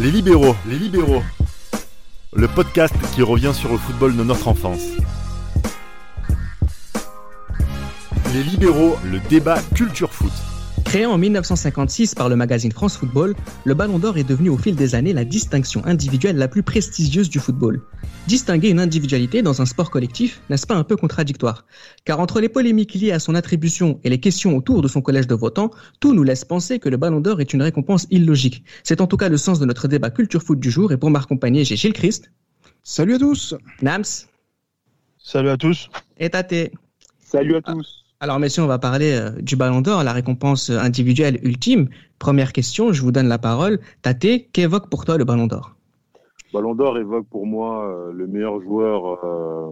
Les 0.00 0.12
libéraux, 0.12 0.54
les 0.68 0.78
libéraux. 0.78 1.24
Le 2.32 2.46
podcast 2.46 2.94
qui 3.16 3.22
revient 3.22 3.50
sur 3.52 3.72
le 3.72 3.78
football 3.78 4.16
de 4.16 4.22
notre 4.22 4.46
enfance. 4.46 4.84
Les 8.32 8.44
libéraux, 8.44 8.96
le 9.04 9.18
débat 9.28 9.60
culture 9.74 10.12
foot. 10.12 10.30
Créé 10.88 11.04
en 11.04 11.18
1956 11.18 12.14
par 12.14 12.30
le 12.30 12.36
magazine 12.36 12.72
France 12.72 12.96
Football, 12.96 13.36
le 13.66 13.74
Ballon 13.74 13.98
d'Or 13.98 14.16
est 14.16 14.24
devenu 14.24 14.48
au 14.48 14.56
fil 14.56 14.74
des 14.74 14.94
années 14.94 15.12
la 15.12 15.26
distinction 15.26 15.84
individuelle 15.84 16.36
la 16.36 16.48
plus 16.48 16.62
prestigieuse 16.62 17.28
du 17.28 17.38
football. 17.40 17.82
Distinguer 18.26 18.70
une 18.70 18.80
individualité 18.80 19.42
dans 19.42 19.60
un 19.60 19.66
sport 19.66 19.90
collectif, 19.90 20.40
n'est-ce 20.48 20.66
pas 20.66 20.76
un 20.76 20.84
peu 20.84 20.96
contradictoire? 20.96 21.66
Car 22.06 22.20
entre 22.20 22.40
les 22.40 22.48
polémiques 22.48 22.94
liées 22.94 23.12
à 23.12 23.18
son 23.18 23.34
attribution 23.34 24.00
et 24.02 24.08
les 24.08 24.18
questions 24.18 24.56
autour 24.56 24.80
de 24.80 24.88
son 24.88 25.02
collège 25.02 25.26
de 25.26 25.34
votants, 25.34 25.72
tout 26.00 26.14
nous 26.14 26.22
laisse 26.22 26.46
penser 26.46 26.78
que 26.78 26.88
le 26.88 26.96
Ballon 26.96 27.20
d'Or 27.20 27.42
est 27.42 27.52
une 27.52 27.60
récompense 27.60 28.06
illogique. 28.10 28.64
C'est 28.82 29.02
en 29.02 29.06
tout 29.06 29.18
cas 29.18 29.28
le 29.28 29.36
sens 29.36 29.60
de 29.60 29.66
notre 29.66 29.88
débat 29.88 30.08
culture 30.08 30.42
foot 30.42 30.58
du 30.58 30.70
jour 30.70 30.90
et 30.90 30.96
pour 30.96 31.10
m'accompagner, 31.10 31.66
j'ai 31.66 31.76
Gilles 31.76 31.92
Christ. 31.92 32.32
Salut 32.82 33.16
à 33.16 33.18
tous 33.18 33.54
Nams. 33.82 34.04
Salut 35.18 35.50
à 35.50 35.58
tous. 35.58 35.90
Et 36.16 36.30
Tate. 36.30 36.72
Salut 37.20 37.56
à 37.56 37.60
tous. 37.60 38.07
Alors 38.20 38.40
messieurs, 38.40 38.64
on 38.64 38.66
va 38.66 38.80
parler 38.80 39.12
euh, 39.12 39.30
du 39.40 39.54
Ballon 39.54 39.80
d'Or, 39.80 40.02
la 40.02 40.12
récompense 40.12 40.70
individuelle 40.70 41.38
ultime. 41.44 41.88
Première 42.18 42.52
question, 42.52 42.92
je 42.92 43.00
vous 43.00 43.12
donne 43.12 43.28
la 43.28 43.38
parole. 43.38 43.78
Tate, 44.02 44.50
qu'évoque 44.52 44.90
pour 44.90 45.04
toi 45.04 45.16
le 45.16 45.24
Ballon 45.24 45.46
d'Or? 45.46 45.76
Ballon 46.52 46.74
d'Or 46.74 46.98
évoque 46.98 47.28
pour 47.28 47.46
moi 47.46 47.84
euh, 47.84 48.12
le 48.12 48.26
meilleur 48.26 48.60
joueur 48.60 49.24
euh, 49.24 49.70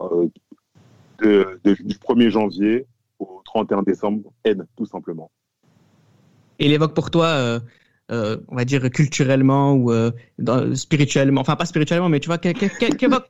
euh, 0.00 0.28
de, 1.22 1.60
de, 1.64 1.72
du 1.82 1.96
1er 1.96 2.28
janvier 2.28 2.86
au 3.18 3.40
31 3.46 3.82
décembre, 3.84 4.30
N, 4.44 4.66
tout 4.76 4.84
simplement. 4.84 5.30
Et 6.58 6.66
il 6.66 6.72
évoque 6.72 6.92
pour 6.92 7.10
toi, 7.10 7.60
euh, 8.10 8.22
euh, 8.22 8.36
on 8.48 8.56
va 8.56 8.64
dire 8.64 8.90
culturellement 8.90 9.72
ou 9.72 9.90
euh, 9.90 10.10
spirituellement, 10.74 11.40
enfin 11.40 11.56
pas 11.56 11.66
spirituellement, 11.66 12.08
mais 12.08 12.20
tu 12.20 12.26
vois, 12.28 12.38
qu'évoque 12.38 13.26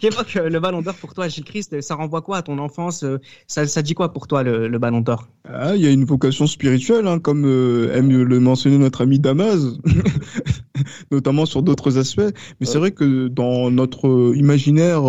qu'évoque 0.00 0.34
le 0.34 0.58
Ballon 0.60 0.82
d'Or 0.82 0.94
pour 0.94 1.14
toi, 1.14 1.28
Gilles 1.28 1.44
Christ 1.44 1.80
Ça 1.80 1.94
renvoie 1.94 2.22
quoi 2.22 2.38
à 2.38 2.42
ton 2.42 2.58
enfance 2.58 3.04
ça, 3.46 3.66
ça 3.66 3.82
dit 3.82 3.94
quoi 3.94 4.12
pour 4.12 4.26
toi 4.26 4.42
le, 4.42 4.68
le 4.68 4.78
Ballon 4.78 5.00
d'Or? 5.00 5.28
Ah, 5.48 5.76
Il 5.76 5.82
y 5.82 5.86
a 5.86 5.90
une 5.90 6.04
vocation 6.04 6.46
spirituelle, 6.46 7.06
hein, 7.06 7.18
comme 7.18 7.44
aime 7.44 8.10
le 8.10 8.40
mentionner 8.40 8.78
notre 8.78 9.02
ami 9.02 9.18
Damas. 9.18 9.60
notamment 11.10 11.46
sur 11.46 11.62
d'autres 11.62 11.98
aspects. 11.98 12.34
Mais 12.60 12.66
c'est 12.66 12.78
vrai 12.78 12.92
que 12.92 13.28
dans 13.28 13.70
notre 13.70 14.34
imaginaire 14.36 15.02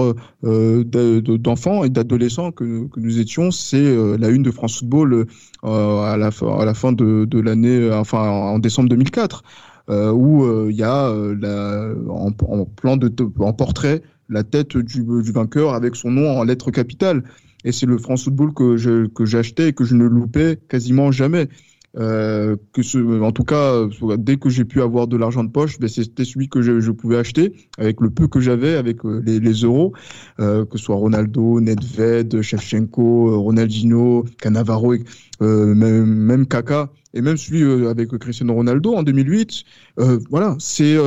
euh, 0.43 0.83
d'enfants 0.83 1.83
et 1.83 1.89
d'adolescents 1.89 2.51
que, 2.51 2.87
que, 2.87 2.99
nous 2.99 3.19
étions, 3.19 3.51
c'est 3.51 3.77
euh, 3.77 4.17
la 4.17 4.29
une 4.29 4.43
de 4.43 4.51
France 4.51 4.79
Football 4.79 5.25
euh, 5.63 6.01
à, 6.01 6.17
la, 6.17 6.29
à 6.59 6.65
la 6.65 6.73
fin 6.73 6.91
de, 6.91 7.25
de 7.25 7.39
l'année, 7.39 7.91
enfin 7.91 8.29
en 8.29 8.59
décembre 8.59 8.89
2004, 8.89 9.43
euh, 9.89 10.11
où 10.11 10.69
il 10.69 10.75
y 10.75 10.83
a 10.83 11.11
la, 11.39 11.93
en, 12.09 12.31
en, 12.47 12.65
plan 12.65 12.97
de 12.97 13.11
en 13.39 13.53
portrait 13.53 14.01
la 14.29 14.43
tête 14.43 14.77
du, 14.77 15.03
du 15.03 15.31
vainqueur 15.31 15.73
avec 15.73 15.95
son 15.95 16.11
nom 16.11 16.39
en 16.39 16.43
lettres 16.43 16.71
capitales. 16.71 17.23
Et 17.63 17.71
c'est 17.71 17.87
le 17.87 17.97
France 17.97 18.25
Football 18.25 18.53
que 18.53 18.77
je 18.77 19.07
que 19.07 19.25
j'achetais 19.25 19.69
et 19.69 19.73
que 19.73 19.83
je 19.85 19.95
ne 19.95 20.05
loupais 20.05 20.59
quasiment 20.69 21.11
jamais. 21.11 21.49
Euh, 21.97 22.57
que 22.73 22.81
ce, 22.81 22.97
en 23.21 23.31
tout 23.31 23.45
cas, 23.45 23.87
dès 24.17 24.35
que 24.35 24.49
j'ai 24.49 24.65
pu 24.65 24.81
avoir 24.81 25.07
de 25.07 25.15
l'argent 25.15 25.43
de 25.43 25.49
poche, 25.49 25.79
ben 25.79 25.87
c'était 25.87 26.25
celui 26.25 26.49
que 26.49 26.61
je, 26.61 26.81
je, 26.81 26.91
pouvais 26.91 27.17
acheter 27.17 27.53
avec 27.77 28.01
le 28.01 28.09
peu 28.09 28.27
que 28.27 28.41
j'avais, 28.41 28.75
avec 28.75 29.05
euh, 29.05 29.21
les, 29.25 29.39
les, 29.39 29.53
euros, 29.63 29.93
euh, 30.39 30.65
que 30.65 30.77
ce 30.77 30.85
soit 30.85 30.95
Ronaldo, 30.95 31.61
Nedved, 31.61 32.41
Shevchenko, 32.41 33.29
euh, 33.29 33.37
Ronaldinho, 33.37 34.25
Cannavaro, 34.41 34.95
euh, 35.41 35.73
même, 35.73 36.05
même 36.05 36.45
Kaka, 36.47 36.89
et 37.13 37.21
même 37.21 37.37
celui 37.37 37.87
avec 37.87 38.09
Cristiano 38.17 38.53
Ronaldo 38.53 38.93
en 38.93 39.03
2008. 39.03 39.63
voilà, 40.29 40.57
c'est 40.59 40.97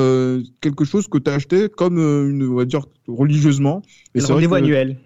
quelque 0.63 0.87
chose 0.87 1.07
que 1.07 1.19
tu 1.19 1.31
as 1.31 1.35
acheté 1.35 1.69
comme 1.69 1.99
une, 1.99 2.49
on 2.49 2.55
va 2.55 2.65
dire, 2.65 2.87
religieusement. 3.07 3.83
Et 4.15 4.21
c'est 4.21 4.33
rendez-vous 4.33 4.55
annuel 4.55 4.97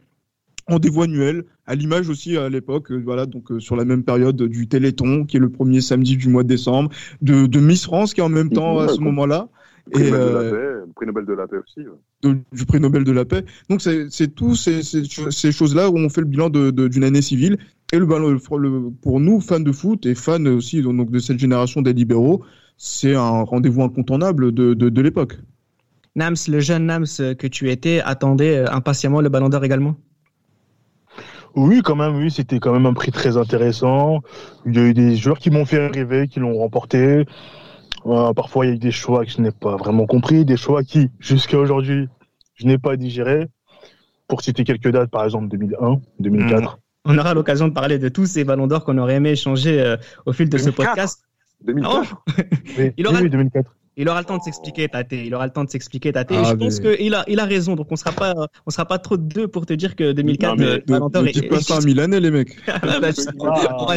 rendez-vous 0.69 1.03
annuel, 1.03 1.45
à 1.67 1.75
l'image 1.75 2.09
aussi 2.09 2.37
à 2.37 2.49
l'époque, 2.49 2.91
euh, 2.91 3.01
voilà, 3.05 3.27
donc 3.27 3.53
euh, 3.53 3.61
sur 3.61 3.77
la 3.77 3.85
même 3.85 4.03
période 4.03 4.43
du 4.43 4.69
Téléthon, 4.69 5.25
qui 5.25 5.37
est 5.37 5.41
le 5.41 5.49
premier 5.49 5.81
samedi 5.81 6.17
du 6.17 6.29
mois 6.29 6.43
de 6.43 6.49
décembre, 6.49 6.91
de, 7.21 7.47
de 7.47 7.61
Miss 7.61 7.85
France, 7.85 8.15
qui 8.15 8.21
est 8.21 8.25
en 8.25 8.29
même 8.29 8.51
temps 8.51 8.79
à 8.79 8.89
ce 8.89 9.01
moment-là. 9.01 9.49
Et 9.93 10.13
euh, 10.13 10.85
le 10.87 10.93
prix 10.95 11.07
Nobel 11.07 11.27
de 11.27 11.33
la 11.33 11.47
paix 11.49 11.57
aussi. 11.57 11.87
De, 12.23 12.37
du 12.53 12.67
prix 12.67 12.79
Nobel 12.79 13.03
de 13.03 13.13
la 13.13 13.25
paix. 13.25 13.45
Donc 13.69 13.81
c'est 13.83 14.35
tous 14.35 14.55
ces, 14.55 14.83
ces, 14.83 15.03
ces 15.31 15.53
choses-là 15.53 15.91
où 15.91 15.99
on 15.99 16.09
fait 16.09 16.21
le 16.21 16.29
bilan 16.29 16.51
d'une 16.51 17.05
année 17.05 17.23
civile. 17.23 17.59
Et 17.93 17.99
le, 17.99 18.07
le, 18.07 18.91
pour 18.91 19.21
nous, 19.21 19.41
fans 19.41 19.61
de 19.61 19.73
foot 19.73 20.07
et 20.07 20.15
fans 20.15 20.47
aussi 20.47 20.83
donc, 20.83 21.11
de 21.11 21.19
cette 21.19 21.39
génération 21.39 21.83
des 21.83 21.93
libéraux, 21.93 22.45
c'est 22.77 23.15
un 23.15 23.43
rendez-vous 23.43 23.83
incontournable 23.83 24.53
de, 24.53 24.75
de, 24.75 24.89
de 24.89 25.03
l'époque. 25.03 25.39
Nams, 26.15 26.37
le 26.49 26.61
jeune 26.61 26.87
Nams 26.87 27.07
que 27.39 27.47
tu 27.47 27.71
étais, 27.71 28.01
attendait 28.05 28.65
impatiemment 28.69 29.21
le 29.21 29.31
Ballon 29.31 29.49
d'Or 29.49 29.65
également? 29.65 29.97
Oui, 31.55 31.83
quand 31.83 31.97
même, 31.97 32.17
oui, 32.17 32.31
c'était 32.31 32.59
quand 32.59 32.73
même 32.73 32.87
un 32.87 32.95
prix 32.95 33.13
très 33.13 33.37
intéressant. 33.37 34.21
Il 34.67 34.77
y 34.77 34.79
a 34.79 34.83
eu 34.83 34.95
des 34.95 35.17
joueurs 35.17 35.39
qui 35.39 35.51
m'ont 35.51 35.65
fait 35.65 35.87
rêver, 35.89 36.29
qui 36.29 36.41
l'ont 36.41 36.57
remporté. 36.57 37.25
Euh, 38.07 38.33
parfois, 38.33 38.67
il 38.67 38.69
y 38.69 38.73
a 38.73 38.75
eu 38.75 38.79
des 38.79 38.91
choix 38.91 39.25
que 39.25 39.31
je 39.31 39.41
n'ai 39.41 39.53
pas 39.53 39.77
vraiment 39.77 40.07
compris, 40.07 40.45
des 40.45 40.57
choix 40.57 40.83
qui, 40.83 41.11
jusqu'à 41.19 41.59
aujourd'hui, 41.59 42.09
je 42.55 42.67
n'ai 42.67 42.79
pas 42.79 42.97
digéré. 42.97 43.49
Pour 44.29 44.41
citer 44.41 44.65
quelques 44.65 44.89
dates, 44.89 45.11
par 45.11 45.25
exemple 45.25 45.49
2001, 45.49 46.01
2004. 46.21 46.73
Mmh. 46.73 46.79
On 47.05 47.19
aura 47.19 47.35
l'occasion 47.35 47.69
de 47.69 47.75
parler 47.75 47.99
de 47.99 48.09
tous 48.09 48.27
ces 48.27 48.45
ballons 48.45 48.67
d'or 48.67 48.85
qu'on 48.85 48.97
aurait 48.97 49.17
aimé 49.17 49.31
échanger 49.31 49.81
euh, 49.81 49.97
au 50.25 50.33
fil 50.33 50.49
de 50.49 50.57
2004. 50.57 50.65
ce 50.65 50.71
podcast. 50.71 51.25
2004. 51.65 52.15
Oh 52.15 52.33
oui, 52.79 52.93
il 52.97 53.07
aura... 53.07 53.21
oui, 53.21 53.29
2004. 53.29 53.75
Il 53.97 54.09
aura 54.09 54.21
le 54.21 54.25
temps 54.25 54.39
de 54.39 54.43
s'expliquer, 54.43 54.89
Tate. 54.89 55.13
Il 55.13 55.35
aura 55.35 55.47
le 55.47 55.53
temps 55.53 55.65
de 55.65 55.71
s'expliquer, 55.71 56.13
Tate. 56.13 56.29
Ah, 56.31 56.45
je 56.45 56.55
pense 56.55 56.81
qu'il 56.81 57.15
a, 57.15 57.25
il 57.29 57.41
a 57.41 57.45
raison. 57.45 57.77
Donc, 57.77 57.89
on 57.91 57.97
sera 57.97 58.13
pas, 58.13 58.35
on 58.67 58.71
sera 58.71 58.87
pas 58.87 58.99
trop 58.99 59.17
de 59.17 59.23
deux 59.23 59.49
pour 59.49 59.67
te 59.67 59.75
dire 59.75 59.97
que 59.97 60.13
2004, 60.13 60.57
non, 60.89 61.11
mais, 61.23 61.33
pas 61.49 61.61
ça 61.61 61.77
à 61.77 61.81
Milanais, 61.81 62.21
les 62.21 62.31
mecs. 62.31 62.57
on 62.83 63.87
va 63.87 63.97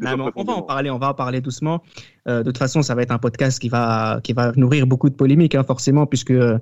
non, 0.00 0.30
on 0.36 0.44
va 0.44 0.52
en 0.54 0.62
parler, 0.62 0.90
on 0.90 0.98
va 0.98 1.10
en 1.10 1.14
parler 1.14 1.40
doucement. 1.40 1.82
Euh, 2.28 2.38
de 2.38 2.44
toute 2.44 2.58
façon, 2.58 2.82
ça 2.82 2.94
va 2.94 3.02
être 3.02 3.10
un 3.10 3.18
podcast 3.18 3.58
qui 3.58 3.68
va 3.68 4.20
qui 4.22 4.32
va 4.32 4.52
nourrir 4.56 4.86
beaucoup 4.86 5.08
de 5.08 5.14
polémiques, 5.14 5.54
hein, 5.54 5.64
forcément, 5.64 6.06
puisque 6.06 6.30
euh, 6.30 6.58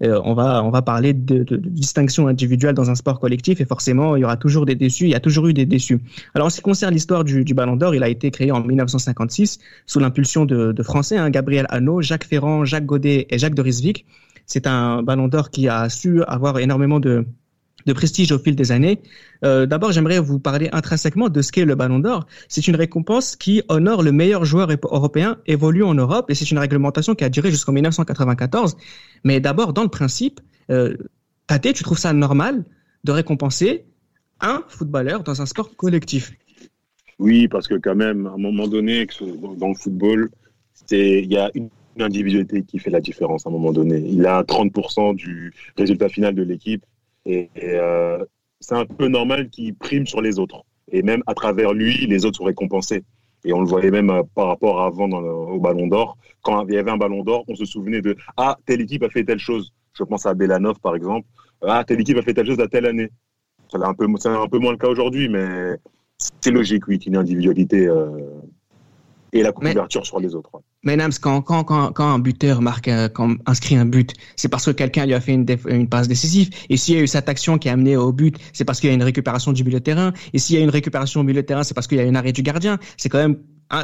on 0.00 0.34
va 0.34 0.62
on 0.64 0.70
va 0.70 0.82
parler 0.82 1.12
de, 1.12 1.44
de, 1.44 1.56
de, 1.56 1.68
distinction 1.68 2.28
individuelle 2.28 2.74
dans 2.74 2.90
un 2.90 2.94
sport 2.94 3.20
collectif, 3.20 3.60
et 3.60 3.64
forcément, 3.64 4.16
il 4.16 4.20
y 4.20 4.24
aura 4.24 4.36
toujours 4.36 4.66
des 4.66 4.74
déçus. 4.74 5.04
Il 5.04 5.10
y 5.10 5.14
a 5.14 5.20
toujours 5.20 5.46
eu 5.48 5.52
des 5.52 5.66
déçus. 5.66 6.00
Alors, 6.34 6.46
en 6.46 6.50
ce 6.50 6.56
qui 6.56 6.62
concerne 6.62 6.94
l'histoire 6.94 7.24
du, 7.24 7.44
du 7.44 7.54
Ballon 7.54 7.76
d'Or, 7.76 7.94
il 7.94 8.02
a 8.02 8.08
été 8.08 8.30
créé 8.30 8.52
en 8.52 8.60
1956 8.60 9.58
sous 9.86 9.98
l'impulsion 10.00 10.44
de, 10.44 10.72
de 10.72 10.82
Français, 10.82 11.18
hein, 11.18 11.30
Gabriel 11.30 11.66
Hanot, 11.68 12.02
Jacques 12.02 12.24
Ferrand, 12.24 12.64
Jacques 12.64 12.86
Godet 12.86 13.26
et 13.30 13.38
Jacques 13.38 13.54
de 13.54 13.62
Risvik. 13.62 14.06
C'est 14.46 14.66
un 14.66 15.02
Ballon 15.02 15.28
d'Or 15.28 15.50
qui 15.50 15.68
a 15.68 15.88
su 15.88 16.22
avoir 16.24 16.58
énormément 16.58 17.00
de 17.00 17.26
de 17.86 17.92
prestige 17.92 18.32
au 18.32 18.38
fil 18.38 18.56
des 18.56 18.72
années. 18.72 19.00
Euh, 19.44 19.66
D'abord, 19.66 19.92
j'aimerais 19.92 20.18
vous 20.18 20.38
parler 20.38 20.68
intrinsèquement 20.72 21.28
de 21.28 21.42
ce 21.42 21.52
qu'est 21.52 21.64
le 21.64 21.74
Ballon 21.74 21.98
d'Or. 21.98 22.26
C'est 22.48 22.66
une 22.68 22.76
récompense 22.76 23.36
qui 23.36 23.62
honore 23.68 24.02
le 24.02 24.12
meilleur 24.12 24.44
joueur 24.44 24.68
européen 24.84 25.38
évolué 25.46 25.82
en 25.82 25.94
Europe 25.94 26.30
et 26.30 26.34
c'est 26.34 26.50
une 26.50 26.58
réglementation 26.58 27.14
qui 27.14 27.24
a 27.24 27.28
duré 27.28 27.50
jusqu'en 27.50 27.72
1994. 27.72 28.76
Mais 29.24 29.40
d'abord, 29.40 29.72
dans 29.72 29.82
le 29.82 29.88
principe, 29.88 30.40
euh, 30.70 30.96
Tate, 31.46 31.74
tu 31.74 31.82
trouves 31.82 31.98
ça 31.98 32.12
normal 32.12 32.64
de 33.04 33.12
récompenser 33.12 33.84
un 34.40 34.64
footballeur 34.68 35.22
dans 35.22 35.40
un 35.40 35.46
sport 35.46 35.74
collectif? 35.76 36.32
Oui, 37.18 37.48
parce 37.48 37.68
que 37.68 37.74
quand 37.74 37.94
même, 37.94 38.26
à 38.26 38.32
un 38.32 38.38
moment 38.38 38.66
donné, 38.66 39.06
dans 39.58 39.68
le 39.68 39.74
football, 39.74 40.30
il 40.90 41.32
y 41.32 41.36
a 41.36 41.50
une 41.54 41.70
individualité 42.00 42.62
qui 42.62 42.78
fait 42.78 42.90
la 42.90 43.00
différence 43.00 43.46
à 43.46 43.50
un 43.50 43.52
moment 43.52 43.72
donné. 43.72 43.98
Il 43.98 44.26
a 44.26 44.42
30% 44.42 45.14
du 45.14 45.52
résultat 45.76 46.08
final 46.08 46.34
de 46.34 46.42
l'équipe 46.42 46.84
et, 47.26 47.50
et 47.56 47.74
euh, 47.74 48.24
c'est 48.60 48.74
un 48.74 48.86
peu 48.86 49.08
normal 49.08 49.48
qu'il 49.50 49.74
prime 49.74 50.06
sur 50.06 50.20
les 50.20 50.38
autres. 50.38 50.64
Et 50.90 51.02
même 51.02 51.22
à 51.26 51.34
travers 51.34 51.72
lui, 51.72 52.06
les 52.06 52.24
autres 52.24 52.38
sont 52.38 52.44
récompensés. 52.44 53.04
Et 53.44 53.52
on 53.52 53.60
le 53.60 53.66
voyait 53.66 53.90
même 53.90 54.10
euh, 54.10 54.22
par 54.34 54.46
rapport 54.48 54.80
à 54.80 54.86
avant 54.86 55.08
dans 55.08 55.20
le, 55.20 55.30
au 55.30 55.58
Ballon 55.58 55.86
d'Or. 55.86 56.16
Quand 56.42 56.66
il 56.66 56.74
y 56.74 56.78
avait 56.78 56.90
un 56.90 56.96
Ballon 56.96 57.22
d'Or, 57.22 57.44
on 57.48 57.54
se 57.54 57.64
souvenait 57.64 58.00
de 58.00 58.16
ah 58.36 58.56
telle 58.66 58.80
équipe 58.80 59.02
a 59.02 59.08
fait 59.08 59.24
telle 59.24 59.38
chose. 59.38 59.72
Je 59.94 60.04
pense 60.04 60.26
à 60.26 60.34
Belanov 60.34 60.78
par 60.80 60.94
exemple. 60.94 61.26
Ah 61.62 61.84
telle 61.84 62.00
équipe 62.00 62.18
a 62.18 62.22
fait 62.22 62.34
telle 62.34 62.46
chose 62.46 62.60
à 62.60 62.68
telle 62.68 62.86
année. 62.86 63.10
C'est 63.70 63.82
un 63.82 63.94
peu 63.94 64.06
un 64.06 64.48
peu 64.48 64.58
moins 64.58 64.72
le 64.72 64.78
cas 64.78 64.88
aujourd'hui, 64.88 65.28
mais 65.28 65.76
c'est 66.40 66.50
logique 66.50 66.86
oui 66.86 66.98
qu'une 66.98 67.16
individualité 67.16 67.86
euh, 67.86 68.10
et 69.32 69.42
la 69.42 69.52
couverture 69.52 70.02
mais, 70.02 70.06
sur 70.06 70.20
les 70.20 70.34
autres. 70.34 70.50
Ouais. 70.54 70.60
Mais 70.84 70.98
quand, 71.20 71.42
quand, 71.42 71.64
quand, 71.64 71.92
quand 71.92 72.12
un 72.12 72.18
buteur 72.18 72.60
marque, 72.60 72.90
quand 73.14 73.36
inscrit 73.46 73.76
un 73.76 73.84
but, 73.84 74.14
c'est 74.36 74.48
parce 74.48 74.64
que 74.66 74.72
quelqu'un 74.72 75.06
lui 75.06 75.14
a 75.14 75.20
fait 75.20 75.32
une, 75.32 75.46
une 75.68 75.88
passe 75.88 76.08
décisive. 76.08 76.50
Et 76.68 76.76
s'il 76.76 76.96
y 76.96 76.98
a 76.98 77.02
eu 77.02 77.06
cette 77.06 77.28
action 77.28 77.58
qui 77.58 77.68
a 77.68 77.72
amené 77.72 77.96
au 77.96 78.12
but, 78.12 78.36
c'est 78.52 78.64
parce 78.64 78.80
qu'il 78.80 78.88
y 78.88 78.92
a 78.92 78.94
une 78.94 79.02
récupération 79.02 79.52
du 79.52 79.62
milieu 79.62 79.78
de 79.78 79.84
terrain. 79.84 80.12
Et 80.32 80.38
s'il 80.38 80.56
y 80.56 80.58
a 80.58 80.62
une 80.62 80.70
récupération 80.70 81.20
au 81.20 81.24
milieu 81.24 81.42
de 81.42 81.46
terrain, 81.46 81.62
c'est 81.62 81.74
parce 81.74 81.86
qu'il 81.86 81.98
y 81.98 82.00
a 82.00 82.04
une 82.04 82.16
arrêt 82.16 82.32
du 82.32 82.42
gardien. 82.42 82.78
C'est 82.96 83.08
quand 83.08 83.18
même 83.18 83.36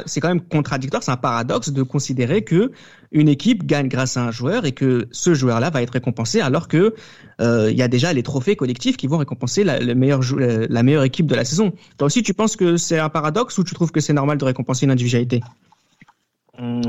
c'est 0.05 0.19
quand 0.19 0.27
même 0.27 0.41
contradictoire, 0.41 1.03
c'est 1.03 1.11
un 1.11 1.17
paradoxe 1.17 1.71
de 1.71 1.83
considérer 1.83 2.43
que 2.43 2.71
une 3.11 3.27
équipe 3.27 3.65
gagne 3.65 3.87
grâce 3.87 4.17
à 4.17 4.23
un 4.23 4.31
joueur 4.31 4.65
et 4.65 4.71
que 4.71 5.07
ce 5.11 5.33
joueur-là 5.33 5.71
va 5.71 5.81
être 5.81 5.93
récompensé 5.93 6.41
alors 6.41 6.67
que 6.67 6.93
euh, 7.41 7.71
il 7.71 7.77
y 7.77 7.81
a 7.81 7.87
déjà 7.87 8.13
les 8.13 8.21
trophées 8.21 8.55
collectifs 8.55 8.97
qui 8.97 9.07
vont 9.07 9.17
récompenser 9.17 9.63
la, 9.63 9.79
le 9.79 9.95
meilleur 9.95 10.21
la 10.37 10.83
meilleure 10.83 11.03
équipe 11.03 11.25
de 11.25 11.35
la 11.35 11.45
saison. 11.45 11.73
Toi 11.97 12.05
aussi, 12.05 12.21
tu 12.21 12.33
penses 12.33 12.55
que 12.55 12.77
c'est 12.77 12.99
un 12.99 13.09
paradoxe 13.09 13.57
ou 13.57 13.63
tu 13.63 13.73
trouves 13.73 13.91
que 13.91 13.99
c'est 13.99 14.13
normal 14.13 14.37
de 14.37 14.45
récompenser 14.45 14.85
une 14.85 14.91
individualité? 14.91 15.41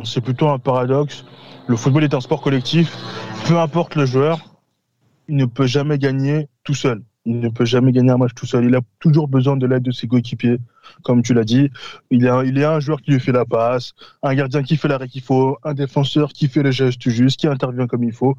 C'est 0.04 0.20
plutôt 0.20 0.48
un 0.48 0.58
paradoxe. 0.58 1.24
Le 1.68 1.76
football 1.76 2.04
est 2.04 2.14
un 2.14 2.20
sport 2.20 2.40
collectif. 2.40 2.96
Peu 3.46 3.58
importe 3.58 3.94
le 3.94 4.06
joueur, 4.06 4.40
il 5.28 5.36
ne 5.36 5.44
peut 5.44 5.66
jamais 5.66 5.98
gagner 5.98 6.48
tout 6.64 6.74
seul. 6.74 7.02
Il 7.26 7.38
ne 7.38 7.48
peut 7.48 7.66
jamais 7.66 7.92
gagner 7.92 8.10
un 8.10 8.16
match 8.16 8.32
tout 8.34 8.46
seul. 8.46 8.64
Il 8.64 8.74
a 8.74 8.80
toujours 8.98 9.28
besoin 9.28 9.56
de 9.56 9.66
l'aide 9.66 9.82
de 9.82 9.92
ses 9.92 10.08
coéquipiers, 10.08 10.58
comme 11.02 11.22
tu 11.22 11.34
l'as 11.34 11.44
dit. 11.44 11.70
Il 12.10 12.22
y, 12.22 12.28
a, 12.28 12.72
un 12.72 12.80
joueur 12.80 13.00
qui 13.02 13.12
lui 13.12 13.20
fait 13.20 13.30
la 13.30 13.44
passe, 13.44 13.92
un 14.22 14.34
gardien 14.34 14.62
qui 14.62 14.76
fait 14.76 14.88
l'arrêt 14.88 15.06
qu'il 15.06 15.22
faut, 15.22 15.58
un 15.62 15.74
défenseur 15.74 16.32
qui 16.32 16.48
fait 16.48 16.62
le 16.62 16.70
geste 16.70 17.08
juste, 17.08 17.38
qui 17.38 17.46
intervient 17.46 17.86
comme 17.86 18.02
il 18.02 18.12
faut. 18.12 18.36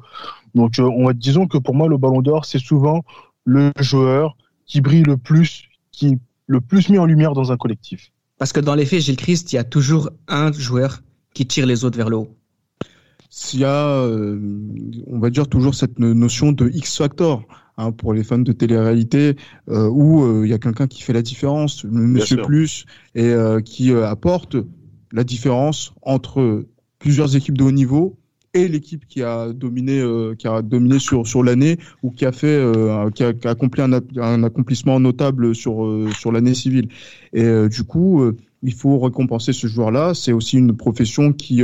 Donc, 0.54 0.78
euh, 0.78 0.82
on 0.82 1.06
va, 1.06 1.12
disons 1.12 1.46
que 1.46 1.58
pour 1.58 1.74
moi, 1.74 1.88
le 1.88 1.96
ballon 1.96 2.20
d'or, 2.20 2.44
c'est 2.44 2.58
souvent 2.58 3.04
le 3.44 3.72
joueur 3.78 4.36
qui 4.66 4.80
brille 4.80 5.04
le 5.04 5.16
plus, 5.16 5.64
qui 5.92 6.18
le 6.46 6.60
plus 6.60 6.88
mis 6.88 6.98
en 6.98 7.06
lumière 7.06 7.32
dans 7.32 7.52
un 7.52 7.56
collectif. 7.56 8.10
Parce 8.38 8.52
que 8.52 8.60
dans 8.60 8.74
les 8.74 8.84
faits, 8.84 9.00
Gilles 9.00 9.16
Christ, 9.16 9.52
il 9.52 9.56
y 9.56 9.58
a 9.58 9.64
toujours 9.64 10.10
un 10.26 10.52
joueur 10.52 11.00
qui 11.34 11.46
tire 11.46 11.66
les 11.66 11.84
autres 11.84 11.96
vers 11.96 12.10
le 12.10 12.16
haut. 12.16 12.36
S'il 13.34 13.60
y 13.60 13.64
a, 13.64 13.86
euh, 13.86 14.38
on 15.06 15.18
va 15.18 15.30
dire 15.30 15.48
toujours 15.48 15.74
cette 15.74 15.98
notion 15.98 16.52
de 16.52 16.68
X-Factor. 16.68 17.42
Hein, 17.78 17.90
pour 17.90 18.12
les 18.12 18.22
fans 18.22 18.38
de 18.38 18.52
télé-réalité, 18.52 19.36
euh, 19.70 19.88
où 19.88 20.22
euh, 20.22 20.42
il 20.44 20.50
y 20.50 20.52
a 20.52 20.58
quelqu'un 20.58 20.86
qui 20.86 21.00
fait 21.00 21.14
la 21.14 21.22
différence, 21.22 21.84
Monsieur 21.84 22.42
Plus, 22.42 22.84
et 23.14 23.32
qui 23.64 23.90
apporte 23.94 24.56
la 25.10 25.24
différence 25.24 25.94
entre 26.02 26.66
plusieurs 26.98 27.34
équipes 27.34 27.56
de 27.56 27.64
haut 27.64 27.72
niveau 27.72 28.18
et 28.52 28.68
l'équipe 28.68 29.06
qui 29.06 29.22
a 29.22 29.54
dominé, 29.54 30.04
qui 30.38 30.46
a 30.46 30.60
dominé 30.60 30.98
sur 30.98 31.26
sur 31.26 31.42
l'année 31.42 31.78
ou 32.02 32.10
qui 32.10 32.26
a 32.26 32.32
fait, 32.32 32.62
qui, 33.14 33.24
a, 33.24 33.32
accompli 33.44 33.80
un, 33.80 33.94
un, 33.94 34.44
accomplissement 34.44 35.00
notable 35.00 35.54
sur 35.54 36.06
sur 36.14 36.30
l'année 36.30 36.54
civile. 36.54 36.88
Et 37.32 37.68
du 37.70 37.84
coup, 37.84 38.22
il 38.62 38.74
faut 38.74 38.98
récompenser 38.98 39.52
ce 39.52 39.66
joueur-là. 39.66 40.14
C'est 40.14 40.32
aussi 40.32 40.58
une 40.58 40.76
profession 40.76 41.32
qui 41.32 41.62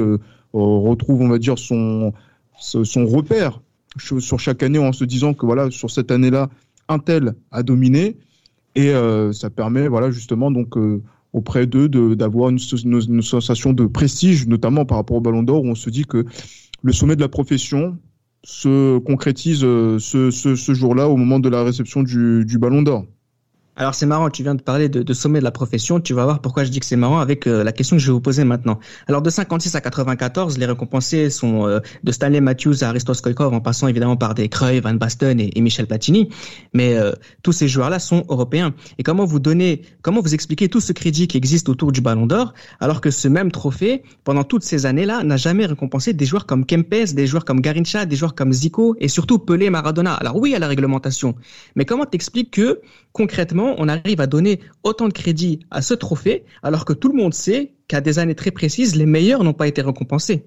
retrouve, 0.52 1.20
on 1.22 1.28
va 1.28 1.38
dire, 1.38 1.58
son, 1.58 2.12
son 2.58 3.06
repère 3.06 3.60
sur 3.98 4.38
chaque 4.38 4.62
année 4.62 4.78
en 4.78 4.92
se 4.92 5.04
disant 5.04 5.34
que 5.34 5.46
voilà, 5.46 5.70
sur 5.70 5.90
cette 5.90 6.10
année-là, 6.10 6.50
un 6.88 6.98
tel 6.98 7.34
a 7.50 7.62
dominé. 7.62 8.16
Et 8.74 8.90
euh, 8.90 9.32
ça 9.32 9.50
permet, 9.50 9.88
voilà, 9.88 10.10
justement, 10.10 10.50
donc, 10.50 10.76
euh, 10.76 11.02
auprès 11.32 11.66
d'eux 11.66 11.88
d'avoir 11.88 12.50
une, 12.50 12.58
sensation 12.58 13.72
de 13.72 13.86
prestige, 13.86 14.46
notamment 14.46 14.84
par 14.84 14.98
rapport 14.98 15.16
au 15.16 15.20
Ballon 15.20 15.42
d'Or, 15.42 15.64
où 15.64 15.68
on 15.68 15.74
se 15.74 15.90
dit 15.90 16.04
que 16.04 16.24
le 16.82 16.92
sommet 16.92 17.16
de 17.16 17.20
la 17.20 17.28
profession 17.28 17.98
se 18.44 18.98
concrétise 18.98 19.64
euh, 19.64 19.98
ce, 19.98 20.74
jour-là 20.74 21.08
au 21.08 21.16
moment 21.16 21.40
de 21.40 21.48
la 21.48 21.64
réception 21.64 22.02
du 22.02 22.58
Ballon 22.58 22.82
d'Or. 22.82 23.04
Alors 23.80 23.94
c'est 23.94 24.06
marrant, 24.06 24.28
tu 24.28 24.42
viens 24.42 24.56
de 24.56 24.60
parler 24.60 24.88
de, 24.88 25.04
de, 25.04 25.12
sommet 25.12 25.38
de 25.38 25.44
la 25.44 25.52
profession, 25.52 26.00
tu 26.00 26.12
vas 26.12 26.24
voir 26.24 26.40
pourquoi 26.40 26.64
je 26.64 26.70
dis 26.70 26.80
que 26.80 26.86
c'est 26.86 26.96
marrant 26.96 27.20
avec 27.20 27.46
euh, 27.46 27.62
la 27.62 27.70
question 27.70 27.94
que 27.94 28.02
je 28.02 28.08
vais 28.08 28.12
vous 28.12 28.20
poser 28.20 28.42
maintenant. 28.42 28.80
Alors 29.06 29.22
de 29.22 29.30
56 29.30 29.72
à 29.76 29.80
94, 29.80 30.58
les 30.58 30.66
récompensés 30.66 31.30
sont 31.30 31.64
euh, 31.68 31.78
de 32.02 32.10
Stanley 32.10 32.40
Matthews 32.40 32.82
à 32.82 32.88
Aristos 32.88 33.20
Koikov 33.22 33.54
en 33.54 33.60
passant 33.60 33.86
évidemment 33.86 34.16
par 34.16 34.34
des 34.34 34.48
Cruyff, 34.48 34.82
Van 34.82 34.94
Basten 34.94 35.38
et, 35.38 35.60
Michel 35.60 35.86
Platini, 35.86 36.28
mais 36.74 36.96
euh, 36.96 37.12
tous 37.44 37.52
ces 37.52 37.68
joueurs-là 37.68 38.00
sont 38.00 38.24
européens. 38.28 38.74
Et 38.98 39.04
comment 39.04 39.24
vous 39.24 39.38
donnez, 39.38 39.82
comment 40.02 40.22
vous 40.22 40.34
expliquez 40.34 40.68
tout 40.68 40.80
ce 40.80 40.92
crédit 40.92 41.28
qui 41.28 41.36
existe 41.36 41.68
autour 41.68 41.92
du 41.92 42.00
Ballon 42.00 42.26
d'Or 42.26 42.54
alors 42.80 43.00
que 43.00 43.12
ce 43.12 43.28
même 43.28 43.52
trophée, 43.52 44.02
pendant 44.24 44.42
toutes 44.42 44.64
ces 44.64 44.86
années-là, 44.86 45.22
n'a 45.22 45.36
jamais 45.36 45.66
récompensé 45.66 46.14
des 46.14 46.26
joueurs 46.26 46.46
comme 46.46 46.66
Kempes, 46.66 47.14
des 47.14 47.26
joueurs 47.28 47.44
comme 47.44 47.60
Garincha, 47.60 48.06
des 48.06 48.16
joueurs 48.16 48.34
comme 48.34 48.52
Zico 48.52 48.96
et 48.98 49.06
surtout 49.06 49.38
Pelé, 49.38 49.70
Maradona? 49.70 50.14
Alors 50.14 50.34
oui, 50.34 50.52
à 50.56 50.58
la 50.58 50.66
réglementation, 50.66 51.36
mais 51.76 51.84
comment 51.84 52.06
t'expliques 52.06 52.50
que 52.50 52.80
concrètement, 53.12 53.67
on 53.78 53.88
arrive 53.88 54.20
à 54.20 54.26
donner 54.26 54.60
autant 54.82 55.08
de 55.08 55.12
crédit 55.12 55.60
à 55.70 55.82
ce 55.82 55.94
trophée 55.94 56.44
alors 56.62 56.84
que 56.84 56.92
tout 56.92 57.08
le 57.08 57.16
monde 57.16 57.34
sait 57.34 57.72
qu'à 57.88 58.00
des 58.00 58.18
années 58.18 58.34
très 58.34 58.50
précises, 58.50 58.96
les 58.96 59.06
meilleurs 59.06 59.44
n'ont 59.44 59.54
pas 59.54 59.66
été 59.66 59.82
récompensés. 59.82 60.44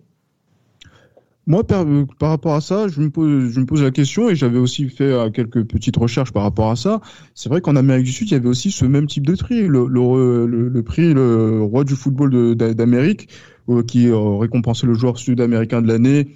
Moi, 1.47 1.65
par, 1.65 1.85
rapport 2.21 2.53
à 2.53 2.61
ça, 2.61 2.87
je 2.87 3.01
me, 3.01 3.09
pose, 3.09 3.81
la 3.81 3.89
question 3.89 4.29
et 4.29 4.35
j'avais 4.35 4.59
aussi 4.59 4.87
fait 4.89 5.05
euh, 5.05 5.31
quelques 5.31 5.63
petites 5.63 5.97
recherches 5.97 6.31
par 6.31 6.43
rapport 6.43 6.69
à 6.69 6.75
ça. 6.75 7.01
C'est 7.33 7.49
vrai 7.49 7.61
qu'en 7.61 7.75
Amérique 7.75 8.05
du 8.05 8.11
Sud, 8.11 8.29
il 8.29 8.33
y 8.33 8.35
avait 8.35 8.47
aussi 8.47 8.69
ce 8.69 8.85
même 8.85 9.07
type 9.07 9.25
de 9.25 9.35
prix, 9.35 9.67
le, 9.67 10.81
prix 10.83 11.13
le 11.13 11.63
roi 11.63 11.83
du 11.83 11.95
football 11.95 12.55
d'Amérique, 12.55 13.27
euh, 13.69 13.81
qui 13.81 14.07
euh, 14.07 14.37
récompensait 14.37 14.85
le 14.85 14.93
joueur 14.93 15.17
sud-américain 15.17 15.81
de 15.81 15.87
l'année, 15.87 16.27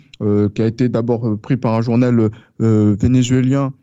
qui 0.56 0.62
a 0.62 0.66
été 0.66 0.90
d'abord 0.90 1.38
pris 1.40 1.58
par 1.58 1.76
un 1.76 1.82
journal 1.82 2.30
vénézuélien 2.60 3.74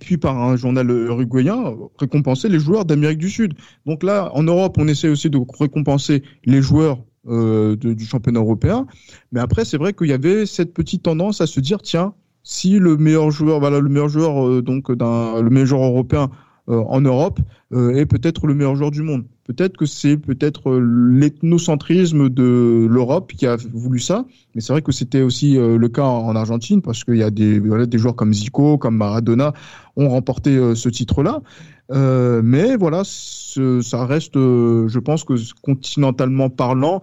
puis 0.00 0.16
par 0.16 0.40
un 0.40 0.56
journal 0.56 0.90
uruguayen, 0.90 1.74
récompenser 1.98 2.48
les 2.48 2.58
joueurs 2.58 2.84
d'Amérique 2.84 3.18
du 3.18 3.30
Sud. 3.30 3.54
Donc 3.86 4.02
là, 4.02 4.30
en 4.34 4.42
Europe, 4.42 4.76
on 4.78 4.88
essaie 4.88 5.08
aussi 5.08 5.30
de 5.30 5.38
récompenser 5.58 6.22
les 6.44 6.62
joueurs 6.62 6.98
euh, 7.28 7.76
du 7.76 8.04
championnat 8.04 8.40
européen. 8.40 8.86
Mais 9.30 9.40
après, 9.40 9.64
c'est 9.64 9.76
vrai 9.76 9.92
qu'il 9.92 10.08
y 10.08 10.12
avait 10.12 10.44
cette 10.44 10.74
petite 10.74 11.04
tendance 11.04 11.40
à 11.40 11.46
se 11.46 11.60
dire, 11.60 11.80
tiens, 11.80 12.14
si 12.42 12.80
le 12.80 12.96
meilleur 12.96 13.30
joueur, 13.30 13.60
voilà, 13.60 13.78
le 13.78 13.88
meilleur 13.88 14.08
joueur 14.08 14.44
euh, 14.44 14.60
donc 14.60 14.90
d'un, 14.90 15.40
le 15.40 15.48
meilleur 15.48 15.66
joueur 15.66 15.84
européen 15.84 16.30
euh, 16.68 16.82
en 16.88 17.00
Europe 17.00 17.38
est 17.72 18.06
peut-être 18.06 18.46
le 18.46 18.54
meilleur 18.54 18.74
joueur 18.74 18.90
du 18.90 19.02
monde. 19.02 19.24
Peut-être 19.44 19.76
que 19.76 19.86
c'est 19.86 20.16
peut-être 20.16 20.70
euh, 20.70 20.80
l'ethnocentrisme 20.80 22.28
de 22.28 22.86
l'Europe 22.88 23.32
qui 23.32 23.46
a 23.46 23.56
voulu 23.56 23.98
ça, 23.98 24.24
mais 24.54 24.60
c'est 24.60 24.72
vrai 24.72 24.82
que 24.82 24.92
c'était 24.92 25.22
aussi 25.22 25.56
le 25.56 25.88
cas 25.88 26.04
en 26.04 26.36
Argentine 26.36 26.82
parce 26.82 27.04
qu'il 27.04 27.16
y 27.16 27.22
a 27.22 27.30
des, 27.30 27.58
voilà, 27.58 27.86
des 27.86 27.98
joueurs 27.98 28.14
comme 28.14 28.32
Zico, 28.32 28.78
comme 28.78 28.96
Maradona 28.96 29.52
ont 29.96 30.08
remporté 30.08 30.74
ce 30.74 30.88
titre-là. 30.88 31.42
Euh, 31.90 32.40
mais 32.42 32.76
voilà, 32.76 33.02
ça 33.04 34.06
reste, 34.06 34.34
je 34.34 34.98
pense 34.98 35.24
que 35.24 35.34
continentalement 35.62 36.48
parlant, 36.48 37.02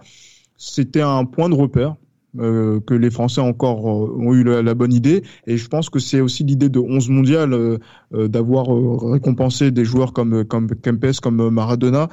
c'était 0.56 1.02
un 1.02 1.24
point 1.24 1.48
de 1.48 1.54
repère 1.54 1.96
euh, 2.38 2.78
que 2.80 2.94
les 2.94 3.10
Français 3.10 3.40
encore 3.40 3.88
euh, 3.88 4.14
ont 4.16 4.32
eu 4.34 4.44
la, 4.44 4.74
bonne 4.74 4.92
idée. 4.92 5.24
Et 5.48 5.56
je 5.56 5.66
pense 5.68 5.90
que 5.90 5.98
c'est 5.98 6.20
aussi 6.20 6.44
l'idée 6.44 6.68
de 6.68 6.78
11 6.78 7.08
mondial 7.08 7.52
euh, 7.52 7.78
d'avoir 8.12 8.66
récompensé 8.68 9.72
des 9.72 9.84
joueurs 9.84 10.12
comme, 10.12 10.44
comme 10.44 10.68
Kempes, 10.68 11.20
comme 11.20 11.50
Maradona, 11.50 12.08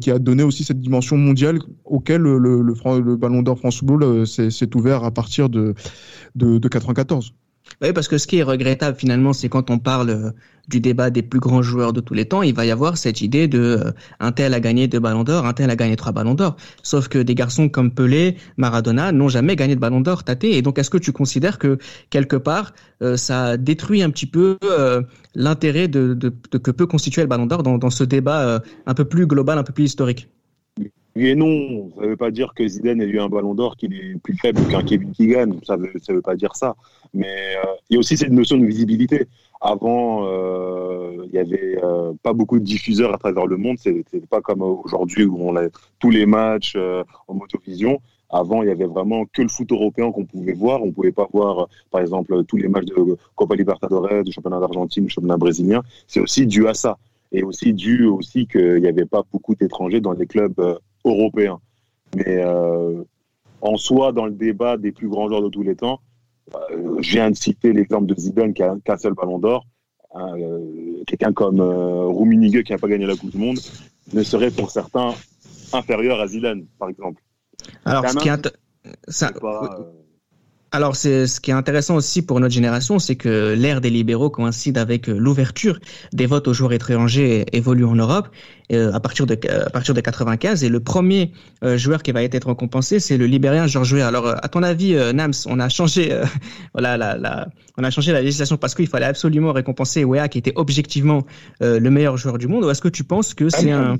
qui 0.00 0.10
a 0.10 0.18
donné 0.18 0.42
aussi 0.42 0.64
cette 0.64 0.80
dimension 0.80 1.16
mondiale 1.16 1.58
auquel 1.84 2.20
le, 2.22 2.38
le, 2.38 2.62
le 2.62 3.16
Ballon 3.16 3.42
d'Or 3.42 3.58
France 3.58 3.78
Football 3.78 4.26
s'est 4.26 4.76
ouvert 4.76 5.04
à 5.04 5.10
partir 5.10 5.48
de, 5.48 5.74
de, 6.34 6.58
de 6.58 6.68
94. 6.68 7.34
Oui, 7.82 7.92
parce 7.92 8.08
que 8.08 8.16
ce 8.18 8.26
qui 8.26 8.38
est 8.38 8.42
regrettable 8.42 8.96
finalement, 8.96 9.32
c'est 9.32 9.48
quand 9.48 9.70
on 9.70 9.78
parle 9.78 10.10
euh, 10.10 10.30
du 10.68 10.80
débat 10.80 11.10
des 11.10 11.22
plus 11.22 11.40
grands 11.40 11.62
joueurs 11.62 11.92
de 11.92 12.00
tous 12.00 12.14
les 12.14 12.24
temps, 12.24 12.42
il 12.42 12.54
va 12.54 12.64
y 12.64 12.70
avoir 12.70 12.96
cette 12.96 13.20
idée 13.20 13.48
de 13.48 13.60
euh, 13.60 13.90
un 14.18 14.32
tel 14.32 14.54
a 14.54 14.60
gagné 14.60 14.88
deux 14.88 14.98
ballons 14.98 15.24
d'or, 15.24 15.44
un 15.46 15.52
tel 15.52 15.68
a 15.70 15.76
gagné 15.76 15.94
trois 15.96 16.12
ballons 16.12 16.34
d'or. 16.34 16.56
Sauf 16.82 17.08
que 17.08 17.18
des 17.18 17.34
garçons 17.34 17.68
comme 17.68 17.92
Pelé, 17.92 18.36
Maradona 18.56 19.12
n'ont 19.12 19.28
jamais 19.28 19.56
gagné 19.56 19.74
de 19.74 19.80
ballon 19.80 20.00
d'or, 20.00 20.24
Tate. 20.24 20.44
Et 20.44 20.62
donc, 20.62 20.78
est-ce 20.78 20.90
que 20.90 20.98
tu 20.98 21.12
considères 21.12 21.58
que 21.58 21.78
quelque 22.08 22.36
part, 22.36 22.72
euh, 23.02 23.16
ça 23.16 23.56
détruit 23.56 24.02
un 24.02 24.10
petit 24.10 24.26
peu 24.26 24.58
l'intérêt 25.34 25.88
de, 25.88 26.14
que 26.14 26.70
peut 26.70 26.86
constituer 26.86 27.22
le 27.22 27.28
ballon 27.28 27.46
d'or 27.46 27.62
dans, 27.62 27.78
dans, 27.78 27.90
ce 27.90 28.04
débat 28.04 28.62
un 28.86 28.94
peu 28.94 29.04
plus 29.04 29.26
global, 29.26 29.58
un 29.58 29.62
peu 29.64 29.72
plus 29.72 29.84
historique? 29.84 30.28
Oui 31.16 31.28
et 31.28 31.34
non, 31.34 31.90
ça 31.96 32.02
ne 32.02 32.08
veut 32.08 32.16
pas 32.16 32.30
dire 32.30 32.52
que 32.54 32.68
Zidane 32.68 33.00
ait 33.00 33.06
eu 33.06 33.18
un 33.18 33.30
ballon 33.30 33.54
d'or 33.54 33.76
qui 33.76 33.86
est 33.86 34.20
plus 34.22 34.36
faible 34.36 34.60
qu'un 34.68 34.82
Kevin 34.82 35.12
Keegan, 35.12 35.52
ça 35.66 35.78
ne 35.78 35.84
veut, 35.84 35.92
ça 36.02 36.12
veut 36.12 36.20
pas 36.20 36.36
dire 36.36 36.54
ça. 36.54 36.76
Mais 37.14 37.56
euh, 37.56 37.74
il 37.88 37.94
y 37.94 37.96
a 37.96 38.00
aussi 38.00 38.16
cette 38.16 38.30
notion 38.30 38.56
de 38.56 38.66
visibilité. 38.66 39.26
Avant, 39.60 40.26
euh, 40.26 41.24
il 41.24 41.32
n'y 41.32 41.38
avait 41.38 41.78
euh, 41.82 42.12
pas 42.22 42.32
beaucoup 42.32 42.58
de 42.58 42.64
diffuseurs 42.64 43.14
à 43.14 43.18
travers 43.18 43.46
le 43.46 43.56
monde. 43.56 43.78
Ce 43.78 43.88
n'était 43.88 44.20
pas 44.20 44.40
comme 44.40 44.62
aujourd'hui 44.62 45.24
où 45.24 45.38
on 45.40 45.56
a 45.56 45.68
tous 45.98 46.10
les 46.10 46.26
matchs 46.26 46.76
en 47.28 47.34
motovision. 47.34 48.00
Avant, 48.28 48.62
il 48.62 48.68
y 48.68 48.72
avait 48.72 48.86
vraiment 48.86 49.24
que 49.26 49.42
le 49.42 49.48
foot 49.48 49.70
européen 49.70 50.10
qu'on 50.10 50.24
pouvait 50.24 50.52
voir. 50.52 50.82
On 50.82 50.86
ne 50.86 50.90
pouvait 50.92 51.12
pas 51.12 51.28
voir, 51.32 51.68
par 51.90 52.00
exemple, 52.00 52.44
tous 52.44 52.56
les 52.56 52.68
matchs 52.68 52.86
de 52.86 53.16
Copa 53.34 53.54
Libertadores, 53.54 54.24
du 54.24 54.32
championnat 54.32 54.60
d'Argentine, 54.60 55.04
du 55.04 55.10
championnat 55.10 55.36
brésilien. 55.36 55.82
C'est 56.06 56.20
aussi 56.20 56.46
dû 56.46 56.66
à 56.66 56.74
ça. 56.74 56.98
Et 57.32 57.42
aussi 57.42 57.72
dû 57.72 58.04
aussi 58.06 58.46
qu'il 58.46 58.80
n'y 58.80 58.88
avait 58.88 59.04
pas 59.04 59.22
beaucoup 59.32 59.54
d'étrangers 59.54 60.00
dans 60.00 60.12
les 60.12 60.26
clubs 60.26 60.78
européens. 61.04 61.60
Mais 62.16 62.42
en 63.60 63.76
soi, 63.76 64.12
dans 64.12 64.26
le 64.26 64.32
débat 64.32 64.76
des 64.76 64.92
plus 64.92 65.08
grands 65.08 65.28
joueurs 65.28 65.42
de 65.42 65.48
tous 65.48 65.62
les 65.62 65.76
temps, 65.76 66.00
je 67.00 67.10
viens 67.10 67.30
de 67.30 67.36
citer 67.36 67.72
l'exemple 67.72 68.06
de 68.06 68.14
Zidane 68.18 68.54
qui 68.54 68.62
a 68.62 68.74
qu'un 68.84 68.96
seul 68.96 69.14
ballon 69.14 69.38
d'or. 69.38 69.66
Euh, 70.14 71.02
quelqu'un 71.06 71.32
comme 71.32 71.60
euh, 71.60 72.62
qui 72.62 72.72
n'a 72.72 72.78
pas 72.78 72.88
gagné 72.88 73.06
la 73.06 73.16
Coupe 73.16 73.30
du 73.30 73.38
Monde 73.38 73.58
ne 74.12 74.22
serait 74.22 74.50
pour 74.50 74.70
certains 74.70 75.14
inférieur 75.72 76.20
à 76.20 76.26
Zidane, 76.26 76.66
par 76.78 76.88
exemple. 76.88 77.22
Alors, 77.84 78.08
ce 78.08 78.16
qui 78.18 78.28
est... 78.28 78.52
Ça... 79.08 79.32
Alors, 80.76 80.94
c'est 80.94 81.26
ce 81.26 81.40
qui 81.40 81.52
est 81.52 81.54
intéressant 81.54 81.94
aussi 81.96 82.20
pour 82.20 82.38
notre 82.38 82.52
génération, 82.52 82.98
c'est 82.98 83.16
que 83.16 83.54
l'ère 83.56 83.80
des 83.80 83.88
libéraux 83.88 84.28
coïncide 84.28 84.76
avec 84.76 85.08
euh, 85.08 85.16
l'ouverture 85.16 85.78
des 86.12 86.26
votes 86.26 86.48
aux 86.48 86.52
joueurs 86.52 86.74
étrangers 86.74 87.46
évoluent 87.54 87.86
en 87.86 87.94
Europe 87.94 88.28
euh, 88.72 88.92
à 88.92 89.00
partir 89.00 89.24
de 89.24 89.38
à 89.50 89.70
partir 89.70 89.94
de 89.94 90.02
95. 90.02 90.64
Et 90.64 90.68
le 90.68 90.80
premier 90.80 91.32
euh, 91.64 91.78
joueur 91.78 92.02
qui 92.02 92.12
va 92.12 92.22
être 92.22 92.46
récompensé, 92.46 93.00
c'est 93.00 93.16
le 93.16 93.24
Libérien 93.24 93.66
Georges 93.66 93.94
Weah. 93.94 94.06
Alors, 94.06 94.26
à 94.28 94.48
ton 94.50 94.62
avis, 94.62 94.94
Nams, 95.14 95.32
on 95.46 95.60
a 95.60 95.70
changé 95.70 96.14
voilà 96.74 96.98
la, 96.98 97.16
la, 97.16 97.48
on 97.78 97.82
a 97.82 97.90
changé 97.90 98.12
la 98.12 98.20
législation 98.20 98.58
parce 98.58 98.74
qu'il 98.74 98.86
fallait 98.86 99.06
absolument 99.06 99.54
récompenser 99.54 100.04
Weah 100.04 100.28
qui 100.28 100.36
était 100.36 100.52
objectivement 100.56 101.24
le 101.60 101.88
meilleur 101.88 102.18
joueur 102.18 102.36
du 102.36 102.48
monde. 102.48 102.64
Ou 102.64 102.68
est-ce 102.68 102.82
que 102.82 102.88
tu 102.88 103.02
penses 103.02 103.32
que 103.32 103.48
c'est 103.48 103.70
un 103.70 103.96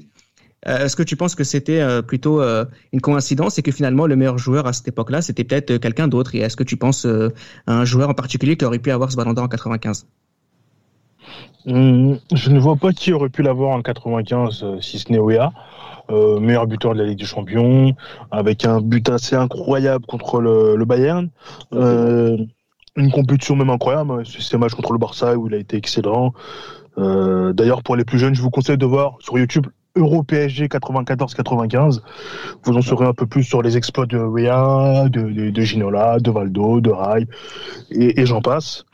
Est-ce 0.64 0.96
que 0.96 1.02
tu 1.02 1.16
penses 1.16 1.34
que 1.34 1.44
c'était 1.44 2.02
plutôt 2.02 2.42
une 2.42 3.00
coïncidence 3.00 3.58
et 3.58 3.62
que 3.62 3.70
finalement 3.70 4.06
le 4.06 4.16
meilleur 4.16 4.38
joueur 4.38 4.66
à 4.66 4.72
cette 4.72 4.88
époque-là, 4.88 5.22
c'était 5.22 5.44
peut-être 5.44 5.76
quelqu'un 5.76 6.08
d'autre? 6.08 6.34
Et 6.34 6.38
est-ce 6.38 6.56
que 6.56 6.64
tu 6.64 6.76
penses 6.76 7.06
à 7.06 7.72
un 7.72 7.84
joueur 7.84 8.10
en 8.10 8.14
particulier 8.14 8.56
qui 8.56 8.64
aurait 8.64 8.78
pu 8.78 8.90
avoir 8.90 9.12
ce 9.12 9.16
ballon 9.16 9.32
d'or 9.32 9.44
en 9.44 9.48
95 9.48 10.06
hum, 11.66 12.18
Je 12.32 12.50
ne 12.50 12.58
vois 12.58 12.76
pas 12.76 12.92
qui 12.92 13.12
aurait 13.12 13.28
pu 13.28 13.42
l'avoir 13.42 13.76
en 13.76 13.82
95 13.82 14.64
si 14.80 14.98
ce 14.98 15.12
n'est 15.12 15.20
Wea. 15.20 15.52
meilleur 16.40 16.66
buteur 16.66 16.94
de 16.94 17.00
la 17.00 17.06
Ligue 17.06 17.18
des 17.18 17.26
Champions, 17.26 17.94
avec 18.32 18.64
un 18.64 18.80
but 18.80 19.08
assez 19.08 19.36
incroyable 19.36 20.06
contre 20.06 20.40
le, 20.40 20.84
Bayern. 20.84 21.28
une 21.72 23.12
compétition 23.12 23.54
même 23.54 23.70
incroyable, 23.70 24.24
c'est 24.26 24.56
un 24.56 24.58
match 24.58 24.72
contre 24.72 24.92
le 24.92 24.98
Barça 24.98 25.36
où 25.36 25.46
il 25.46 25.54
a 25.54 25.58
été 25.58 25.76
excellent. 25.76 26.32
Euh, 26.98 27.52
d'ailleurs, 27.52 27.82
pour 27.82 27.96
les 27.96 28.04
plus 28.04 28.18
jeunes, 28.18 28.34
je 28.34 28.42
vous 28.42 28.50
conseille 28.50 28.78
de 28.78 28.86
voir 28.86 29.16
sur 29.20 29.38
YouTube 29.38 29.66
Euro 29.96 30.22
PSG 30.22 30.68
94-95. 30.68 32.00
Vous 32.64 32.76
en 32.76 32.82
saurez 32.82 33.06
un 33.06 33.12
peu 33.12 33.26
plus 33.26 33.44
sur 33.44 33.62
les 33.62 33.76
exploits 33.76 34.06
de 34.06 34.18
Wea, 34.18 35.08
de, 35.08 35.50
de, 35.50 35.62
Ginola, 35.62 36.18
de 36.20 36.30
Valdo, 36.30 36.80
de 36.80 36.90
Rai, 36.90 37.26
et, 37.90 38.26
j'en 38.26 38.40
passe. 38.40 38.84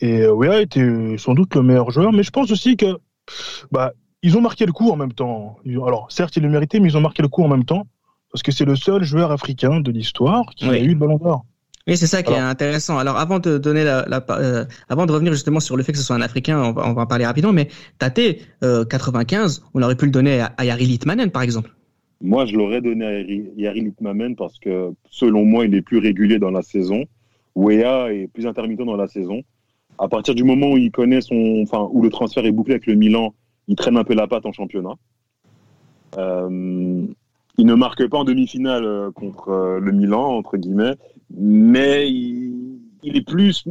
Et 0.00 0.22
euh, 0.22 0.32
Wea 0.32 0.60
était 0.60 1.16
sans 1.18 1.34
doute 1.34 1.54
le 1.54 1.62
meilleur 1.62 1.90
joueur, 1.90 2.12
mais 2.12 2.22
je 2.22 2.30
pense 2.30 2.50
aussi 2.50 2.76
que 2.76 2.98
bah, 3.70 3.92
ils 4.22 4.36
ont 4.36 4.40
marqué 4.40 4.66
le 4.66 4.72
coup 4.72 4.90
en 4.90 4.96
même 4.96 5.12
temps. 5.12 5.58
Alors, 5.66 6.06
certes, 6.10 6.36
ils 6.36 6.42
le 6.42 6.48
méritaient, 6.48 6.80
mais 6.80 6.88
ils 6.88 6.96
ont 6.96 7.00
marqué 7.00 7.22
le 7.22 7.28
coup 7.28 7.42
en 7.42 7.48
même 7.48 7.64
temps, 7.64 7.86
parce 8.32 8.42
que 8.42 8.52
c'est 8.52 8.64
le 8.64 8.76
seul 8.76 9.04
joueur 9.04 9.30
africain 9.30 9.80
de 9.80 9.90
l'histoire 9.90 10.44
qui 10.56 10.68
a 10.68 10.78
eu 10.78 10.88
le 10.88 10.94
ballon 10.94 11.16
d'or. 11.16 11.44
Oui, 11.88 11.96
c'est 11.96 12.08
ça 12.08 12.24
qui 12.24 12.32
est 12.32 12.36
intéressant. 12.36 12.98
Alors, 12.98 13.16
avant 13.16 13.38
de 13.38 13.58
donner 13.58 13.84
la, 13.84 14.04
euh, 14.30 14.64
avant 14.88 15.06
de 15.06 15.12
revenir 15.12 15.32
justement 15.32 15.60
sur 15.60 15.76
le 15.76 15.84
fait 15.84 15.92
que 15.92 15.98
ce 15.98 16.04
soit 16.04 16.16
un 16.16 16.20
Africain, 16.20 16.60
on 16.60 16.72
va, 16.72 16.88
on 16.88 16.94
va 16.94 17.02
en 17.02 17.06
parler 17.06 17.24
rapidement. 17.24 17.52
Mais 17.52 17.68
Tate, 17.98 18.20
euh, 18.64 18.84
95, 18.84 19.62
on 19.72 19.82
aurait 19.82 19.94
pu 19.94 20.06
le 20.06 20.10
donner 20.10 20.40
à, 20.40 20.64
Yari 20.64 20.86
Litmanen, 20.86 21.30
par 21.30 21.42
exemple. 21.42 21.72
Moi, 22.20 22.44
je 22.46 22.56
l'aurais 22.56 22.80
donné 22.80 23.06
à 23.06 23.20
Yari 23.20 23.82
Litmanen 23.82 24.34
parce 24.34 24.58
que, 24.58 24.90
selon 25.10 25.44
moi, 25.44 25.64
il 25.64 25.74
est 25.76 25.82
plus 25.82 25.98
régulier 25.98 26.40
dans 26.40 26.50
la 26.50 26.62
saison. 26.62 27.04
Wea 27.54 28.12
est 28.12 28.26
plus 28.32 28.46
intermittent 28.46 28.84
dans 28.84 28.96
la 28.96 29.06
saison. 29.06 29.42
À 29.98 30.08
partir 30.08 30.34
du 30.34 30.42
moment 30.42 30.72
où 30.72 30.76
il 30.78 30.90
connaît 30.90 31.20
son, 31.20 31.62
enfin, 31.62 31.88
où 31.92 32.02
le 32.02 32.10
transfert 32.10 32.44
est 32.44 32.52
bouclé 32.52 32.74
avec 32.74 32.86
le 32.86 32.94
Milan, 32.94 33.32
il 33.68 33.76
traîne 33.76 33.96
un 33.96 34.04
peu 34.04 34.14
la 34.14 34.26
patte 34.26 34.44
en 34.44 34.52
championnat. 34.52 34.94
Euh, 36.18 37.06
il 37.58 37.66
ne 37.66 37.74
marque 37.74 38.06
pas 38.08 38.18
en 38.18 38.24
demi-finale 38.24 38.84
euh, 38.84 39.10
contre 39.10 39.48
euh, 39.48 39.80
le 39.80 39.92
Milan, 39.92 40.36
entre 40.36 40.56
guillemets, 40.56 40.94
mais 41.30 42.10
il, 42.10 43.16
est 43.16 43.26
plus. 43.26 43.64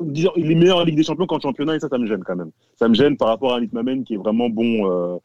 disons, 0.00 0.32
il 0.36 0.50
est 0.50 0.54
meilleur 0.54 0.78
en 0.78 0.84
Ligue 0.84 0.96
des 0.96 1.02
Champions 1.02 1.26
qu'en 1.26 1.40
championnat, 1.40 1.76
et 1.76 1.80
ça, 1.80 1.88
ça 1.88 1.98
me 1.98 2.06
gêne 2.06 2.22
quand 2.24 2.36
même. 2.36 2.50
Ça 2.76 2.88
me 2.88 2.94
gêne 2.94 3.16
par 3.16 3.28
rapport 3.28 3.54
à 3.54 3.60
Litmamen 3.60 4.04
qui 4.04 4.14
est 4.14 4.18
vraiment 4.18 4.48
bon 4.48 4.90
euh, 4.90 5.16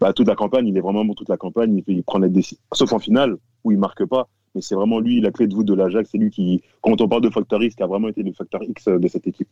bah, 0.00 0.12
toute 0.12 0.28
la 0.28 0.34
campagne. 0.34 0.66
Il 0.66 0.76
est 0.76 0.80
vraiment 0.80 1.04
bon 1.04 1.14
toute 1.14 1.28
la 1.28 1.36
campagne. 1.36 1.82
Il, 1.86 1.94
il 1.94 2.02
prend 2.02 2.18
décisions, 2.20 2.62
sauf 2.72 2.92
en 2.92 2.98
finale, 2.98 3.36
où 3.64 3.72
il 3.72 3.78
marque 3.78 4.04
pas. 4.04 4.28
Mais 4.54 4.62
c'est 4.62 4.74
vraiment 4.74 4.98
lui, 4.98 5.20
la 5.20 5.30
clé 5.30 5.46
de 5.46 5.54
voûte 5.54 5.66
de 5.66 5.74
l'Ajax. 5.74 6.10
C'est 6.10 6.18
lui 6.18 6.30
qui, 6.30 6.62
quand 6.80 7.00
on 7.00 7.08
parle 7.08 7.22
de 7.22 7.30
facteur 7.30 7.62
X, 7.62 7.74
qui 7.74 7.82
a 7.82 7.86
vraiment 7.86 8.08
été 8.08 8.22
le 8.22 8.32
facteur 8.32 8.62
X 8.62 8.86
de 8.86 9.08
cette 9.08 9.26
équipe. 9.26 9.48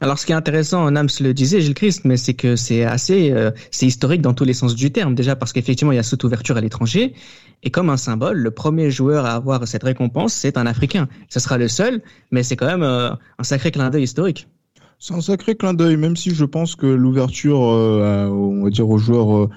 Alors, 0.00 0.18
ce 0.18 0.26
qui 0.26 0.32
est 0.32 0.36
intéressant, 0.36 0.88
Nams 0.90 1.08
le 1.20 1.34
disait, 1.34 1.60
Gilles 1.60 1.74
Christ, 1.74 2.04
mais 2.04 2.16
c'est 2.16 2.34
que 2.34 2.54
c'est 2.54 2.84
assez, 2.84 3.32
euh, 3.32 3.50
c'est 3.72 3.86
historique 3.86 4.22
dans 4.22 4.32
tous 4.32 4.44
les 4.44 4.52
sens 4.52 4.76
du 4.76 4.92
terme. 4.92 5.14
Déjà 5.14 5.34
parce 5.34 5.52
qu'effectivement, 5.52 5.92
il 5.92 5.96
y 5.96 5.98
a 5.98 6.04
cette 6.04 6.22
ouverture 6.22 6.56
à 6.56 6.60
l'étranger. 6.60 7.14
Et 7.62 7.70
comme 7.70 7.90
un 7.90 7.96
symbole, 7.96 8.38
le 8.38 8.50
premier 8.50 8.90
joueur 8.90 9.24
à 9.24 9.32
avoir 9.34 9.66
cette 9.66 9.82
récompense, 9.82 10.32
c'est 10.32 10.56
un 10.56 10.66
Africain. 10.66 11.08
Ce 11.28 11.40
sera 11.40 11.58
le 11.58 11.68
seul, 11.68 12.02
mais 12.30 12.42
c'est 12.42 12.56
quand 12.56 12.66
même 12.66 12.82
euh, 12.82 13.10
un 13.38 13.42
sacré 13.42 13.70
clin 13.70 13.90
d'œil 13.90 14.04
historique. 14.04 14.48
C'est 14.98 15.14
un 15.14 15.20
sacré 15.20 15.56
clin 15.56 15.74
d'œil, 15.74 15.96
même 15.96 16.16
si 16.16 16.34
je 16.34 16.44
pense 16.44 16.74
que 16.74 16.86
l'ouverture, 16.86 17.62
euh, 17.62 18.26
on 18.26 18.64
va 18.64 18.70
dire 18.70 18.88
aux 18.88 18.98
joueurs 18.98 19.48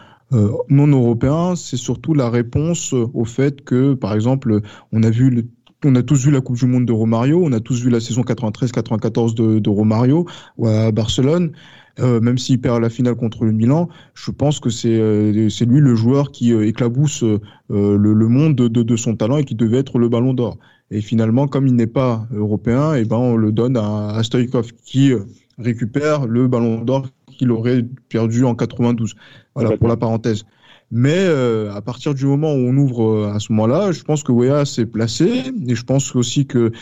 non 0.70 0.88
européens, 0.88 1.58
c'est 1.58 1.76
surtout 1.76 2.14
la 2.14 2.30
réponse 2.30 2.94
au 2.94 3.26
fait 3.26 3.66
que, 3.66 3.96
par 3.96 4.14
exemple, 4.14 4.62
on 4.94 5.04
a 5.04 5.10
vu 5.10 5.46
on 5.84 5.96
a 5.96 6.04
tous 6.04 6.26
vu 6.26 6.32
la 6.32 6.42
Coupe 6.42 6.58
du 6.58 6.66
Monde 6.66 6.86
de 6.86 6.94
Romario, 6.94 7.42
on 7.44 7.52
a 7.54 7.60
tous 7.60 7.84
vu 7.84 7.90
la 7.90 8.00
saison 8.00 8.22
93-94 8.22 9.34
de, 9.34 9.60
de, 9.60 9.70
Romario 9.70 10.28
à 10.64 10.92
Barcelone. 10.92 11.54
Euh, 12.02 12.20
même 12.20 12.38
s'il 12.38 12.60
perd 12.60 12.82
la 12.82 12.90
finale 12.90 13.16
contre 13.16 13.46
le 13.46 13.52
Milan, 13.52 13.90
je 14.14 14.32
pense 14.32 14.60
que 14.60 14.70
c'est 14.70 15.00
euh, 15.00 15.32
lui 15.32 15.80
le 15.80 15.96
joueur 15.96 16.32
qui 16.32 16.54
euh, 16.54 16.68
éclabousse 16.68 17.24
euh, 17.24 17.40
le, 17.70 18.14
le, 18.14 18.28
monde 18.28 18.56
de, 18.56 18.68
de, 18.68 18.96
son 18.96 19.16
talent 19.16 19.38
et 19.38 19.46
qui 19.46 19.56
devait 19.56 19.78
être 19.78 20.00
le 20.00 20.10
Ballon 20.10 20.34
d'Or. 20.34 20.58
Et 20.90 21.02
finalement, 21.02 21.48
comme 21.48 21.68
il 21.68 21.76
n'est 21.76 21.88
pas 21.88 22.28
européen, 22.34 22.96
et 22.96 23.02
eh 23.02 23.06
ben 23.06 23.18
on 23.18 23.38
le 23.38 23.52
donne 23.52 23.78
à, 23.78 24.10
à 24.10 24.24
Stoïkov 24.24 24.72
qui 24.84 25.14
récupère 25.58 26.26
le 26.28 26.48
Ballon 26.48 26.82
d'Or 26.82 27.08
qu'il 27.28 27.52
aurait 27.52 27.86
perdu 28.10 28.44
en 28.44 28.56
92. 28.56 29.16
Voilà 29.56 29.78
pour 29.78 29.88
la 29.88 29.98
parenthèse. 29.98 30.46
Mais 30.92 31.18
euh, 31.18 31.74
à 31.74 31.82
partir 31.82 32.14
du 32.14 32.26
moment 32.26 32.54
où 32.54 32.58
on 32.58 32.76
ouvre 32.76 33.04
euh, 33.04 33.34
à 33.34 33.40
ce 33.40 33.54
moment-là, 33.54 33.94
je 33.94 34.04
pense 34.04 34.24
que 34.24 34.34
Wea 34.34 34.66
s'est 34.66 34.86
placé 34.86 35.46
et 35.68 35.76
je 35.76 35.84
pense 35.84 36.16
aussi 36.16 36.46
que 36.46 36.74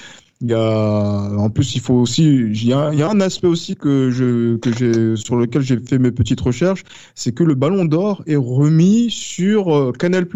il 0.42 0.50
y 0.50 0.54
a 0.54 1.32
en 1.38 1.50
plus 1.50 1.76
il 1.76 1.82
faut 1.82 1.96
aussi 1.96 2.24
il 2.24 2.66
y 2.66 2.72
a, 2.72 2.92
il 2.94 3.00
y 3.00 3.04
a 3.04 3.10
un 3.10 3.20
aspect 3.20 3.48
aussi 3.48 3.76
que 3.76 4.10
je 4.10 4.56
que 4.56 4.72
j'ai 4.72 5.16
sur 5.18 5.36
lequel 5.36 5.62
j'ai 5.62 5.78
fait 5.80 6.00
mes 6.00 6.12
petites 6.12 6.40
recherches, 6.40 6.84
c'est 7.14 7.34
que 7.34 7.44
le 7.44 7.56
Ballon 7.56 7.86
d'Or 7.86 8.24
est 8.26 8.38
remis 8.38 9.10
sur 9.10 9.76
euh, 9.76 9.92
Canal+. 9.92 10.28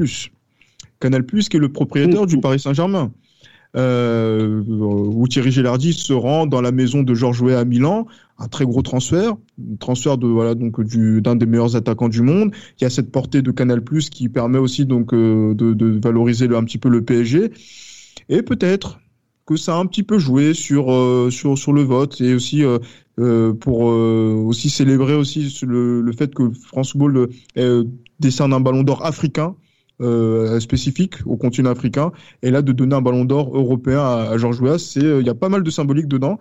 Canal+ 1.00 1.26
qui 1.26 1.58
est 1.58 1.60
le 1.60 1.72
propriétaire 1.72 2.26
du 2.26 2.40
Paris 2.40 2.60
Saint-Germain. 2.60 3.12
Euh, 3.76 4.62
où 4.68 5.28
Thierry 5.28 5.52
Gélardi 5.52 5.94
se 5.94 6.14
rend 6.14 6.46
dans 6.46 6.62
la 6.62 6.72
maison 6.72 7.02
de 7.02 7.16
Georges 7.16 7.42
Weah 7.42 7.60
à 7.60 7.66
Milan 7.66 8.06
un 8.38 8.48
très 8.48 8.66
gros 8.66 8.84
transfert, 8.84 9.34
transfert 9.80 10.20
de 10.20 10.28
voilà 10.28 10.54
donc 10.54 10.80
du 10.82 11.22
d'un 11.24 11.36
des 11.36 11.48
meilleurs 11.48 11.76
attaquants 11.76 12.10
du 12.10 12.22
monde. 12.22 12.52
Il 12.80 12.84
y 12.84 12.86
a 12.86 12.92
cette 12.92 13.12
portée 13.12 13.42
de 13.42 13.50
Canal 13.50 13.84
qui 14.12 14.30
permet 14.30 14.60
aussi 14.60 14.86
donc 14.86 15.12
euh, 15.14 15.56
de, 15.56 15.74
de, 15.74 16.00
valoriser 16.04 16.48
le, 16.48 16.56
un 16.56 16.64
petit 16.64 16.78
peu 16.78 16.90
le 16.90 17.04
PSG 17.04 17.52
et 18.30 18.44
peut-être 18.44 19.00
que 19.46 19.56
ça 19.56 19.76
a 19.76 19.80
un 19.80 19.86
petit 19.86 20.04
peu 20.04 20.18
joué 20.18 20.54
sur 20.54 20.92
euh, 20.92 21.30
sur 21.30 21.58
sur 21.58 21.74
le 21.74 21.82
vote 21.84 22.22
et 22.22 22.34
aussi 22.34 22.64
euh, 22.64 22.80
euh 23.20 23.54
pour 23.54 23.82
aussi 23.82 24.70
célébrer 24.70 25.16
aussi 25.16 25.56
le, 25.64 26.02
le 26.02 26.12
fait 26.14 26.34
que 26.34 26.52
France 26.52 26.92
Football 26.92 27.30
décerne 28.20 28.54
un 28.54 28.60
ballon 28.60 28.84
d'or 28.84 29.06
africain 29.06 29.56
euh, 30.02 30.60
spécifique 30.60 31.16
au 31.26 31.38
continent 31.38 31.70
africain 31.70 32.12
et 32.42 32.50
là 32.50 32.62
de 32.62 32.72
donner 32.72 32.96
un 32.96 33.02
ballon 33.02 33.26
d'or 33.26 33.56
européen 33.56 34.00
à, 34.00 34.30
à 34.32 34.38
Georges 34.38 34.62
Weah 34.62 34.80
c'est 34.80 35.20
il 35.20 35.26
y 35.26 35.30
a 35.30 35.36
pas 35.36 35.50
mal 35.50 35.62
de 35.62 35.70
symbolique 35.70 36.08
dedans 36.08 36.40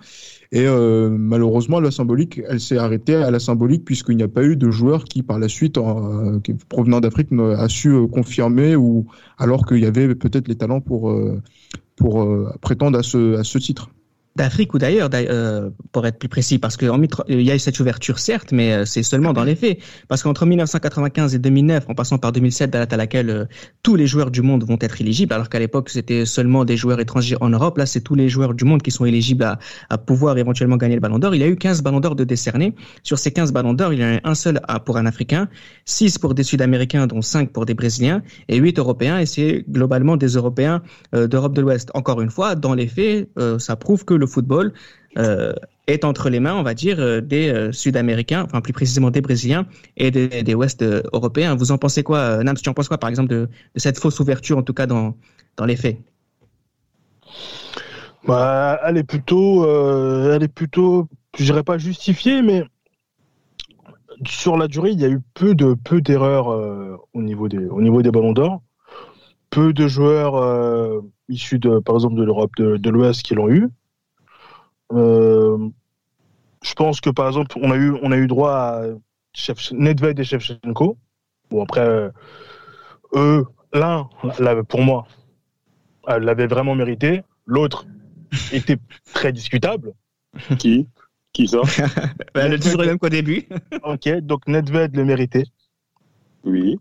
et 0.53 0.67
euh, 0.67 1.09
malheureusement, 1.11 1.81
la 1.81 1.91
symbolique, 1.91 2.43
elle 2.47 2.61
s'est 2.61 2.77
arrêtée 2.77 3.15
à 3.15 3.31
la 3.31 3.41
symbolique 3.41 3.87
puisqu'il 3.87 4.19
n'y 4.19 4.23
a 4.23 4.29
pas 4.29 4.45
eu 4.45 4.55
de 4.55 4.71
joueur 4.71 5.05
qui, 5.05 5.23
par 5.23 5.39
la 5.39 5.49
suite, 5.49 5.79
euh, 5.79 6.41
provenant 6.69 7.01
d'Afrique, 7.01 7.29
a 7.33 7.69
su 7.71 7.89
euh, 7.89 8.07
confirmer 8.07 8.77
ou 8.77 9.07
alors 9.39 9.65
qu'il 9.65 9.79
y 9.79 9.87
avait 9.87 10.15
peut-être 10.15 10.49
les 10.49 10.57
talents 10.57 10.83
pour 10.83 11.11
pour 11.97 12.27
prétendre 12.61 12.99
à 12.99 13.03
ce 13.03 13.39
à 13.39 13.45
ce 13.45 13.59
titre 13.59 13.91
d'Afrique 14.35 14.73
ou 14.73 14.79
d'ailleurs, 14.79 15.11
euh, 15.13 15.71
pour 15.93 16.07
être 16.07 16.19
plus 16.19 16.29
précis, 16.29 16.59
parce 16.59 16.77
qu'il 16.77 16.89
y 17.29 17.51
a 17.51 17.55
eu 17.55 17.59
cette 17.59 17.79
ouverture 17.81 18.19
certes, 18.19 18.53
mais 18.53 18.73
euh, 18.73 18.85
c'est 18.87 19.03
seulement 19.03 19.33
dans 19.33 19.45
les 19.45 19.55
faits. 19.55 19.79
Parce 20.09 20.23
qu'entre 20.23 20.47
1995 20.47 21.35
et 21.35 21.39
2009, 21.39 21.85
en 21.89 21.95
passant 21.95 22.19
par 22.19 22.33
2007, 22.33 22.71
date 22.71 22.93
à 22.93 22.97
laquelle 22.97 23.31
euh, 23.31 23.45
tous 23.83 23.95
les 23.95 24.07
joueurs 24.07 24.31
du 24.31 24.41
monde 24.41 24.65
vont 24.65 24.79
être 24.81 25.01
éligibles, 25.01 25.35
alors 25.35 25.51
qu'à 25.51 25.59
l'époque 25.59 25.91
c'était 25.91 26.25
seulement 26.25 26.65
des 26.65 26.79
joueurs 26.79 26.99
étrangers 27.01 27.37
en 27.41 27.51
Europe, 27.51 27.77
là 27.77 27.85
c'est 27.85 28.01
tous 28.01 28.15
les 28.15 28.29
joueurs 28.31 28.55
du 28.55 28.65
monde 28.65 28.83
qui 28.83 28.91
sont 28.91 29.05
éligibles 29.05 29.45
à, 29.45 29.59
à 29.91 29.99
pouvoir 29.99 30.39
éventuellement 30.39 30.77
gagner 30.77 30.95
le 30.95 31.01
Ballon 31.01 31.19
d'Or. 31.19 31.35
Il 31.35 31.41
y 31.43 31.45
a 31.45 31.49
eu 31.49 31.57
15 31.57 31.83
Ballons 31.83 32.01
d'Or 32.01 32.17
de 32.17 32.25
décernés. 32.25 32.75
Sur 33.03 33.19
ces 33.19 33.33
15 33.33 33.53
Ballons 33.53 33.75
d'Or, 33.75 33.93
il 33.93 34.01
y 34.01 34.05
en 34.05 34.17
a 34.17 34.21
un 34.25 34.35
seul 34.35 34.61
pour 34.87 34.97
un 34.97 35.05
Africain, 35.05 35.49
6 35.85 36.19
pour 36.19 36.35
des 36.35 36.43
Sud-Américains, 36.43 37.07
dont 37.07 37.21
5 37.21 37.51
pour 37.51 37.67
des 37.67 37.75
Brésiliens, 37.75 38.23
et 38.49 38.57
8 38.57 38.79
Européens, 38.79 39.19
et 39.19 39.27
c'est 39.27 39.65
globalement 39.69 40.17
des 40.17 40.29
Européens 40.29 40.83
d'Europe 41.13 41.55
de 41.55 41.61
l'Ouest. 41.61 41.91
Encore 41.95 42.21
une 42.21 42.31
fois, 42.31 42.55
dans 42.55 42.75
les 42.75 42.87
faits, 42.87 43.29
ça 43.59 43.77
prouve 43.77 44.05
que 44.05 44.15
le 44.23 44.27
football 44.27 44.73
euh, 45.19 45.53
est 45.89 46.05
entre 46.05 46.31
les 46.31 46.41
mains, 46.41 46.55
on 46.55 46.63
va 46.63 46.75
dire, 46.75 46.99
euh, 47.01 47.21
des 47.21 47.49
euh, 47.51 47.73
Sud-Américains, 47.73 48.45
enfin 48.45 48.61
plus 48.61 48.73
précisément 48.73 49.11
des 49.11 49.21
Brésiliens 49.21 49.67
et 49.97 50.11
des, 50.11 50.43
des 50.43 50.55
Ouest 50.55 50.83
européens. 51.13 51.55
Vous 51.55 51.73
en 51.73 51.79
pensez 51.79 52.03
quoi, 52.03 52.43
Nams 52.43 52.57
Tu 52.57 52.69
en 52.69 52.75
penses 52.75 52.89
quoi, 52.89 52.99
par 52.99 53.11
exemple, 53.11 53.29
de, 53.29 53.49
cette 53.77 53.99
fausse 53.99 54.19
ouverture, 54.21 54.57
en 54.57 54.63
tout 54.63 54.73
cas 54.73 54.87
dans, 54.87 55.17
dans 55.57 55.67
les 55.67 55.77
faits? 55.77 55.99
Bah, 58.27 58.81
elle 58.85 58.97
est 58.97 59.05
plutôt, 59.05 59.67
elle 60.31 60.43
est 60.45 60.55
plutôt, 60.55 61.09
je 61.37 61.45
dirais 61.45 61.65
pas 61.65 61.77
justifiée, 61.79 62.41
mais 62.41 62.63
sur 64.25 64.57
la 64.57 64.69
durée, 64.69 64.93
il 64.93 65.01
y 65.01 65.05
a 65.05 65.09
eu 65.09 65.21
peu 65.35 65.57
de 65.57 65.75
peu 65.75 66.01
d'erreurs 66.01 66.47
au 67.13 67.23
niveau 67.23 67.49
des 67.49 67.67
au 67.67 67.83
niveau 67.83 68.03
des 68.03 68.13
ballons 68.13 68.33
d'or. 68.33 68.63
Peu 69.51 69.73
de 69.73 69.89
joueurs 69.89 71.03
issus 71.29 71.59
de 71.59 71.81
par 71.81 71.97
exemple 71.97 72.15
de 72.15 72.23
l'Europe 72.23 72.53
de, 72.57 72.77
de 72.77 72.91
l'Ouest 72.91 73.23
qui 73.23 73.35
l'ont 73.35 73.49
eu. 73.49 73.69
Euh, 74.93 75.69
je 76.63 76.75
pense 76.75 77.01
que 77.01 77.11
par 77.11 77.27
exemple, 77.27 77.59
on 77.61 77.71
a 77.71 77.77
eu, 77.77 77.93
on 78.03 78.13
a 78.13 78.17
eu 78.17 78.27
droit 78.27 78.53
à 78.53 78.85
Nedved 79.73 80.19
et 80.19 80.25
Shevchenko. 80.25 80.99
Bon, 81.51 81.63
après, 81.63 81.81
euh, 81.81 82.11
eux, 83.15 83.47
l'un, 83.73 84.09
pour 84.69 84.83
moi, 84.83 85.07
l'avait 86.07 86.47
vraiment 86.47 86.75
mérité. 86.75 87.23
L'autre 87.47 87.87
était 88.53 88.79
très 89.13 89.33
discutable. 89.33 89.93
Qui? 90.59 90.89
Qui 91.33 91.49
ça? 91.49 91.61
Bah, 92.35 92.49
Le 92.49 92.87
même 92.87 92.99
qu'au 92.99 93.09
début. 93.09 93.47
ok, 93.83 94.09
donc 94.21 94.47
Nedved 94.47 94.97
le 94.97 95.05
méritait. 95.05 95.45
Oui. 96.45 96.77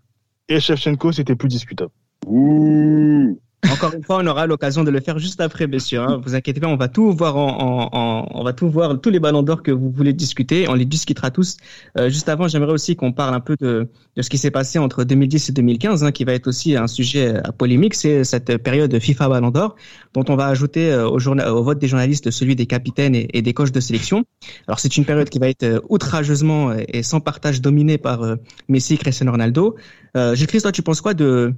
et 0.50 0.60
Shevchenko, 0.60 1.12
c'était 1.12 1.36
plus 1.36 1.50
discutable. 1.50 1.92
Ouh. 2.26 3.40
Encore 3.70 3.94
une 3.94 4.04
fois, 4.04 4.18
on 4.22 4.28
aura 4.28 4.48
l'occasion 4.48 4.84
de 4.84 4.90
le 4.90 5.00
faire 5.00 5.20
juste 5.20 5.40
après, 5.40 5.68
messieurs. 5.68 6.00
Hein. 6.00 6.20
Vous 6.24 6.34
inquiétez 6.34 6.60
pas, 6.60 6.68
on 6.68 6.78
va 6.78 6.88
tout 6.88 7.12
voir 7.12 7.38
en, 7.38 7.90
en, 7.94 8.28
on 8.32 8.44
va 8.44 8.54
tout 8.54 8.70
voir 8.70 9.00
tous 9.00 9.10
les 9.12 9.20
ballons 9.20 9.44
d'or 9.44 9.62
que 9.62 9.72
vous 9.72 9.92
voulez 9.92 10.14
discuter. 10.14 10.68
On 10.68 10.74
les 10.74 10.86
discutera 10.86 11.30
tous. 11.30 11.58
Euh, 11.98 12.10
juste 12.10 12.28
avant, 12.28 12.48
j'aimerais 12.48 12.72
aussi 12.72 12.96
qu'on 12.96 13.12
parle 13.12 13.36
un 13.36 13.40
peu 13.40 13.56
de, 13.60 13.88
de 14.16 14.22
ce 14.22 14.30
qui 14.30 14.40
s'est 14.40 14.52
passé 14.52 14.80
entre 14.80 15.04
2010 15.04 15.50
et 15.50 15.52
2015, 15.52 16.04
hein, 16.04 16.12
qui 16.12 16.24
va 16.24 16.34
être 16.34 16.48
aussi 16.48 16.76
un 16.76 16.88
sujet 16.88 17.36
à 17.44 17.52
polémique. 17.52 17.94
C'est 17.94 18.24
cette 18.24 18.58
période 18.58 18.98
FIFA 18.98 19.30
Ballon 19.30 19.52
d'or, 19.52 19.76
dont 20.14 20.26
on 20.28 20.36
va 20.36 20.48
ajouter 20.48 20.92
euh, 20.92 21.08
au, 21.08 21.20
au, 21.20 21.64
vote 21.64 21.78
des 21.78 21.88
journalistes 21.88 22.32
celui 22.32 22.56
des 22.56 22.66
capitaines 22.66 23.16
et, 23.16 23.42
des 23.42 23.54
coachs 23.54 23.72
de 23.72 23.80
sélection. 23.80 24.26
Alors 24.68 24.80
c'est 24.80 24.98
une 24.98 25.06
période 25.06 25.30
qui 25.30 25.38
va 25.38 25.50
être 25.50 25.64
euh, 25.64 25.80
outrageusement 25.90 26.74
et 26.74 27.04
sans 27.04 27.20
partage 27.20 27.62
dominée 27.62 27.98
par 27.98 28.38
Messi, 28.68 28.98
Cristiano 28.98 29.32
Ronaldo. 29.32 29.76
Euh, 30.18 30.36
Gilles 30.36 30.62
toi, 30.62 30.72
tu 30.72 30.82
penses 30.82 31.02
quoi 31.02 31.14
de 31.14 31.54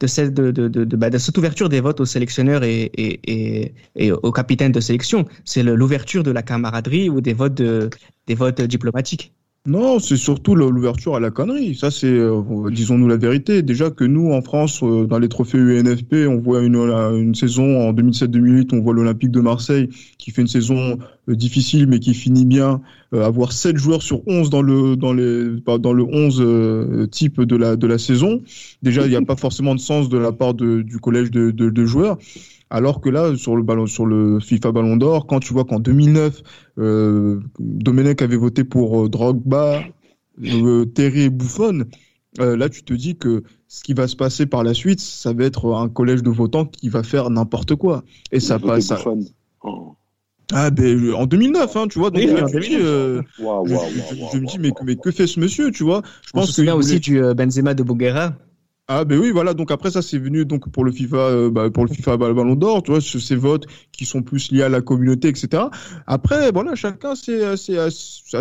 bah, 0.00 1.10
de, 1.10 1.18
cette 1.18 1.38
ouverture 1.38 1.68
des 1.68 1.80
votes 1.80 2.00
aux 2.00 2.04
sélectionneurs 2.04 2.62
et, 2.64 3.72
aux 4.22 4.32
capitaines 4.32 4.72
de 4.72 4.80
sélection. 4.80 5.26
C'est 5.44 5.62
l'ouverture 5.62 6.22
de 6.22 6.30
la 6.30 6.42
camaraderie 6.42 7.08
ou 7.08 7.20
des 7.20 7.32
votes, 7.32 7.54
de, 7.54 7.88
des 8.26 8.34
votes 8.34 8.60
diplomatiques. 8.60 9.32
Non, 9.66 9.98
c'est 9.98 10.16
surtout 10.16 10.54
l'ouverture 10.54 11.16
à 11.16 11.20
la 11.20 11.30
connerie. 11.30 11.74
Ça, 11.74 11.90
c'est, 11.90 12.06
euh, 12.06 12.40
disons-nous 12.70 13.08
la 13.08 13.16
vérité. 13.16 13.62
Déjà 13.62 13.90
que 13.90 14.04
nous, 14.04 14.32
en 14.32 14.40
France, 14.40 14.80
euh, 14.84 15.06
dans 15.06 15.18
les 15.18 15.28
trophées 15.28 15.58
UNFP, 15.58 16.28
on 16.28 16.38
voit 16.38 16.62
une, 16.62 16.76
une 16.76 17.34
saison 17.34 17.88
en 17.88 17.92
2007-2008, 17.92 18.68
on 18.74 18.80
voit 18.80 18.94
l'Olympique 18.94 19.32
de 19.32 19.40
Marseille 19.40 19.88
qui 20.26 20.32
fait 20.32 20.42
une 20.42 20.48
saison 20.48 20.98
euh, 21.28 21.36
difficile, 21.36 21.86
mais 21.86 22.00
qui 22.00 22.12
finit 22.12 22.44
bien. 22.44 22.80
avoir 23.12 23.52
7 23.52 23.76
joueurs 23.76 24.02
sur 24.02 24.26
11 24.26 24.50
dans 24.50 24.60
le, 24.60 24.96
dans 24.96 25.12
les, 25.12 25.60
dans 25.78 25.92
le 25.92 26.02
11 26.02 27.08
type 27.10 27.40
de 27.40 27.54
la, 27.54 27.76
de 27.76 27.86
la 27.86 27.96
saison. 27.96 28.42
Déjà, 28.82 29.04
il 29.06 29.10
n'y 29.10 29.16
a 29.16 29.22
pas 29.22 29.36
forcément 29.36 29.76
de 29.76 29.80
sens 29.80 30.08
de 30.08 30.18
la 30.18 30.32
part 30.32 30.54
de, 30.54 30.82
du 30.82 30.98
collège 30.98 31.30
de, 31.30 31.52
de, 31.52 31.70
de 31.70 31.84
joueurs. 31.84 32.18
Alors 32.68 33.00
que 33.00 33.08
là, 33.08 33.36
sur 33.36 33.54
le 33.56 33.62
ballon, 33.62 33.86
sur 33.86 34.06
le 34.06 34.40
FIFA 34.40 34.72
Ballon 34.72 34.96
d'Or, 34.96 35.28
quand 35.28 35.38
tu 35.38 35.52
vois 35.52 35.64
qu'en 35.64 35.78
2009, 35.78 36.42
euh, 36.78 37.40
Domenech 37.60 38.20
avait 38.22 38.36
voté 38.36 38.64
pour 38.64 39.04
euh, 39.04 39.08
Drogba, 39.08 39.84
euh, 40.42 40.84
Terry 40.86 41.22
et 41.22 41.30
Buffon, 41.30 41.84
euh, 42.40 42.56
là 42.56 42.68
tu 42.68 42.82
te 42.82 42.92
dis 42.92 43.16
que 43.16 43.44
ce 43.68 43.82
qui 43.82 43.94
va 43.94 44.08
se 44.08 44.16
passer 44.16 44.46
par 44.46 44.64
la 44.64 44.74
suite, 44.74 45.00
ça 45.00 45.32
va 45.32 45.44
être 45.44 45.74
un 45.74 45.88
collège 45.88 46.22
de 46.22 46.30
votants 46.30 46.66
qui 46.66 46.88
va 46.88 47.02
faire 47.02 47.30
n'importe 47.30 47.76
quoi. 47.76 48.04
Et 48.32 48.40
ça 48.40 48.58
passe. 48.58 48.92
Ah 50.52 50.70
ben 50.70 51.12
en 51.14 51.26
2009, 51.26 51.76
hein, 51.76 51.88
tu 51.88 51.98
vois. 51.98 52.10
Donc 52.10 52.22
je, 52.22 52.28
me 52.28 52.46
dis 54.46 54.58
mais, 54.58 54.70
mais 54.84 54.96
que 54.96 55.10
fait 55.10 55.26
ce 55.26 55.40
monsieur, 55.40 55.72
tu 55.72 55.82
vois? 55.82 56.02
Je 56.24 56.30
pense 56.30 56.54
que 56.54 56.70
aussi 56.70 57.00
du 57.00 57.20
Benzema 57.34 57.74
de 57.74 57.82
Boguera. 57.82 58.34
Ah 58.88 59.04
ben 59.04 59.18
oui 59.18 59.32
voilà 59.32 59.52
donc 59.52 59.72
après 59.72 59.90
ça 59.90 60.00
c'est 60.00 60.18
venu 60.18 60.44
donc 60.44 60.70
pour 60.70 60.84
le 60.84 60.92
FIFA 60.92 61.16
euh, 61.16 61.50
bah, 61.50 61.70
pour 61.70 61.84
le 61.84 61.92
FIFA 61.92 62.18
Ballon 62.18 62.54
d'Or 62.54 62.84
tu 62.84 62.92
vois 62.92 63.00
ces 63.00 63.34
votes 63.34 63.66
qui 63.90 64.04
sont 64.04 64.22
plus 64.22 64.52
liés 64.52 64.62
à 64.62 64.68
la 64.68 64.80
communauté 64.80 65.26
etc 65.26 65.64
après 66.06 66.52
voilà 66.52 66.76
chacun 66.76 67.16
c'est 67.16 67.56
c'est 67.56 67.76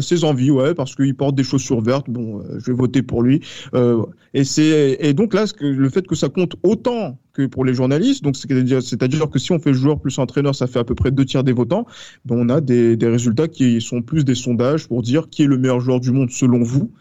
ses 0.02 0.24
envies 0.24 0.52
ouais 0.52 0.76
parce 0.76 0.96
qu'il 0.96 1.16
porte 1.16 1.34
des 1.34 1.44
chaussures 1.44 1.82
vertes 1.82 2.12
bon 2.12 2.42
euh, 2.42 2.60
je 2.60 2.68
vais 2.68 2.78
voter 2.78 3.02
pour 3.02 3.24
lui 3.24 3.42
euh, 3.74 4.06
et 4.36 4.44
c'est 4.44 4.98
et 5.00 5.16
donc 5.16 5.34
là 5.34 5.46
le 5.60 5.90
fait 5.90 6.06
que 6.06 6.14
ça 6.14 6.30
compte 6.30 6.56
autant 6.62 7.18
que 7.36 7.46
pour 7.46 7.66
les 7.66 7.74
journalistes 7.74 8.24
donc 8.24 8.36
c'est-à-dire 8.36 9.30
que 9.30 9.40
si 9.40 9.52
on 9.52 9.60
fait 9.60 9.74
joueur 9.74 10.00
plus 10.00 10.18
entraîneur 10.20 10.56
ça 10.56 10.68
fait 10.68 10.80
à 10.80 10.84
peu 10.84 10.96
près 10.96 11.12
deux 11.12 11.26
tiers 11.26 11.44
des 11.44 11.54
votants 11.54 11.86
ben 12.26 12.36
on 12.38 12.50
a 12.50 12.62
des 12.62 12.98
résultats 13.02 13.48
qui 13.48 13.82
sont 13.82 14.02
plus 14.02 14.26
des 14.26 14.36
sondages 14.36 14.88
pour 14.88 15.02
dire 15.02 15.30
qui 15.30 15.44
est 15.44 15.48
le 15.48 15.58
meilleur 15.58 15.80
joueur 15.80 16.00
du 16.00 16.12
monde 16.12 16.32
selon 16.32 16.64
vous 16.64 16.92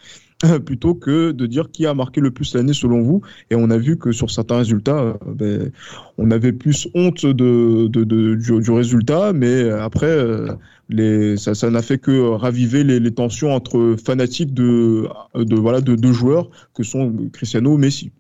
plutôt 0.64 0.94
que 0.94 1.32
de 1.32 1.46
dire 1.46 1.70
qui 1.70 1.86
a 1.86 1.94
marqué 1.94 2.20
le 2.20 2.30
plus 2.30 2.54
l'année 2.54 2.72
selon 2.72 3.02
vous. 3.02 3.22
Et 3.50 3.54
on 3.54 3.70
a 3.70 3.78
vu 3.78 3.96
que 3.96 4.12
sur 4.12 4.30
certains 4.30 4.58
résultats, 4.58 4.98
euh, 4.98 5.14
ben, 5.26 5.70
on 6.18 6.30
avait 6.30 6.52
plus 6.52 6.88
honte 6.94 7.24
de, 7.26 7.86
de, 7.88 8.04
de 8.04 8.34
du, 8.34 8.70
résultat, 8.70 9.32
mais 9.32 9.70
après, 9.70 10.06
euh, 10.06 11.36
ça, 11.36 11.70
n'a 11.70 11.82
fait 11.82 11.98
que 11.98 12.20
raviver 12.30 12.84
les, 12.84 13.14
tensions 13.14 13.52
entre 13.52 13.96
fanatiques 14.04 14.52
de, 14.54 15.08
de 15.34 15.56
voilà 15.56 15.80
de 15.80 15.94
deux 15.94 16.12
joueurs 16.12 16.50
que 16.74 16.82
sont 16.82 17.12
Cristiano 17.32 17.76
et 17.76 17.80
Messi. 17.80 18.10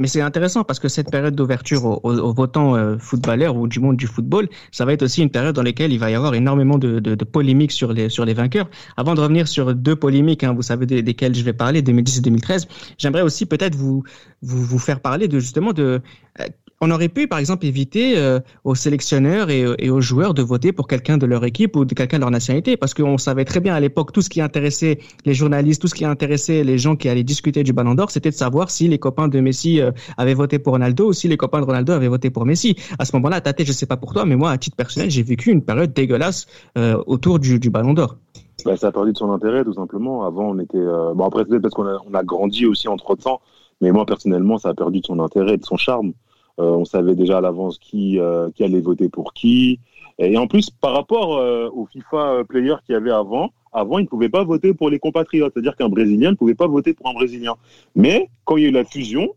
Mais 0.00 0.06
c'est 0.06 0.22
intéressant 0.22 0.64
parce 0.64 0.78
que 0.78 0.88
cette 0.88 1.10
période 1.10 1.34
d'ouverture 1.34 1.84
aux, 1.84 2.32
votants 2.32 2.74
euh, 2.74 2.96
footballeurs 2.98 3.54
ou 3.54 3.68
du 3.68 3.80
monde 3.80 3.98
du 3.98 4.06
football, 4.06 4.48
ça 4.72 4.86
va 4.86 4.94
être 4.94 5.02
aussi 5.02 5.20
une 5.20 5.28
période 5.28 5.54
dans 5.54 5.62
laquelle 5.62 5.92
il 5.92 5.98
va 5.98 6.10
y 6.10 6.14
avoir 6.14 6.34
énormément 6.34 6.78
de, 6.78 7.00
de, 7.00 7.14
de 7.14 7.24
polémiques 7.26 7.70
sur 7.70 7.92
les, 7.92 8.08
sur 8.08 8.24
les 8.24 8.32
vainqueurs. 8.32 8.70
Avant 8.96 9.14
de 9.14 9.20
revenir 9.20 9.46
sur 9.46 9.74
deux 9.74 9.94
polémiques, 9.94 10.42
hein, 10.42 10.54
vous 10.54 10.62
savez 10.62 10.86
desquelles 10.86 11.34
je 11.34 11.44
vais 11.44 11.52
parler, 11.52 11.82
2010 11.82 12.16
et 12.16 12.20
2013, 12.22 12.66
j'aimerais 12.96 13.20
aussi 13.20 13.44
peut-être 13.44 13.74
vous, 13.74 14.02
vous, 14.40 14.64
vous 14.64 14.78
faire 14.78 15.00
parler 15.00 15.28
de 15.28 15.38
justement 15.38 15.74
de 15.74 16.00
euh, 16.40 16.46
on 16.80 16.90
aurait 16.90 17.08
pu, 17.08 17.28
par 17.28 17.38
exemple, 17.38 17.66
éviter 17.66 18.16
euh, 18.16 18.40
aux 18.64 18.74
sélectionneurs 18.74 19.50
et, 19.50 19.90
aux 19.90 20.00
joueurs 20.00 20.32
de 20.32 20.42
voter 20.42 20.72
pour 20.72 20.88
quelqu'un 20.88 21.18
de 21.18 21.26
leur 21.26 21.44
équipe 21.44 21.76
ou 21.76 21.84
de 21.84 21.92
quelqu'un 21.92 22.16
de 22.16 22.22
leur 22.22 22.30
nationalité, 22.30 22.76
parce 22.78 22.94
qu'on 22.94 23.18
savait 23.18 23.44
très 23.44 23.60
bien 23.60 23.74
à 23.74 23.80
l'époque 23.80 24.12
tout 24.12 24.22
ce 24.22 24.30
qui 24.30 24.40
intéressait 24.40 24.98
les 25.26 25.34
journalistes, 25.34 25.82
tout 25.82 25.88
ce 25.88 25.94
qui 25.94 26.06
intéressait 26.06 26.64
les 26.64 26.78
gens 26.78 26.96
qui 26.96 27.08
allaient 27.08 27.22
discuter 27.22 27.62
du 27.64 27.74
Ballon 27.74 27.94
d'Or, 27.94 28.10
c'était 28.10 28.30
de 28.30 28.34
savoir 28.34 28.70
si 28.70 28.88
les 28.88 28.98
copains 28.98 29.28
de 29.28 29.40
Messi 29.40 29.80
euh, 29.80 29.90
avaient 30.16 30.34
voté 30.34 30.58
pour 30.58 30.72
Ronaldo 30.72 31.08
ou 31.08 31.12
si 31.12 31.28
les 31.28 31.36
copains 31.36 31.60
de 31.60 31.66
Ronaldo 31.66 31.92
avaient 31.92 32.08
voté 32.08 32.30
pour 32.30 32.46
Messi. 32.46 32.76
À 32.98 33.04
ce 33.04 33.14
moment-là, 33.16 33.42
Tate, 33.42 33.62
je 33.62 33.72
sais 33.72 33.86
pas 33.86 33.98
pour 33.98 34.14
toi, 34.14 34.24
mais 34.24 34.36
moi, 34.36 34.50
à 34.50 34.56
titre 34.56 34.76
personnel, 34.76 35.10
j'ai 35.10 35.22
vécu 35.22 35.50
une 35.50 35.62
période 35.62 35.92
dégueulasse 35.92 36.46
euh, 36.78 37.02
autour 37.06 37.38
du, 37.38 37.60
du 37.60 37.68
Ballon 37.68 37.92
d'Or. 37.92 38.16
Bah, 38.64 38.76
ça 38.76 38.88
a 38.88 38.92
perdu 38.92 39.12
de 39.12 39.18
son 39.18 39.30
intérêt, 39.32 39.64
tout 39.64 39.74
simplement. 39.74 40.24
Avant, 40.24 40.50
on 40.50 40.58
était 40.58 40.78
bon 40.78 41.24
après 41.24 41.44
peut-être 41.44 41.62
parce 41.62 41.74
qu'on 41.74 41.86
a, 41.86 41.98
on 42.10 42.14
a 42.14 42.22
grandi 42.22 42.64
aussi 42.66 42.88
entre 42.88 43.16
temps, 43.16 43.40
mais 43.80 43.90
moi 43.90 44.06
personnellement, 44.06 44.58
ça 44.58 44.70
a 44.70 44.74
perdu 44.74 45.00
de 45.00 45.06
son 45.06 45.18
intérêt, 45.18 45.56
de 45.56 45.64
son 45.64 45.76
charme. 45.76 46.12
Euh, 46.60 46.72
on 46.72 46.84
savait 46.84 47.14
déjà 47.14 47.38
à 47.38 47.40
l'avance 47.40 47.78
qui, 47.78 48.18
euh, 48.18 48.50
qui 48.54 48.64
allait 48.64 48.80
voter 48.80 49.08
pour 49.08 49.32
qui. 49.32 49.80
Et 50.18 50.36
en 50.36 50.46
plus, 50.46 50.68
par 50.68 50.92
rapport 50.92 51.38
euh, 51.38 51.70
aux 51.72 51.86
FIFA 51.86 52.44
players 52.48 52.76
qu'il 52.84 52.92
y 52.92 52.96
avait 52.96 53.10
avant, 53.10 53.50
avant, 53.72 53.98
ils 53.98 54.02
ne 54.02 54.08
pouvaient 54.08 54.28
pas 54.28 54.44
voter 54.44 54.74
pour 54.74 54.90
les 54.90 54.98
compatriotes. 54.98 55.52
C'est-à-dire 55.54 55.76
qu'un 55.76 55.88
Brésilien 55.88 56.32
ne 56.32 56.36
pouvait 56.36 56.54
pas 56.54 56.66
voter 56.66 56.92
pour 56.92 57.08
un 57.08 57.14
Brésilien. 57.14 57.54
Mais 57.94 58.28
quand 58.44 58.58
il 58.58 58.64
y 58.64 58.66
a 58.66 58.68
eu 58.68 58.72
la 58.72 58.84
fusion, 58.84 59.30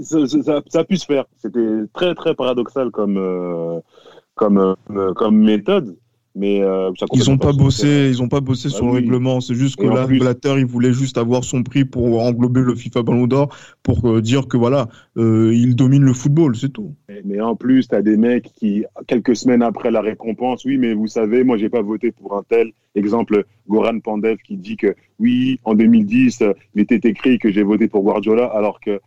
ça, 0.00 0.18
a 0.74 0.84
pu 0.84 0.96
se 0.96 1.06
faire. 1.06 1.24
C'était 1.38 1.84
très, 1.92 2.14
très 2.14 2.34
paradoxal 2.34 2.90
comme, 2.90 3.82
comme, 4.34 4.76
comme 5.16 5.36
méthode. 5.38 5.96
Mais 6.36 6.60
euh, 6.62 6.90
ils 7.12 7.30
ont 7.30 7.38
pas, 7.38 7.52
bossé, 7.52 8.08
ils 8.08 8.20
ont 8.20 8.28
pas 8.28 8.40
bossé 8.40 8.68
bah 8.68 8.74
sur 8.74 8.86
le 8.86 8.92
règlement. 8.92 9.40
C'est 9.40 9.54
juste 9.54 9.76
que 9.76 9.86
là, 9.86 10.04
il 10.58 10.66
voulait 10.66 10.92
juste 10.92 11.16
avoir 11.16 11.44
son 11.44 11.62
prix 11.62 11.84
pour 11.84 12.20
englober 12.20 12.60
le 12.60 12.74
FIFA 12.74 13.04
Ballon 13.04 13.28
d'Or, 13.28 13.54
pour 13.84 14.04
euh, 14.04 14.20
dire 14.20 14.48
que 14.48 14.56
voilà, 14.56 14.88
euh, 15.16 15.52
il 15.54 15.76
domine 15.76 16.02
le 16.02 16.12
football, 16.12 16.56
c'est 16.56 16.72
tout. 16.72 16.92
Mais, 17.24 17.40
en 17.40 17.54
plus, 17.54 17.86
tu 17.86 17.94
as 17.94 18.02
des 18.02 18.16
mecs 18.16 18.50
qui, 18.52 18.84
quelques 19.06 19.36
semaines 19.36 19.62
après 19.62 19.92
la 19.92 20.00
récompense, 20.00 20.64
oui, 20.64 20.76
mais 20.76 20.92
vous 20.92 21.06
savez, 21.06 21.44
moi, 21.44 21.56
j'ai 21.56 21.68
pas 21.68 21.82
voté 21.82 22.10
pour 22.10 22.36
un 22.36 22.42
tel. 22.42 22.72
Exemple, 22.96 23.44
Goran 23.68 24.00
Pandev 24.00 24.38
qui 24.38 24.56
dit 24.56 24.76
que 24.76 24.96
oui, 25.20 25.60
en 25.62 25.74
2010, 25.74 26.42
il 26.74 26.82
était 26.82 27.08
écrit 27.08 27.38
que 27.38 27.52
j'ai 27.52 27.62
voté 27.62 27.86
pour 27.86 28.02
Guardiola, 28.02 28.46
alors 28.46 28.80
que 28.80 29.00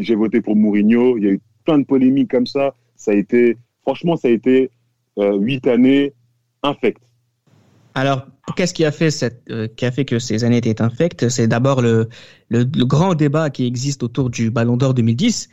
j'ai 0.00 0.14
voté 0.14 0.42
pour 0.42 0.56
Mourinho. 0.56 1.16
Il 1.16 1.24
y 1.24 1.28
a 1.28 1.30
eu 1.30 1.40
plein 1.64 1.78
de 1.78 1.84
polémiques 1.84 2.30
comme 2.30 2.46
ça. 2.46 2.74
Ça 2.96 3.12
a 3.12 3.14
été, 3.14 3.56
franchement, 3.80 4.16
ça 4.16 4.28
a 4.28 4.30
été 4.30 4.70
huit 5.18 5.66
années 5.66 6.12
Alors, 7.94 8.26
qu'est-ce 8.56 8.74
qui 8.74 8.84
a 8.84 8.92
fait 8.92 9.10
cette, 9.10 9.42
euh, 9.50 9.68
qui 9.74 9.86
a 9.86 9.90
fait 9.90 10.04
que 10.04 10.18
ces 10.18 10.44
années 10.44 10.58
étaient 10.58 10.82
infectes? 10.82 11.30
C'est 11.30 11.48
d'abord 11.48 11.80
le, 11.80 12.08
le, 12.50 12.64
grand 12.64 13.14
débat 13.14 13.48
qui 13.48 13.66
existe 13.66 14.02
autour 14.02 14.28
du 14.28 14.50
Ballon 14.50 14.76
d'Or 14.76 14.92
2010. 14.92 15.48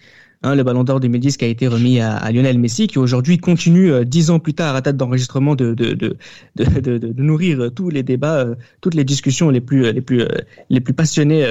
Hein, 0.46 0.56
le 0.56 0.64
Ballon 0.64 0.84
d'Or 0.84 1.00
2010 1.00 1.38
qui 1.38 1.46
a 1.46 1.48
été 1.48 1.70
remis 1.70 2.02
à, 2.02 2.30
Lionel 2.30 2.60
Messi, 2.60 2.88
qui 2.88 3.00
aujourd'hui 3.00 3.38
continue 3.38 3.94
euh, 3.94 4.04
dix 4.04 4.30
ans 4.30 4.40
plus 4.40 4.54
tard 4.54 4.76
à 4.76 4.82
date 4.82 4.98
d'enregistrement 4.98 5.56
de 5.56 5.74
de, 5.74 5.94
de, 5.94 6.18
de, 6.58 6.98
de, 6.98 7.24
nourrir 7.24 7.72
tous 7.74 7.90
les 7.90 8.04
débats, 8.04 8.40
euh, 8.40 8.56
toutes 8.82 8.94
les 8.94 9.06
discussions 9.06 9.50
les 9.50 9.62
plus 9.62 9.90
les 9.94 10.02
plus 10.02 10.26
les 10.70 10.82
plus 10.82 10.94
passionnées 10.94 11.48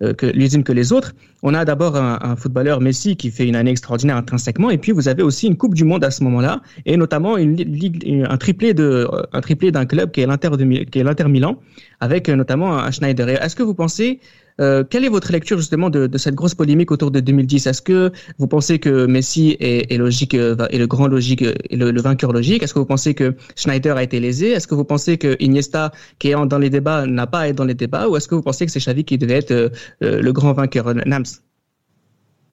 que 0.00 0.26
les 0.26 0.54
unes 0.54 0.64
que 0.64 0.72
les 0.72 0.92
autres. 0.92 1.14
On 1.42 1.54
a 1.54 1.64
d'abord 1.64 1.96
un, 1.96 2.18
un, 2.20 2.36
footballeur 2.36 2.82
Messi 2.82 3.16
qui 3.16 3.30
fait 3.30 3.48
une 3.48 3.56
année 3.56 3.70
extraordinaire 3.70 4.16
intrinsèquement, 4.16 4.68
et 4.68 4.76
puis 4.76 4.92
vous 4.92 5.08
avez 5.08 5.22
aussi 5.22 5.46
une 5.46 5.56
Coupe 5.56 5.74
du 5.74 5.84
Monde 5.84 6.04
à 6.04 6.10
ce 6.10 6.22
moment-là, 6.24 6.60
et 6.84 6.98
notamment 6.98 7.38
une, 7.38 8.26
un 8.28 8.36
triplé 8.36 8.74
de 8.74 9.08
un 9.32 9.40
triplé 9.40 9.72
d'un 9.72 9.86
club 9.86 10.10
qui 10.10 10.20
est 10.20 10.26
l'Inter 10.26 11.28
Milan, 11.28 11.58
avec 12.00 12.28
notamment 12.28 12.76
un 12.76 12.90
Schneider. 12.90 13.28
Est-ce 13.42 13.56
que 13.56 13.62
vous 13.62 13.74
pensez 13.74 14.20
euh, 14.60 14.84
quelle 14.84 15.04
est 15.04 15.08
votre 15.08 15.32
lecture 15.32 15.58
justement 15.58 15.90
de, 15.90 16.16
cette 16.16 16.34
grosse 16.34 16.54
polémique 16.54 16.90
autour 16.90 17.10
de 17.10 17.20
2010 17.20 17.66
Est-ce 17.66 17.82
que 17.82 18.12
vous 18.38 18.46
pensez 18.46 18.78
que 18.78 19.06
Messi 19.06 19.56
est, 19.60 19.96
logique, 19.98 20.34
euh, 20.34 20.56
est 20.70 20.78
le 20.78 20.86
grand 20.86 21.06
logique, 21.06 21.42
est 21.42 21.76
le, 21.76 22.00
vainqueur 22.00 22.32
logique? 22.32 22.62
Est-ce 22.62 22.72
que 22.72 22.78
vous 22.78 22.86
pensez 22.86 23.14
que 23.14 23.34
Schneider 23.54 23.96
a 23.96 24.02
été 24.02 24.20
lésé? 24.20 24.50
Est-ce 24.50 24.66
que 24.66 24.74
vous 24.74 24.84
pensez 24.84 25.18
que 25.18 25.36
Iniesta, 25.40 25.92
qui 26.18 26.30
est 26.30 26.46
dans 26.46 26.58
les 26.58 26.70
débats, 26.70 27.06
n'a 27.06 27.26
pas 27.26 27.40
à 27.40 27.48
être 27.48 27.56
dans 27.56 27.64
les 27.64 27.74
débats? 27.74 28.08
Ou 28.08 28.16
est-ce 28.16 28.28
que 28.28 28.34
vous 28.34 28.42
pensez 28.42 28.64
que 28.64 28.72
c'est 28.72 28.80
Xavi 28.80 29.04
qui 29.04 29.18
devait 29.18 29.34
être 29.34 29.52
euh, 29.52 29.70
le 30.00 30.32
grand 30.32 30.52
vainqueur 30.52 30.94
Nams? 30.94 31.24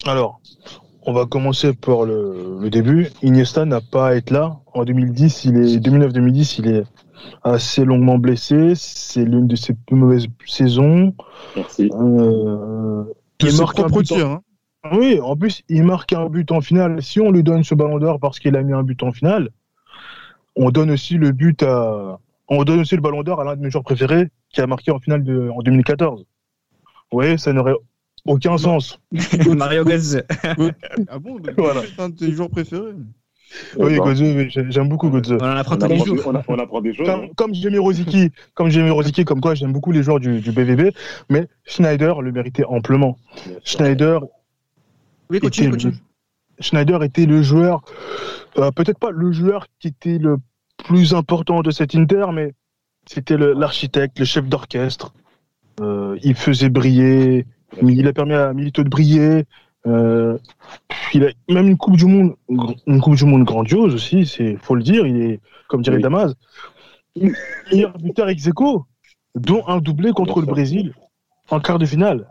Alors, 0.05 0.41
on 1.05 1.13
va 1.13 1.25
commencer 1.25 1.73
par 1.73 2.03
le, 2.03 2.59
le 2.61 2.69
début. 2.69 3.09
Iniesta 3.21 3.65
n'a 3.65 3.79
pas 3.79 4.09
à 4.09 4.15
être 4.15 4.31
là. 4.31 4.59
En 4.73 4.83
2010, 4.83 5.45
il 5.45 5.57
est 5.57 5.77
2009-2010, 5.77 6.55
il 6.59 6.67
est 6.67 6.83
assez 7.43 7.85
longuement 7.85 8.17
blessé. 8.17 8.73
C'est 8.75 9.25
l'une 9.25 9.47
de 9.47 9.55
ses 9.55 9.73
plus 9.73 9.95
mauvaises 9.95 10.27
saisons. 10.45 11.13
Merci. 11.55 11.89
Euh, 11.93 13.03
il 13.39 13.57
marque 13.57 13.79
un 13.79 13.87
but 13.87 14.11
en... 14.11 14.19
Hein. 14.19 14.41
Oui, 14.91 15.19
en 15.21 15.35
plus, 15.35 15.63
il 15.69 15.83
marque 15.83 16.13
un 16.13 16.27
but 16.27 16.51
en 16.51 16.61
finale. 16.61 17.01
Si 17.01 17.21
on 17.21 17.31
lui 17.31 17.43
donne 17.43 17.63
ce 17.63 17.73
ballon 17.73 17.99
d'or 17.99 18.19
parce 18.19 18.39
qu'il 18.39 18.55
a 18.55 18.63
mis 18.63 18.73
un 18.73 18.83
but 18.83 19.01
en 19.03 19.11
finale, 19.11 19.49
on 20.55 20.71
donne 20.71 20.91
aussi 20.91 21.15
le 21.15 21.31
but 21.31 21.63
à. 21.63 22.19
On 22.49 22.63
donne 22.65 22.81
aussi 22.81 22.95
le 22.95 23.01
ballon 23.01 23.23
d'or 23.23 23.39
à 23.39 23.45
l'un 23.45 23.55
de 23.55 23.61
mes 23.61 23.71
joueurs 23.71 23.85
préférés 23.85 24.29
qui 24.49 24.59
a 24.59 24.67
marqué 24.67 24.91
en 24.91 24.99
finale 24.99 25.23
de... 25.23 25.49
en 25.49 25.61
2014. 25.61 26.25
Oui, 27.13 27.39
ça 27.39 27.53
n'aurait 27.53 27.75
aucun 28.25 28.57
sens. 28.57 28.99
Mario 29.55 29.85
Götze. 29.85 30.23
ah 31.07 31.19
bon 31.19 31.39
voilà. 31.57 31.81
C'est 31.83 32.01
un 32.01 32.09
de 32.09 32.15
tes 32.15 32.31
joueurs 32.31 32.49
préférés. 32.49 32.93
Oui, 33.77 33.97
Götze, 33.97 34.69
j'aime 34.69 34.89
beaucoup 34.89 35.09
Götze. 35.09 35.37
On 35.39 35.45
en 35.45 35.57
apprend 35.57 35.77
tous 35.77 35.87
les 35.87 35.97
jours. 35.99 36.19
On, 36.47 36.59
apprend 36.59 36.81
des 36.81 36.93
choses. 36.93 37.05
Comme, 37.05 37.29
comme 37.35 37.53
Jamie 37.53 37.77
Rosicky, 37.77 38.31
comme 38.53 38.69
Rosicky, 38.69 39.25
comme 39.25 39.41
quoi 39.41 39.55
j'aime 39.55 39.73
beaucoup 39.73 39.91
les 39.91 40.03
joueurs 40.03 40.19
du, 40.19 40.39
du, 40.41 40.51
BVB, 40.51 40.93
mais 41.29 41.47
Schneider 41.65 42.21
le 42.21 42.31
méritait 42.31 42.65
amplement. 42.65 43.17
Schneider. 43.63 44.21
Oui, 45.29 45.39
continue, 45.39 45.71
continue. 45.71 45.93
Schneider 46.59 47.03
était 47.03 47.25
le 47.25 47.41
joueur, 47.41 47.81
euh, 48.57 48.71
peut-être 48.71 48.99
pas 48.99 49.11
le 49.11 49.31
joueur 49.31 49.67
qui 49.79 49.87
était 49.87 50.17
le 50.17 50.37
plus 50.83 51.13
important 51.13 51.61
de 51.61 51.71
cet 51.71 51.95
Inter, 51.95 52.27
mais 52.33 52.53
c'était 53.05 53.37
l'architecte, 53.37 54.19
le, 54.19 54.25
chef 54.25 54.45
d'orchestre. 54.45 55.13
Euh, 55.79 56.17
il 56.21 56.35
faisait 56.35 56.69
briller, 56.69 57.45
il 57.81 58.07
a 58.07 58.13
permis 58.13 58.33
à 58.33 58.53
Milito 58.53 58.83
de 58.83 58.89
briller. 58.89 59.45
Euh, 59.85 60.37
il 61.13 61.25
a 61.25 61.31
même 61.49 61.67
une 61.67 61.77
Coupe 61.77 61.97
du 61.97 62.05
Monde, 62.05 62.35
une 62.87 63.01
Coupe 63.01 63.15
du 63.15 63.25
Monde 63.25 63.43
grandiose 63.43 63.93
aussi, 63.93 64.25
c'est 64.25 64.55
faut 64.57 64.75
le 64.75 64.83
dire. 64.83 65.05
Il 65.05 65.21
est, 65.21 65.39
comme 65.67 65.81
dirait 65.81 65.97
oui. 65.97 66.01
Damas, 66.01 66.33
meilleur 67.71 67.97
buteur 67.97 68.29
ex 68.29 68.47
aequo, 68.47 68.85
dont 69.35 69.67
un 69.67 69.79
doublé 69.79 70.11
contre 70.11 70.39
le 70.39 70.45
Brésil 70.47 70.93
en 71.49 71.59
quart 71.59 71.79
de 71.79 71.85
finale. 71.85 72.29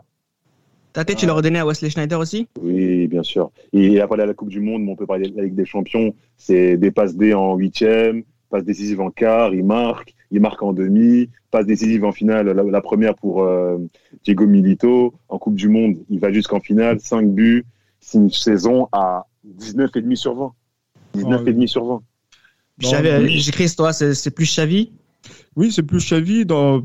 Tate, 0.93 1.15
tu 1.15 1.25
l'as 1.25 1.33
redonné 1.33 1.57
à 1.57 1.65
Wesley 1.65 1.89
Schneider 1.89 2.19
aussi? 2.19 2.47
Oui, 2.61 3.07
bien 3.07 3.23
sûr. 3.23 3.49
Et 3.71 3.99
après 3.99 4.17
la 4.17 4.31
Coupe 4.33 4.49
du 4.49 4.59
Monde, 4.59 4.87
on 4.87 4.95
peut 4.95 5.07
parler 5.07 5.27
de 5.27 5.35
la 5.35 5.43
Ligue 5.43 5.55
des 5.55 5.65
Champions, 5.65 6.13
c'est 6.37 6.77
des 6.77 6.91
passes 6.91 7.15
D 7.15 7.33
en 7.33 7.55
huitième, 7.55 8.23
passe 8.49 8.63
décisive 8.63 9.01
en 9.01 9.09
quart, 9.09 9.55
il 9.55 9.63
marque, 9.65 10.13
il 10.33 10.41
marque 10.41 10.63
en 10.63 10.73
demi, 10.73 11.29
passe 11.51 11.67
décisive 11.67 12.03
en 12.03 12.11
finale, 12.11 12.47
la, 12.47 12.63
la 12.63 12.81
première 12.81 13.13
pour 13.15 13.43
euh, 13.43 13.77
Diego 14.23 14.47
Milito. 14.47 15.13
En 15.29 15.37
Coupe 15.37 15.55
du 15.55 15.69
Monde, 15.69 15.97
il 16.09 16.19
va 16.19 16.31
jusqu'en 16.31 16.59
finale, 16.59 16.99
5 16.99 17.29
buts, 17.29 17.65
c'est 17.99 18.17
une 18.17 18.31
saison 18.31 18.89
à 18.91 19.27
19,5 19.47 20.15
sur 20.15 20.35
20. 20.35 20.53
19,5 21.15 21.67
sur 21.67 21.85
20. 21.85 22.01
J'écris, 23.27 23.69
toi, 23.77 23.93
c'est 23.93 24.31
plus 24.31 24.45
Xavi? 24.45 24.91
Oui, 25.55 25.71
c'est 25.71 25.83
plus 25.83 25.99
Xavi. 25.99 26.45
Dans, 26.45 26.79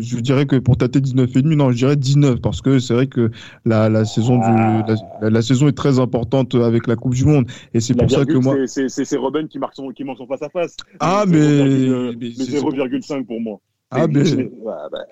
je 0.00 0.20
dirais 0.20 0.46
que 0.46 0.56
pour 0.56 0.76
tâter 0.76 1.00
19,5, 1.00 1.54
non, 1.54 1.70
je 1.70 1.76
dirais 1.76 1.96
19 1.96 2.40
parce 2.40 2.60
que 2.60 2.78
c'est 2.78 2.94
vrai 2.94 3.06
que 3.06 3.30
la, 3.64 3.88
la 3.88 4.04
saison 4.04 4.40
ah. 4.42 4.82
du, 4.86 4.94
la, 5.22 5.30
la, 5.30 5.42
saison 5.42 5.68
est 5.68 5.76
très 5.76 5.98
importante 5.98 6.54
avec 6.54 6.86
la 6.86 6.96
Coupe 6.96 7.14
du 7.14 7.24
Monde 7.24 7.46
et 7.74 7.80
c'est 7.80 7.94
pour 7.94 8.10
ça 8.10 8.24
que 8.24 8.38
moi. 8.38 8.56
C'est 8.66 9.16
Robin 9.16 9.46
qui 9.46 9.58
marque 9.58 9.74
son 9.74 9.88
qui 9.90 10.04
son 10.16 10.26
face 10.26 10.42
à 10.42 10.48
face. 10.48 10.76
Ah 11.00 11.24
mais, 11.26 11.38
mais 11.38 12.28
0,5 12.28 13.24
pour 13.24 13.40
moi. 13.40 13.60
Ah, 13.90 14.06
bah... 14.08 14.20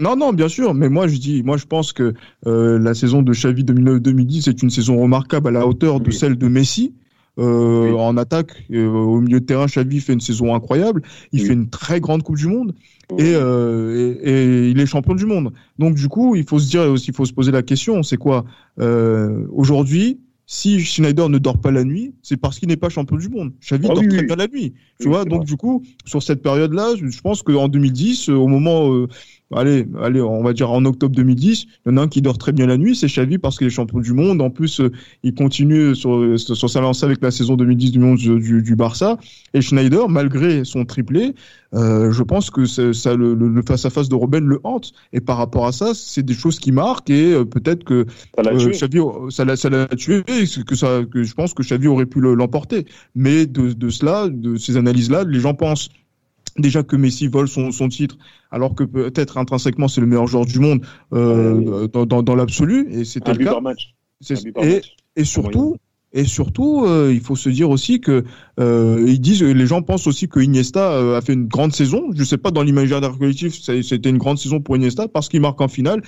Non, 0.00 0.16
non, 0.16 0.32
bien 0.32 0.48
sûr, 0.48 0.74
mais 0.74 0.88
moi 0.88 1.06
je 1.06 1.18
dis, 1.18 1.42
moi 1.44 1.56
je 1.56 1.64
pense 1.64 1.92
que 1.92 2.12
euh, 2.46 2.78
la 2.78 2.94
saison 2.94 3.22
de 3.22 3.32
Xavi 3.32 3.62
2009-2010 3.62 4.48
est 4.50 4.62
une 4.62 4.70
saison 4.70 5.00
remarquable 5.00 5.48
à 5.48 5.50
la 5.52 5.66
hauteur 5.66 6.00
de 6.00 6.08
oui. 6.08 6.12
celle 6.12 6.36
de 6.36 6.48
Messi. 6.48 6.94
Euh, 7.38 7.90
oui. 7.90 7.98
En 7.98 8.16
attaque, 8.16 8.64
euh, 8.70 8.88
au 8.88 9.20
milieu 9.20 9.40
de 9.40 9.44
terrain, 9.44 9.66
Xavi 9.66 10.00
fait 10.00 10.12
une 10.12 10.20
saison 10.20 10.54
incroyable. 10.54 11.02
Il 11.32 11.40
oui. 11.40 11.46
fait 11.46 11.52
une 11.52 11.68
très 11.68 12.00
grande 12.00 12.22
Coupe 12.22 12.36
du 12.36 12.46
Monde 12.46 12.74
et, 13.18 13.34
euh, 13.34 14.14
et, 14.22 14.30
et, 14.30 14.70
il 14.70 14.78
est 14.78 14.86
champion 14.86 15.14
du 15.14 15.26
monde. 15.26 15.52
Donc 15.78 15.94
du 15.94 16.08
coup, 16.08 16.36
il 16.36 16.48
faut 16.48 16.58
se 16.58 16.68
dire 16.68 16.82
aussi, 16.82 17.08
il 17.08 17.14
faut 17.14 17.24
se 17.24 17.32
poser 17.32 17.50
la 17.50 17.62
question, 17.62 18.02
c'est 18.02 18.16
quoi 18.16 18.44
aujourd'hui 19.50 20.20
si 20.46 20.78
Schneider 20.80 21.30
ne 21.30 21.38
dort 21.38 21.58
pas 21.58 21.70
la 21.70 21.84
nuit, 21.84 22.12
c'est 22.20 22.36
parce 22.36 22.58
qu'il 22.58 22.68
n'est 22.68 22.76
pas 22.76 22.90
champion 22.90 23.16
du 23.16 23.30
monde. 23.30 23.54
Xavi 23.62 23.86
ah, 23.90 23.94
dort 23.94 24.02
oui, 24.02 24.08
très 24.08 24.24
bien 24.24 24.36
la 24.36 24.46
nuit. 24.46 24.74
Tu 25.00 25.08
vois, 25.08 25.24
donc 25.24 25.38
vrai. 25.38 25.46
du 25.46 25.56
coup, 25.56 25.82
sur 26.04 26.22
cette 26.22 26.42
période-là, 26.42 26.90
je 26.96 27.20
pense 27.22 27.42
qu'en 27.42 27.66
2010, 27.66 28.28
au 28.28 28.46
moment 28.46 29.06
allez, 29.52 29.86
allez, 30.02 30.20
on 30.20 30.42
va 30.42 30.52
dire 30.52 30.70
en 30.70 30.84
octobre 30.84 31.14
2010, 31.14 31.64
il 31.64 31.90
y 31.90 31.92
en 31.92 31.96
a 31.96 32.02
un 32.02 32.08
qui 32.08 32.22
dort 32.22 32.38
très 32.38 32.52
bien 32.52 32.66
la 32.66 32.76
nuit, 32.76 32.96
c'est 32.96 33.06
Xavi 33.06 33.38
parce 33.38 33.58
qu'il 33.58 33.66
est 33.66 33.70
champion 33.70 34.00
du 34.00 34.12
monde. 34.12 34.40
En 34.40 34.50
plus, 34.50 34.80
euh, 34.80 34.90
il 35.22 35.34
continue 35.34 35.94
sur, 35.94 36.38
sur 36.38 36.70
sa 36.70 36.80
lancée 36.80 37.04
avec 37.04 37.22
la 37.22 37.30
saison 37.30 37.56
2010 37.56 37.92
du 37.92 37.98
monde 37.98 38.18
du, 38.18 38.62
du, 38.62 38.76
Barça. 38.76 39.18
Et 39.52 39.60
Schneider, 39.60 40.08
malgré 40.08 40.64
son 40.64 40.84
triplé, 40.84 41.34
euh, 41.74 42.10
je 42.12 42.22
pense 42.22 42.50
que 42.50 42.64
ça, 42.64 43.14
le, 43.14 43.34
le, 43.34 43.62
face 43.62 43.84
à 43.84 43.90
face 43.90 44.08
de 44.08 44.14
Robben 44.14 44.44
le 44.44 44.60
hante. 44.64 44.92
Et 45.12 45.20
par 45.20 45.36
rapport 45.36 45.66
à 45.66 45.72
ça, 45.72 45.92
c'est 45.94 46.24
des 46.24 46.34
choses 46.34 46.58
qui 46.58 46.72
marquent 46.72 47.10
et 47.10 47.32
euh, 47.32 47.44
peut-être 47.44 47.84
que 47.84 48.06
Xavi, 48.38 49.00
ça 49.30 49.44
l'a, 49.44 49.86
tué. 49.88 50.22
Que 50.66 50.74
ça, 50.74 51.02
que 51.10 51.22
je 51.22 51.34
pense 51.34 51.54
que 51.54 51.62
Xavi 51.62 51.86
aurait 51.86 52.06
pu 52.06 52.20
l'emporter. 52.20 52.86
Mais 53.14 53.46
de, 53.46 53.72
de 53.72 53.88
cela, 53.88 54.28
de 54.28 54.56
ces 54.56 54.76
analyses-là, 54.76 55.24
les 55.24 55.40
gens 55.40 55.54
pensent 55.54 55.90
déjà 56.58 56.82
que 56.82 56.96
Messi 56.96 57.28
vole 57.28 57.48
son, 57.48 57.72
son 57.72 57.88
titre, 57.88 58.16
alors 58.50 58.74
que 58.74 58.84
peut-être 58.84 59.38
intrinsèquement 59.38 59.88
c'est 59.88 60.00
le 60.00 60.06
meilleur 60.06 60.26
joueur 60.26 60.46
du 60.46 60.58
monde 60.58 60.84
euh, 61.12 61.88
dans, 61.88 62.06
dans, 62.06 62.22
dans 62.22 62.34
l'absolu, 62.34 62.88
et 62.90 63.04
c'était 63.04 63.34
le 63.34 63.44
cas. 63.44 63.60
Match. 63.60 63.94
Et, 64.62 64.80
et, 65.16 65.24
surtout, 65.24 65.76
et 66.12 66.24
surtout, 66.24 66.84
euh, 66.86 67.12
il 67.12 67.20
faut 67.20 67.34
se 67.34 67.48
dire 67.48 67.68
aussi 67.68 68.00
que 68.00 68.24
euh, 68.60 69.04
ils 69.06 69.20
disent, 69.20 69.42
les 69.42 69.66
gens 69.66 69.82
pensent 69.82 70.06
aussi 70.06 70.28
que 70.28 70.38
Iniesta 70.38 70.92
euh, 70.92 71.18
a 71.18 71.20
fait 71.20 71.32
une 71.32 71.48
grande 71.48 71.72
saison. 71.72 72.10
Je 72.14 72.22
sais 72.22 72.38
pas 72.38 72.52
dans 72.52 72.62
l'imaginaire 72.62 73.18
collectif, 73.18 73.60
c'était 73.60 74.08
une 74.08 74.18
grande 74.18 74.38
saison 74.38 74.60
pour 74.60 74.76
Iniesta 74.76 75.08
parce 75.08 75.28
qu'il 75.28 75.40
marque 75.40 75.60
en 75.60 75.68
finale 75.68 76.02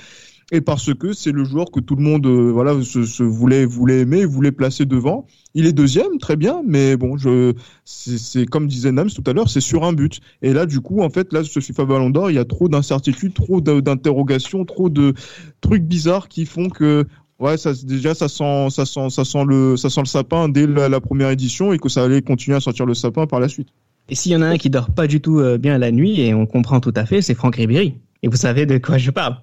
et 0.53 0.61
parce 0.61 0.95
que 0.95 1.13
c'est 1.13 1.33
le 1.33 1.45
joueur 1.45 1.71
que 1.73 1.81
tout 1.81 1.97
le 1.97 2.03
monde 2.03 2.27
euh, 2.27 2.51
voilà 2.53 2.81
se, 2.83 3.05
se, 3.05 3.23
voulait 3.23 3.65
voulait 3.65 4.01
aimer, 4.01 4.25
voulait 4.25 4.53
placer 4.53 4.85
devant. 4.85 5.27
Il 5.55 5.67
est 5.67 5.73
deuxième, 5.73 6.19
très 6.19 6.37
bien, 6.37 6.63
mais 6.65 6.97
bon, 6.97 7.17
je 7.17 7.55
c'est 7.85 8.47
comme 8.47 8.69
disait 8.69 8.93
Nams 8.93 9.11
tout 9.11 9.25
à 9.27 9.33
l'heure, 9.33 9.49
c'est 9.49 9.61
sur 9.61 9.85
un 9.85 9.93
but. 9.93 10.21
Et 10.43 10.53
là, 10.53 10.67
du 10.67 10.81
coup, 10.81 11.03
en 11.03 11.11
fait, 11.11 11.33
là, 11.33 11.43
ce 11.43 11.59
FIFA 11.59 11.85
Ballon 11.87 12.11
d'Or, 12.11 12.31
il 12.31 12.35
y 12.35 12.39
a 12.39 12.45
trop 12.45 12.69
d'incertitudes, 12.69 13.35
trop 13.35 13.61
d'interrogations, 13.61 14.65
trop 14.65 14.89
de 14.89 15.15
trucs 15.61 15.83
bizarres 15.83 16.29
qui 16.29 16.47
font 16.47 16.69
que 16.69 17.07
Ouais, 17.39 17.59
ça, 17.59 17.73
déjà, 17.85 18.15
ça 18.15 18.29
sent, 18.29 18.69
ça 18.71 18.87
sent, 18.87 19.11
ça 19.11 19.25
sent 19.25 19.45
le, 19.47 19.77
ça 19.77 19.91
sent 19.91 20.01
le 20.01 20.07
sapin 20.07 20.49
dès 20.49 20.67
la, 20.67 20.89
la, 20.89 21.01
première 21.01 21.29
édition 21.29 21.73
et 21.75 21.79
que 21.79 21.91
ça 21.91 22.05
allait 22.05 22.23
continuer 22.23 22.57
à 22.57 22.61
sortir 22.61 22.87
le 22.87 22.95
sapin 22.95 23.27
par 23.27 23.41
la 23.41 23.49
suite. 23.49 23.69
Et 24.09 24.15
s'il 24.15 24.33
y 24.33 24.37
en 24.37 24.41
a 24.41 24.47
un 24.47 24.57
qui 24.57 24.71
dort 24.71 24.91
pas 24.91 25.07
du 25.07 25.21
tout 25.21 25.41
euh, 25.41 25.59
bien 25.59 25.77
la 25.77 25.91
nuit, 25.91 26.21
et 26.21 26.33
on 26.33 26.47
comprend 26.47 26.81
tout 26.81 26.95
à 26.97 27.05
fait, 27.05 27.21
c'est 27.21 27.35
Franck 27.35 27.57
Ribéry. 27.57 27.97
Et 28.23 28.29
vous 28.29 28.37
savez 28.37 28.65
de 28.65 28.79
quoi 28.79 28.97
je 28.97 29.11
parle. 29.11 29.37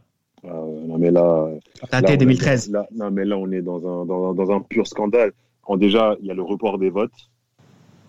Euh, 1.05 1.59
mais 1.91 2.01
là, 2.01 2.01
là 2.01 2.17
2013. 2.17 2.71
Là, 2.71 2.87
non 2.95 3.11
mais 3.11 3.25
là 3.25 3.37
on 3.37 3.51
est 3.51 3.61
dans 3.61 3.77
un, 3.77 4.05
dans, 4.05 4.33
dans 4.33 4.51
un 4.51 4.61
pur 4.61 4.87
scandale. 4.87 5.31
Déjà, 5.77 6.17
il 6.19 6.27
y 6.27 6.31
a 6.31 6.33
le 6.33 6.41
report 6.41 6.77
des 6.77 6.89
votes. 6.89 7.11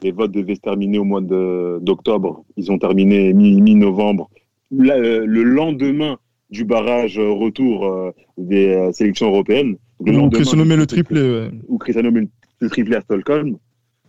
Les 0.03 0.11
votes 0.11 0.33
devaient 0.33 0.57
se 0.57 0.61
terminer 0.61 0.99
au 0.99 1.05
mois 1.05 1.21
d'octobre. 1.21 2.45
Ils 2.57 2.71
ont 2.73 2.79
terminé 2.79 3.33
mi-novembre. 3.33 4.29
Mi 4.71 4.89
le 4.89 5.43
lendemain 5.43 6.19
du 6.51 6.65
barrage 6.65 7.19
retour 7.19 7.87
euh, 7.87 8.11
des 8.37 8.75
euh, 8.75 8.93
sélections 8.93 9.29
européennes. 9.29 9.77
Ou 10.01 10.29
Cristiano 10.31 10.65
met 10.65 10.77
le 10.77 10.87
triplé. 10.87 11.49
Ou 11.69 11.79
Cristiano 11.79 12.11
met 12.11 12.29
le 12.61 12.71
triplé 12.71 12.97
à 12.97 13.01
Stockholm. 13.01 13.57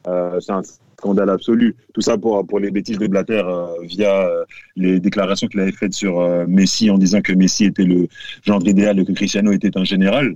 Euh, 0.07 0.39
c'est 0.39 0.51
un 0.51 0.61
scandale 0.97 1.29
absolu. 1.29 1.75
Tout 1.93 2.01
ça 2.01 2.17
pour, 2.17 2.45
pour 2.45 2.59
les 2.59 2.71
bêtises 2.71 2.97
de 2.97 3.07
Blatter 3.07 3.41
euh, 3.45 3.65
via 3.83 4.27
euh, 4.27 4.43
les 4.75 4.99
déclarations 4.99 5.47
qu'il 5.47 5.59
avait 5.59 5.71
faites 5.71 5.93
sur 5.93 6.19
Messi 6.47 6.89
en 6.89 6.97
disant 6.97 7.21
que 7.21 7.33
Messi 7.33 7.65
était 7.65 7.83
le 7.83 8.07
genre 8.43 8.61
idéal 8.65 8.99
et 8.99 9.05
que 9.05 9.11
Cristiano 9.11 9.51
était 9.51 9.77
un 9.77 9.83
général. 9.83 10.35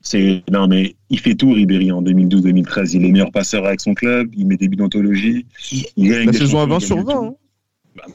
c'est 0.00 0.42
non 0.52 0.68
mais 0.68 0.94
il 1.10 1.18
fait 1.18 1.34
tout 1.34 1.52
Ribéry 1.52 1.90
en 1.90 2.02
2012-2013. 2.02 2.96
Il 2.96 3.04
est 3.04 3.12
meilleur 3.12 3.32
passeur 3.32 3.64
avec 3.66 3.80
son 3.80 3.94
club. 3.94 4.28
Il 4.36 4.46
met 4.46 4.56
des 4.56 4.68
buts 4.68 4.76
d'anthologie. 4.76 5.46
La 5.96 6.32
saison 6.32 6.60
à 6.60 6.66
20 6.66 6.80
sur 6.80 7.04
20. 7.04 7.14
Hein. 7.14 7.34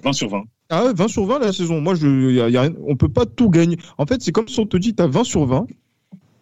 20 0.03 0.13
sur 0.13 0.29
20. 0.29 0.43
Ah 0.69 0.85
ouais, 0.85 0.93
20 0.93 1.07
sur 1.09 1.25
20 1.25 1.39
la 1.39 1.51
saison. 1.51 1.81
Moi, 1.81 1.95
je, 1.95 2.07
y 2.31 2.39
a, 2.39 2.49
y 2.49 2.57
a, 2.57 2.69
on 2.87 2.95
peut 2.95 3.09
pas 3.09 3.25
tout 3.25 3.49
gagner. 3.49 3.77
En 3.97 4.05
fait, 4.05 4.21
c'est 4.21 4.31
comme 4.31 4.47
si 4.47 4.59
on 4.59 4.65
te 4.65 4.77
dit, 4.77 4.95
tu 4.95 5.03
as 5.03 5.07
20 5.07 5.23
sur 5.25 5.45
20. 5.45 5.67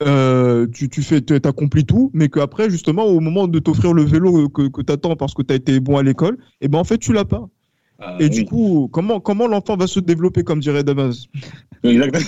Euh, 0.02 0.66
tu, 0.74 0.90
tu 0.90 1.04
fais, 1.04 1.22
accomplis 1.46 1.86
tout, 1.86 2.10
mais 2.14 2.30
qu'après, 2.30 2.70
justement, 2.70 3.04
au 3.04 3.20
moment 3.20 3.48
de 3.48 3.60
t'offrir 3.60 3.94
le 3.94 4.04
vélo 4.04 4.48
que, 4.50 4.70
que 4.70 4.82
tu 4.82 4.94
attends 4.94 5.16
parce 5.16 5.34
que 5.34 5.42
tu 5.42 5.54
as 5.54 5.58
été 5.58 5.80
bon 5.80 5.98
à 5.98 6.04
l'école, 6.04 6.38
et 6.62 6.66
eh 6.66 6.68
ben 6.70 6.80
en 6.80 6.84
fait, 6.84 6.98
tu 6.98 7.12
l'as 7.12 7.26
pas. 7.26 7.50
Ah, 8.02 8.16
et 8.20 8.26
oui. 8.26 8.30
du 8.30 8.46
coup, 8.46 8.90
comment, 8.94 9.20
comment 9.20 9.46
l'enfant 9.46 9.76
va 9.76 9.88
se 9.88 10.00
développer, 10.00 10.44
comme 10.44 10.62
dirait 10.62 10.86
Damas 10.86 11.26
Exactement. 11.84 12.26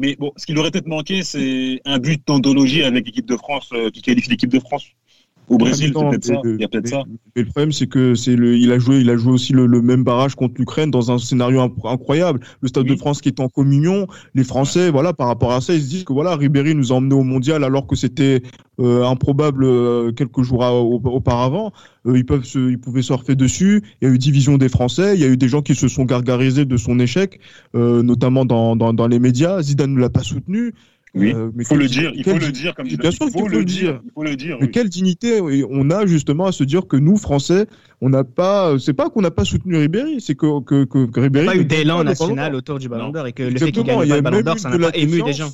Mais 0.00 0.16
bon, 0.16 0.32
ce 0.36 0.44
qui 0.44 0.52
lui 0.52 0.60
aurait 0.60 0.70
peut-être 0.70 0.86
manqué, 0.86 1.22
c'est 1.22 1.80
un 1.86 1.98
but 1.98 2.22
d'anthologie 2.26 2.82
avec 2.82 3.06
l'équipe 3.06 3.26
de 3.26 3.36
France, 3.36 3.70
euh, 3.72 3.90
qui 3.90 4.02
qualifie 4.02 4.28
l'équipe 4.28 4.52
de 4.52 4.60
France. 4.60 4.86
Au 5.48 5.56
Brésil, 5.56 5.92
c'est 5.94 6.08
peut-être 6.08 6.24
ça. 6.24 6.40
Il 6.44 6.60
y 6.60 6.64
a 6.64 6.68
peut-être 6.68 6.88
ça. 6.88 7.02
Mais 7.34 7.42
le 7.42 7.48
problème, 7.48 7.72
c'est 7.72 7.86
que 7.86 8.14
c'est 8.14 8.36
le, 8.36 8.56
il 8.56 8.70
a 8.72 8.78
joué, 8.78 9.00
il 9.00 9.10
a 9.10 9.16
joué 9.16 9.32
aussi 9.32 9.52
le, 9.52 9.66
le 9.66 9.80
même 9.80 10.04
barrage 10.04 10.34
contre 10.34 10.54
l'Ukraine 10.58 10.90
dans 10.90 11.10
un 11.10 11.18
scénario 11.18 11.60
incroyable. 11.84 12.40
Le 12.60 12.68
Stade 12.68 12.84
oui. 12.84 12.90
de 12.90 12.96
France 12.96 13.20
qui 13.20 13.28
est 13.28 13.40
en 13.40 13.48
communion. 13.48 14.06
Les 14.34 14.44
Français, 14.44 14.90
voilà, 14.90 15.12
par 15.12 15.28
rapport 15.28 15.52
à 15.52 15.60
ça, 15.60 15.74
ils 15.74 15.82
se 15.82 15.88
disent 15.88 16.04
que 16.04 16.12
voilà, 16.12 16.36
Ribéry 16.36 16.74
nous 16.74 16.92
a 16.92 16.96
emmenés 16.96 17.14
au 17.14 17.22
mondial 17.22 17.64
alors 17.64 17.86
que 17.86 17.96
c'était 17.96 18.42
euh, 18.80 19.04
improbable 19.04 19.64
euh, 19.64 20.12
quelques 20.12 20.42
jours 20.42 20.64
à, 20.64 20.74
auparavant. 20.74 21.72
Euh, 22.06 22.16
ils 22.16 22.24
peuvent 22.24 22.44
se, 22.44 22.70
ils 22.70 22.78
pouvaient 22.78 23.02
surfer 23.02 23.34
dessus. 23.34 23.82
Il 24.00 24.08
y 24.08 24.10
a 24.10 24.14
eu 24.14 24.18
division 24.18 24.58
des 24.58 24.68
Français. 24.68 25.14
Il 25.14 25.20
y 25.20 25.24
a 25.24 25.28
eu 25.28 25.36
des 25.36 25.48
gens 25.48 25.62
qui 25.62 25.74
se 25.74 25.88
sont 25.88 26.04
gargarisés 26.04 26.64
de 26.64 26.76
son 26.76 26.98
échec, 27.00 27.40
euh, 27.74 28.02
notamment 28.02 28.44
dans, 28.44 28.76
dans, 28.76 28.92
dans 28.92 29.08
les 29.08 29.18
médias. 29.18 29.62
Zidane 29.62 29.94
ne 29.94 30.00
l'a 30.00 30.10
pas 30.10 30.22
soutenu. 30.22 30.74
Oui, 31.14 31.32
euh, 31.34 31.50
il 31.58 31.64
faut 31.64 31.76
le 31.76 31.86
dire, 31.86 32.12
il 32.14 32.24
faut 32.24 32.38
le 32.38 32.52
dire 32.52 32.74
comme 32.74 32.86
Bien 32.86 33.10
sûr 33.10 33.26
il 33.26 33.32
faut, 33.32 33.48
le 33.48 33.64
dire. 33.64 34.00
Il 34.04 34.10
faut 34.12 34.22
le 34.22 34.36
dire. 34.36 34.58
Mais 34.60 34.70
quelle 34.70 34.88
dignité 34.88 35.40
on 35.40 35.90
a 35.90 36.06
justement 36.06 36.46
à 36.46 36.52
se 36.52 36.64
dire 36.64 36.86
que 36.86 36.96
nous 36.96 37.16
Français, 37.16 37.66
on 38.00 38.08
n'a 38.08 38.24
pas, 38.24 38.78
c'est 38.78 38.92
pas 38.92 39.10
qu'on 39.10 39.22
n'a 39.22 39.30
pas 39.30 39.44
soutenu 39.44 39.76
Ribéry, 39.76 40.20
c'est 40.20 40.34
que 40.34 40.62
que 40.62 40.84
que, 40.84 41.20
Ribéry. 41.20 41.46
Il 41.46 41.48
n'y 41.48 41.48
a 41.48 41.52
pas 41.52 41.56
eu 41.58 41.64
d'élan 41.64 42.04
national 42.04 42.54
autour 42.54 42.78
du 42.78 42.88
Ballon 42.88 43.10
d'Or 43.10 43.26
et 43.26 43.32
que 43.32 43.42
le 43.42 43.58
fait 43.58 43.72
qu'il 43.72 43.84
gagne 43.84 44.06
pas 44.06 44.16
le 44.16 44.22
Ballon 44.22 44.40
d'Or, 44.42 44.58
ça 44.58 44.70
n'a 44.70 44.78
pas 44.78 44.96
ému 44.96 45.22
des 45.22 45.32
gens. 45.32 45.50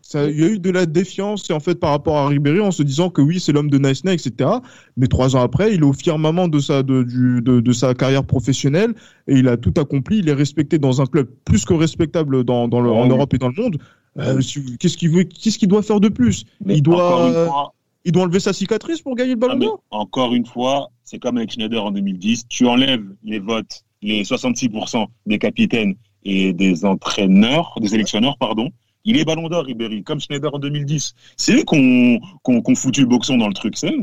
Ça, 0.00 0.24
il 0.24 0.40
y 0.40 0.44
a 0.44 0.46
eu 0.46 0.58
de 0.58 0.70
la 0.70 0.86
défiance 0.86 1.50
en 1.50 1.60
fait 1.60 1.74
par 1.74 1.90
rapport 1.90 2.16
à 2.16 2.28
Ribéry 2.28 2.60
en 2.60 2.70
se 2.70 2.82
disant 2.82 3.10
que 3.10 3.20
oui 3.20 3.40
c'est 3.40 3.52
l'homme 3.52 3.68
de 3.68 3.76
Nice 3.76 4.02
etc. 4.06 4.48
Mais 4.96 5.06
trois 5.06 5.36
ans 5.36 5.42
après 5.42 5.74
il 5.74 5.80
est 5.80 5.84
au 5.84 5.92
firmament 5.92 6.48
de 6.48 6.60
sa 6.60 6.82
de, 6.82 7.02
du, 7.02 7.42
de, 7.42 7.60
de, 7.60 7.72
sa 7.72 7.92
carrière 7.92 8.24
professionnelle 8.24 8.94
et 9.26 9.34
il 9.34 9.48
a 9.48 9.58
tout 9.58 9.74
accompli. 9.76 10.20
Il 10.20 10.30
est 10.30 10.34
respecté 10.34 10.78
dans 10.78 11.02
un 11.02 11.04
club 11.04 11.28
plus 11.44 11.66
que 11.66 11.74
respectable 11.74 12.44
dans, 12.44 12.68
dans 12.68 12.80
le, 12.80 12.90
en 12.90 13.06
Europe 13.06 13.34
et 13.34 13.38
dans 13.38 13.48
le 13.48 13.62
monde. 13.62 13.78
Euh, 14.18 14.40
qu'est-ce 14.78 14.96
qu'il 14.96 15.10
veut 15.10 15.24
Qu'est-ce 15.24 15.58
qu'il 15.58 15.68
doit 15.68 15.82
faire 15.82 16.00
de 16.00 16.08
plus 16.08 16.44
Il 16.66 16.82
doit 16.82 17.72
il 18.04 18.12
doit 18.12 18.22
enlever 18.22 18.40
sa 18.40 18.52
cicatrice 18.54 19.02
pour 19.02 19.14
gagner 19.16 19.32
le 19.32 19.36
Ballon 19.36 19.54
ah, 19.56 19.64
d'Or. 19.64 19.82
Encore 19.90 20.34
une 20.34 20.46
fois, 20.46 20.90
c'est 21.04 21.18
comme 21.18 21.36
avec 21.36 21.52
Schneider 21.52 21.84
en 21.84 21.90
2010. 21.90 22.48
Tu 22.48 22.66
enlèves 22.66 23.04
les 23.22 23.38
votes, 23.38 23.84
les 24.00 24.22
66% 24.22 25.06
des 25.26 25.38
capitaines 25.38 25.94
et 26.24 26.52
des 26.52 26.84
entraîneurs, 26.84 27.74
des 27.80 27.88
sélectionneurs, 27.88 28.38
pardon. 28.38 28.70
Il 29.04 29.18
est 29.18 29.24
ballon 29.24 29.48
d'or, 29.48 29.64
Ribéry, 29.64 30.02
comme 30.04 30.20
Schneider 30.20 30.54
en 30.54 30.58
2010. 30.58 31.14
C'est 31.36 31.54
eux 31.54 31.64
qu'on 31.64 32.18
qu 32.44 32.74
foutu 32.74 33.02
le 33.02 33.06
boxon 33.06 33.36
dans 33.36 33.48
le 33.48 33.54
truc, 33.54 33.76
c'est. 33.76 33.94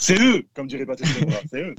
C'est 0.00 0.18
eux, 0.18 0.44
comme 0.54 0.66
dirait 0.66 0.86
Patrick 0.86 1.08
c'est 1.50 1.60
eux. 1.60 1.74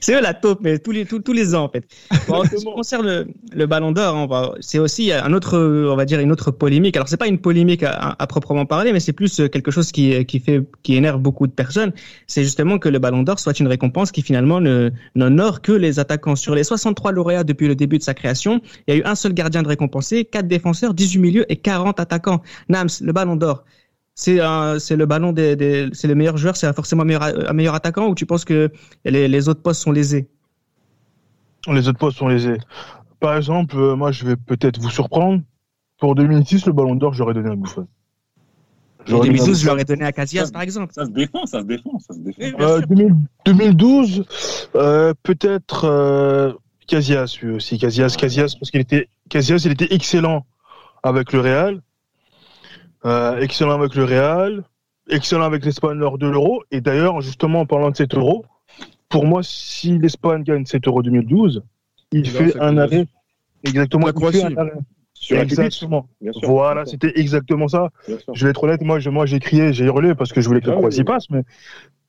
c'est 0.00 0.14
eux 0.14 0.20
la 0.20 0.34
taupe, 0.34 0.58
mais 0.60 0.78
tous 0.80 0.90
les, 0.90 1.06
tous, 1.06 1.20
tous 1.20 1.32
les 1.32 1.54
ans 1.54 1.64
en 1.64 1.68
fait. 1.68 1.84
en 2.28 2.42
ce 2.44 2.56
qui 2.56 2.64
concerne 2.64 3.26
le, 3.52 3.66
Ballon 3.66 3.92
d'Or, 3.92 4.56
c'est 4.60 4.80
aussi 4.80 5.12
un 5.12 5.32
autre, 5.32 5.56
on 5.56 5.94
va 5.94 6.04
dire 6.04 6.18
une 6.18 6.32
autre 6.32 6.50
polémique. 6.50 6.96
Alors 6.96 7.08
c'est 7.08 7.16
pas 7.16 7.28
une 7.28 7.38
polémique 7.38 7.84
à, 7.84 8.26
proprement 8.26 8.66
parler, 8.66 8.92
mais 8.92 8.98
c'est 8.98 9.12
plus 9.12 9.36
quelque 9.52 9.70
chose 9.70 9.92
qui, 9.92 10.24
qui 10.26 10.40
fait, 10.40 10.62
qui 10.82 10.96
énerve 10.96 11.20
beaucoup 11.20 11.46
de 11.46 11.52
personnes. 11.52 11.92
C'est 12.26 12.42
justement 12.42 12.78
que 12.78 12.88
le 12.88 12.98
Ballon 12.98 13.22
d'Or 13.22 13.38
soit 13.38 13.60
une 13.60 13.68
récompense 13.68 14.10
qui 14.10 14.22
finalement 14.22 14.60
n'honore 15.14 15.62
que 15.62 15.72
les 15.72 16.00
attaquants. 16.00 16.34
Sur 16.34 16.56
les 16.56 16.64
63 16.64 17.12
lauréats 17.12 17.44
depuis 17.44 17.68
le 17.68 17.76
début 17.76 17.98
de 17.98 18.02
sa 18.02 18.14
création, 18.14 18.60
il 18.88 18.94
y 18.94 18.96
a 18.96 19.00
eu 19.00 19.04
un 19.04 19.14
seul 19.14 19.32
gardien 19.32 19.62
de 19.62 19.68
récompensé, 19.68 20.24
4 20.24 20.48
défenseurs, 20.48 20.92
18 20.92 21.18
milieux 21.20 21.52
et 21.52 21.56
40 21.56 22.00
attaquants. 22.00 22.42
Nams, 22.68 22.88
le 23.00 23.12
Ballon 23.12 23.36
d'Or 23.36 23.64
c'est 24.14 24.38
c'est 24.78 24.96
le 24.96 25.06
ballon 25.06 25.32
des, 25.32 25.56
des 25.56 25.88
c'est 25.92 26.08
le 26.08 26.14
meilleur 26.14 26.36
joueur, 26.36 26.56
c'est 26.56 26.72
forcément 26.74 27.02
un 27.02 27.06
meilleur, 27.06 27.22
un 27.22 27.52
meilleur 27.52 27.74
attaquant 27.74 28.08
ou 28.08 28.14
tu 28.14 28.26
penses 28.26 28.44
que 28.44 28.70
les, 29.04 29.28
les 29.28 29.48
autres 29.48 29.62
postes 29.62 29.82
sont 29.82 29.92
lésés? 29.92 30.28
Les 31.66 31.88
autres 31.88 31.98
postes 31.98 32.18
sont 32.18 32.28
lésés. 32.28 32.58
Par 33.20 33.36
exemple, 33.36 33.76
euh, 33.78 33.96
moi 33.96 34.12
je 34.12 34.24
vais 34.26 34.36
peut-être 34.36 34.80
vous 34.80 34.90
surprendre. 34.90 35.42
Pour 35.98 36.14
2006, 36.14 36.66
le 36.66 36.72
ballon 36.72 36.96
d'or, 36.96 37.14
j'aurais 37.14 37.34
donné 37.34 37.50
à 37.50 37.54
Buffon. 37.54 37.86
En 39.12 39.20
2012, 39.20 39.60
je 39.60 39.66
l'aurais 39.66 39.84
donné 39.84 40.04
à 40.04 40.12
Casillas, 40.12 40.50
par 40.52 40.62
exemple. 40.62 40.92
Ça 40.94 41.04
se 41.04 41.10
défend, 41.10 41.46
ça 41.46 41.60
se 41.60 41.66
défend, 41.66 41.98
ça 41.98 42.14
se 42.14 42.20
défend. 42.20 42.60
Euh, 42.60 42.80
2012, 43.44 44.24
euh, 44.76 45.12
peut-être 45.22 45.84
euh, 45.84 46.52
Casillas 46.86 47.38
lui 47.42 47.54
aussi. 47.54 47.78
Casillas, 47.78 48.16
Casillas, 48.18 48.56
parce 48.58 48.70
qu'il 48.70 48.80
était, 48.80 49.08
Casillas, 49.28 49.62
il 49.64 49.72
était 49.72 49.92
excellent 49.94 50.46
avec 51.02 51.32
le 51.32 51.40
Real. 51.40 51.82
Euh, 53.06 53.38
excellent 53.38 53.78
avec 53.78 53.94
le 53.94 54.04
Real, 54.04 54.64
excellent 55.10 55.44
avec 55.44 55.64
l'Espagne 55.64 55.98
lors 55.98 56.18
de 56.18 56.26
l'Euro. 56.26 56.62
Et 56.70 56.80
d'ailleurs, 56.80 57.20
justement, 57.20 57.60
en 57.60 57.66
parlant 57.66 57.90
de 57.90 57.96
cet 57.96 58.14
Euro, 58.14 58.44
pour 59.08 59.26
moi, 59.26 59.42
si 59.42 59.98
l'Espagne 59.98 60.42
gagne 60.42 60.64
cet 60.64 60.86
Euro 60.86 61.02
2012, 61.02 61.62
il 62.12 62.28
fait 62.28 62.58
un 62.60 62.78
arrêt. 62.78 63.06
Exactement, 63.64 64.08
il 64.08 64.32
fait 64.32 64.44
un 64.44 64.56
arrêt. 64.56 64.72
exactement. 65.30 66.08
voilà, 66.42 66.86
c'était 66.86 67.12
exactement 67.18 67.68
ça. 67.68 67.90
Je 68.32 68.44
vais 68.44 68.50
être 68.50 68.64
honnête, 68.64 68.82
moi, 68.82 68.98
moi 69.10 69.26
j'ai 69.26 69.38
crié, 69.38 69.72
j'ai 69.72 69.84
hurlé 69.84 70.14
parce 70.14 70.32
que 70.32 70.40
je 70.40 70.48
voulais 70.48 70.60
que 70.60 70.70
le 70.70 70.76
Croatie 70.76 71.02
ah 71.02 71.04
passe, 71.04 71.30
mais 71.30 71.42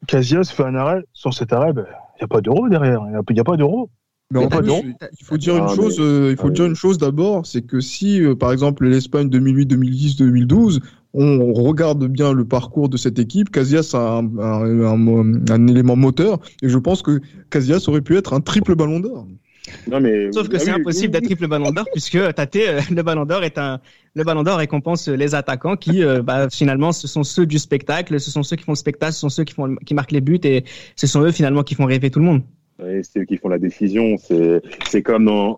Casillas 0.07 0.51
fait 0.53 0.63
un 0.63 0.75
arrêt. 0.75 1.03
Sans 1.13 1.31
cet 1.31 1.53
arrêt, 1.53 1.73
ben, 1.73 1.85
il 1.87 2.21
n'y 2.21 2.25
a 2.25 2.27
pas 2.27 2.41
d'euro 2.41 2.69
derrière. 2.69 3.01
Il 3.07 3.33
n'y 3.33 3.39
a, 3.39 3.43
pas 3.43 3.57
d'euro. 3.57 3.89
Mais 4.31 4.39
en 4.39 4.49
fait, 4.49 4.65
il 5.19 5.25
faut 5.25 5.37
dire 5.37 5.55
une 5.55 5.65
ah, 5.69 5.75
chose. 5.75 5.97
Euh, 5.99 6.31
il 6.31 6.37
faut 6.37 6.47
ah, 6.47 6.51
dire 6.51 6.65
une 6.65 6.75
chose 6.75 6.97
d'abord, 6.97 7.45
c'est 7.45 7.61
que 7.61 7.79
si, 7.79 8.21
euh, 8.21 8.35
par 8.35 8.51
exemple, 8.51 8.87
l'Espagne 8.87 9.29
2008, 9.29 9.67
2010, 9.67 10.15
2012, 10.15 10.81
on 11.13 11.53
regarde 11.53 12.07
bien 12.07 12.33
le 12.33 12.43
parcours 12.43 12.89
de 12.89 12.97
cette 12.97 13.19
équipe, 13.19 13.51
Casillas 13.51 13.91
a 13.93 14.17
un, 14.17 14.37
un, 14.39 15.49
un, 15.49 15.67
élément 15.67 15.95
moteur, 15.95 16.39
et 16.61 16.69
je 16.69 16.77
pense 16.77 17.03
que 17.03 17.21
Casillas 17.51 17.85
aurait 17.87 18.01
pu 18.01 18.17
être 18.17 18.33
un 18.33 18.41
triple 18.41 18.75
Ballon 18.75 18.99
d'Or. 18.99 19.27
Non 19.87 19.99
mais 19.99 20.31
sauf 20.31 20.47
que 20.47 20.57
ah 20.57 20.59
c'est 20.59 20.69
impossible 20.69 21.11
d'être 21.11 21.23
triple 21.23 21.47
Ballon 21.47 21.71
d'Or 21.71 21.85
puisque 21.91 22.19
Tate, 22.35 22.55
euh, 22.57 22.81
le 22.91 23.01
Ballon 23.01 23.25
d'Or 23.25 23.43
est 23.43 23.57
un 23.57 23.79
le 24.13 24.23
Ballon 24.23 24.43
d'Or 24.43 24.57
récompense 24.57 25.07
les 25.07 25.33
attaquants 25.33 25.75
qui 25.75 26.03
bah, 26.23 26.49
finalement 26.51 26.91
ce 26.91 27.07
sont 27.07 27.23
ceux 27.23 27.47
du 27.47 27.57
spectacle, 27.57 28.19
ce 28.19 28.29
sont 28.29 28.43
ceux 28.43 28.57
qui 28.57 28.63
font 28.63 28.73
le 28.73 28.77
spectacle, 28.77 29.13
ce 29.13 29.21
sont 29.21 29.29
ceux 29.29 29.43
qui 29.43 29.55
font 29.55 29.75
qui 29.83 29.95
marquent 29.95 30.11
les 30.11 30.21
buts 30.21 30.39
et 30.43 30.65
ce 30.95 31.07
sont 31.07 31.21
eux 31.21 31.31
finalement 31.31 31.63
qui 31.63 31.73
font 31.73 31.85
rêver 31.85 32.11
tout 32.11 32.19
le 32.19 32.25
monde 32.25 32.43
c'est 32.79 33.19
eux 33.19 33.25
qui 33.25 33.37
font 33.37 33.49
la 33.49 33.59
décision. 33.59 34.17
C'est, 34.17 34.61
c'est 34.87 35.01
comme 35.01 35.25
dans, 35.25 35.57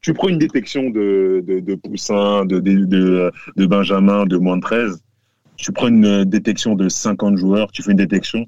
tu 0.00 0.14
prends 0.14 0.28
une 0.28 0.38
détection 0.38 0.90
de, 0.90 1.42
de, 1.46 1.60
de 1.60 1.74
Poussin, 1.74 2.44
de, 2.44 2.60
de, 2.60 3.30
de, 3.56 3.66
Benjamin, 3.66 4.26
de 4.26 4.36
moins 4.36 4.56
de 4.56 4.62
13. 4.62 5.02
Tu 5.56 5.72
prends 5.72 5.88
une 5.88 6.24
détection 6.24 6.74
de 6.74 6.88
50 6.88 7.36
joueurs, 7.36 7.72
tu 7.72 7.82
fais 7.82 7.90
une 7.90 7.96
détection, 7.96 8.46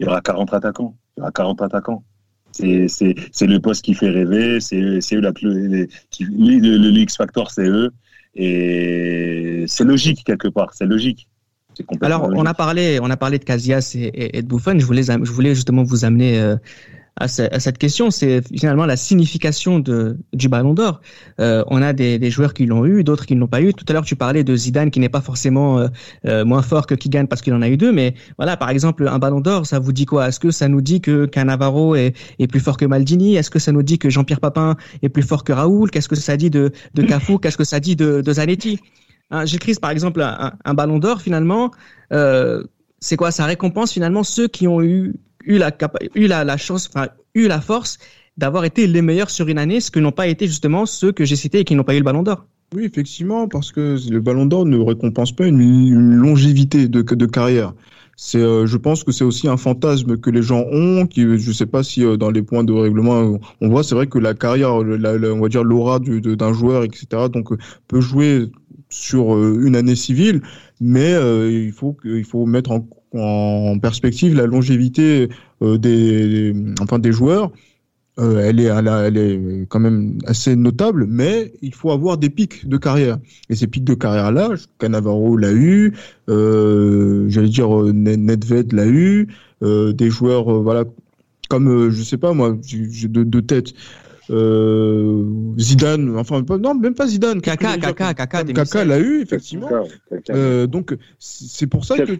il 0.00 0.06
y 0.06 0.08
aura 0.08 0.20
40 0.20 0.52
attaquants. 0.54 0.96
Il 1.16 1.20
y 1.20 1.22
aura 1.22 1.30
40 1.30 1.62
attaquants. 1.62 2.02
C'est, 2.50 2.88
c'est, 2.88 3.14
c'est 3.30 3.46
le 3.46 3.60
poste 3.60 3.84
qui 3.84 3.94
fait 3.94 4.08
rêver, 4.08 4.58
c'est, 4.60 5.00
c'est 5.00 5.16
eux 5.16 5.20
la, 5.20 5.32
les, 5.42 5.86
le, 6.18 6.76
le 6.76 6.98
X 6.98 7.16
Factor, 7.16 7.50
c'est 7.50 7.68
eux. 7.68 7.90
Et 8.34 9.64
c'est 9.68 9.84
logique 9.84 10.24
quelque 10.24 10.48
part, 10.48 10.72
c'est 10.74 10.86
logique. 10.86 11.28
Alors, 12.00 12.28
on 12.34 12.44
a 12.44 12.54
parlé, 12.54 12.98
on 13.00 13.10
a 13.10 13.16
parlé 13.16 13.38
de 13.38 13.44
Casillas 13.44 13.92
et, 13.94 14.38
et, 14.38 14.42
de 14.42 14.48
Buffon. 14.48 14.78
Je 14.78 14.84
voulais, 14.84 15.02
je 15.04 15.30
voulais 15.30 15.54
justement 15.54 15.84
vous 15.84 16.04
amener 16.04 16.40
euh, 16.40 16.56
à, 17.20 17.28
cette 17.28 17.78
question, 17.78 18.10
c'est 18.10 18.46
finalement 18.48 18.86
la 18.86 18.96
signification 18.96 19.80
de, 19.80 20.18
du 20.32 20.48
Ballon 20.48 20.74
d'Or. 20.74 21.00
Euh, 21.40 21.64
on 21.66 21.82
a 21.82 21.92
des, 21.92 22.18
des, 22.18 22.30
joueurs 22.30 22.54
qui 22.54 22.66
l'ont 22.66 22.86
eu, 22.86 23.04
d'autres 23.04 23.26
qui 23.26 23.34
ne 23.34 23.40
l'ont 23.40 23.48
pas 23.48 23.60
eu. 23.60 23.74
Tout 23.74 23.84
à 23.88 23.92
l'heure, 23.92 24.04
tu 24.04 24.16
parlais 24.16 24.44
de 24.44 24.54
Zidane 24.56 24.90
qui 24.90 25.00
n'est 25.00 25.08
pas 25.08 25.20
forcément 25.20 25.78
euh, 25.78 25.88
euh 26.26 26.44
moins 26.44 26.62
fort 26.62 26.86
que 26.86 26.94
Kigan 26.94 27.26
parce 27.26 27.42
qu'il 27.42 27.52
en 27.54 27.62
a 27.62 27.68
eu 27.68 27.76
deux, 27.76 27.92
mais 27.92 28.14
voilà, 28.36 28.56
par 28.56 28.70
exemple, 28.70 29.08
un 29.08 29.18
Ballon 29.18 29.40
d'Or, 29.40 29.66
ça 29.66 29.78
vous 29.78 29.92
dit 29.92 30.06
quoi? 30.06 30.28
Est-ce 30.28 30.40
que 30.40 30.50
ça 30.50 30.68
nous 30.68 30.80
dit 30.80 31.00
que 31.00 31.26
Cannavaro 31.26 31.94
est, 31.94 32.14
est 32.38 32.46
plus 32.46 32.60
fort 32.60 32.76
que 32.76 32.84
Maldini? 32.84 33.36
Est-ce 33.36 33.50
que 33.50 33.58
ça 33.58 33.72
nous 33.72 33.82
dit 33.82 33.98
que 33.98 34.10
Jean-Pierre 34.10 34.40
Papin 34.40 34.76
est 35.02 35.08
plus 35.08 35.22
fort 35.22 35.44
que 35.44 35.52
Raoul? 35.52 35.90
Qu'est-ce 35.90 36.08
que 36.08 36.16
ça 36.16 36.36
dit 36.36 36.50
de, 36.50 36.72
de 36.94 37.02
Cafu? 37.02 37.38
Qu'est-ce 37.42 37.58
que 37.58 37.64
ça 37.64 37.80
dit 37.80 37.96
de, 37.96 38.20
de 38.20 38.32
Zanetti? 38.32 38.80
Hein, 39.30 39.44
J'écris 39.44 39.74
par 39.74 39.90
exemple 39.90 40.22
un, 40.22 40.52
un 40.64 40.74
Ballon 40.74 40.98
d'Or 40.98 41.20
finalement. 41.20 41.70
Euh, 42.12 42.62
c'est 43.00 43.16
quoi? 43.16 43.30
Ça 43.30 43.44
récompense 43.44 43.92
finalement 43.92 44.24
ceux 44.24 44.48
qui 44.48 44.66
ont 44.66 44.82
eu 44.82 45.14
eu 45.44 45.58
la, 45.58 45.76
eu 46.14 46.26
la, 46.26 46.44
la 46.44 46.56
chance, 46.56 46.88
enfin, 46.92 47.08
eu 47.34 47.46
la 47.48 47.60
force 47.60 47.98
d'avoir 48.36 48.64
été 48.64 48.86
les 48.86 49.02
meilleurs 49.02 49.30
sur 49.30 49.48
une 49.48 49.58
année, 49.58 49.80
ce 49.80 49.90
que 49.90 49.98
n'ont 49.98 50.12
pas 50.12 50.28
été 50.28 50.46
justement 50.46 50.86
ceux 50.86 51.12
que 51.12 51.24
j'ai 51.24 51.36
cités 51.36 51.60
et 51.60 51.64
qui 51.64 51.74
n'ont 51.74 51.84
pas 51.84 51.94
eu 51.94 51.98
le 51.98 52.04
ballon 52.04 52.22
d'or. 52.22 52.46
Oui, 52.74 52.84
effectivement, 52.84 53.48
parce 53.48 53.72
que 53.72 53.96
le 54.10 54.20
ballon 54.20 54.46
d'or 54.46 54.66
ne 54.66 54.78
récompense 54.78 55.32
pas 55.32 55.46
une, 55.46 56.16
longévité 56.16 56.86
de, 56.86 57.02
de 57.02 57.26
carrière. 57.26 57.72
C'est, 58.20 58.38
euh, 58.38 58.66
je 58.66 58.76
pense 58.76 59.04
que 59.04 59.12
c'est 59.12 59.24
aussi 59.24 59.48
un 59.48 59.56
fantasme 59.56 60.18
que 60.18 60.28
les 60.28 60.42
gens 60.42 60.64
ont, 60.70 61.06
qui, 61.06 61.22
je 61.38 61.52
sais 61.52 61.66
pas 61.66 61.82
si 61.82 62.04
euh, 62.04 62.16
dans 62.16 62.30
les 62.30 62.42
points 62.42 62.64
de 62.64 62.72
règlement 62.72 63.38
on 63.60 63.68
voit, 63.68 63.84
c'est 63.84 63.94
vrai 63.94 64.08
que 64.08 64.18
la 64.18 64.34
carrière, 64.34 64.74
on 64.74 65.40
va 65.40 65.48
dire 65.48 65.62
l'aura 65.64 66.00
d'un 66.00 66.52
joueur, 66.52 66.82
etc. 66.82 67.06
Donc 67.32 67.50
peut 67.86 68.00
jouer 68.00 68.50
sur 68.90 69.34
euh, 69.34 69.60
une 69.62 69.76
année 69.76 69.94
civile, 69.94 70.42
mais 70.80 71.12
il 71.12 71.72
faut 71.72 71.96
il 72.04 72.24
faut 72.24 72.44
mettre 72.44 72.72
en 72.72 72.86
en 73.14 73.78
perspective 73.78 74.34
la 74.34 74.46
longévité 74.46 75.28
euh, 75.62 75.78
des, 75.78 76.54
enfin 76.80 76.98
des 76.98 77.12
joueurs. 77.12 77.52
Euh, 78.18 78.40
elle, 78.44 78.58
est, 78.58 78.64
elle, 78.64 79.16
est 79.16 79.66
quand 79.68 79.78
même 79.78 80.18
assez 80.26 80.56
notable, 80.56 81.06
mais 81.08 81.52
il 81.62 81.72
faut 81.72 81.92
avoir 81.92 82.18
des 82.18 82.30
pics 82.30 82.68
de 82.68 82.76
carrière. 82.76 83.18
Et 83.48 83.54
ces 83.54 83.68
pics 83.68 83.84
de 83.84 83.94
carrière-là, 83.94 84.54
Canavaro 84.80 85.36
l'a 85.36 85.52
eu, 85.52 85.92
euh, 86.28 87.26
j'allais 87.28 87.48
dire 87.48 87.68
Nedved 87.70 88.72
l'a 88.72 88.88
eu, 88.88 89.28
des 89.62 90.10
joueurs, 90.10 90.62
voilà, 90.62 90.84
comme 91.48 91.90
je 91.90 92.02
sais 92.02 92.16
pas 92.16 92.32
moi, 92.32 92.56
de, 92.56 93.22
de 93.22 93.40
tête, 93.40 93.72
euh, 94.30 95.24
Zidane, 95.58 96.18
enfin 96.18 96.44
non 96.60 96.74
même 96.74 96.94
pas 96.94 97.06
Zidane. 97.06 97.40
Kaka, 97.40 97.78
Kaka, 97.78 98.14
Kaka, 98.14 98.44
Kaka 98.44 98.84
l'a 98.84 98.98
eu 98.98 99.22
effectivement. 99.22 99.70
Euh, 100.30 100.66
donc 100.66 100.96
c'est 101.18 101.66
pour 101.66 101.84
ça 101.84 101.96
que 101.96 102.12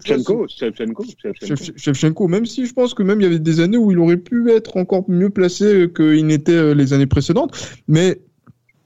Shevchenko, 1.77 2.29
même 2.29 2.47
si 2.47 2.67
je 2.67 2.73
pense 2.73 2.95
que 2.95 3.03
même 3.03 3.21
il 3.21 3.25
y 3.25 3.27
avait 3.27 3.39
des 3.39 3.61
années 3.61 3.79
où 3.79 3.91
il 3.91 3.99
aurait 3.99 4.17
pu 4.17 4.51
être 4.51 4.77
encore 4.77 5.05
mieux 5.09 5.31
placé 5.31 5.91
qu'il 5.95 6.27
n'était 6.27 6.53
euh, 6.53 6.75
les 6.75 6.93
années 6.93 7.07
précédentes, 7.07 7.57
mais 7.89 8.19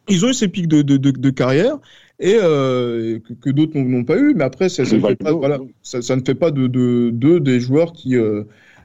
ils 0.09 0.25
ont 0.25 0.29
eu 0.29 0.35
ces 0.35 0.49
pics 0.49 0.69
de, 0.69 0.83
de, 0.83 0.97
de, 0.97 1.31
carrière 1.31 1.79
et 2.19 2.37
euh, 2.41 3.19
que, 3.41 3.51
d'autres 3.51 3.79
n'ont 3.79 4.05
pas 4.05 4.19
eu. 4.19 4.35
Mais 4.35 4.45
après, 4.45 4.69
ça, 4.69 4.85
ça, 4.85 4.97
ne 4.97 5.01
fait 5.01 5.17
pas, 5.17 5.33
voilà, 5.33 5.59
ça, 5.83 6.03
ça, 6.03 6.17
ne 6.17 6.23
fait 6.23 6.35
pas 6.35 6.51
de, 6.51 6.67
de, 6.67 7.11
de 7.13 7.39
des 7.39 7.61
joueurs 7.61 7.93
qui 7.93 8.17
euh, 8.17 8.45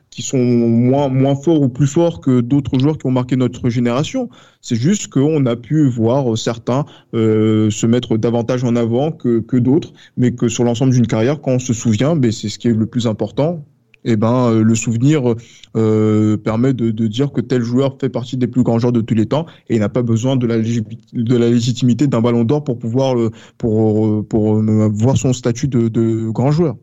qui 0.10 0.22
sont 0.22 0.44
moins 0.44 1.10
moins 1.10 1.36
forts 1.36 1.62
ou 1.62 1.70
plus 1.70 1.88
forts 1.88 2.22
que 2.22 2.42
d'autres 2.42 2.80
joueurs 2.80 2.98
qui 2.98 3.06
ont 3.06 3.12
marqué 3.12 3.36
notre 3.36 3.70
génération. 3.70 4.30
C'est 4.62 4.76
juste 4.76 5.08
qu'on 5.08 5.46
a 5.46 5.56
pu 5.56 5.88
voir 5.88 6.38
certains 6.38 6.86
euh, 7.14 7.70
se 7.70 7.86
mettre 7.86 8.18
davantage 8.18 8.64
en 8.64 8.76
avant 8.76 9.12
que, 9.12 9.40
que 9.40 9.58
d'autres, 9.58 9.94
mais 10.18 10.32
que 10.32 10.48
sur 10.48 10.64
l'ensemble 10.64 10.94
d'une 10.94 11.08
carrière, 11.08 11.42
quand 11.42 11.52
on 11.52 11.60
se 11.60 11.74
souvient, 11.74 12.16
ben 12.16 12.32
c'est 12.32 12.50
ce 12.50 12.58
qui 12.60 12.68
est 12.68 12.74
le 12.74 12.86
plus 12.86 13.08
important. 13.08 13.66
Et 14.06 14.12
eh 14.12 14.16
ben 14.16 14.52
euh, 14.52 14.64
le 14.64 14.76
souvenir 14.76 15.36
euh, 15.76 16.38
permet 16.38 16.74
de, 16.74 16.92
de, 16.92 17.08
dire 17.08 17.32
que 17.34 17.42
tel 17.42 17.62
joueur 17.62 17.98
fait 18.00 18.10
partie 18.10 18.38
des 18.38 18.48
plus 18.48 18.64
grands 18.64 18.80
joueurs 18.80 18.94
de 18.94 19.02
tous 19.02 19.16
les 19.16 19.26
temps 19.26 19.48
et 19.70 19.76
il 19.76 19.80
n'a 19.80 19.90
pas 19.90 20.04
besoin 20.04 20.38
de 20.38 20.48
la, 20.48 20.60
de 20.60 21.36
la 21.36 21.50
légitimité 21.50 22.08
d'un 22.08 22.22
ballon 22.22 22.46
d'or 22.46 22.64
pour 22.64 22.80
pouvoir 22.80 23.16
pour 23.58 24.26
pour 24.28 24.62
voir 24.62 25.18
son 25.18 25.34
statut 25.34 25.68
de, 25.68 25.90
de 25.90 26.30
grand 26.30 26.52
joueur. 26.52 26.78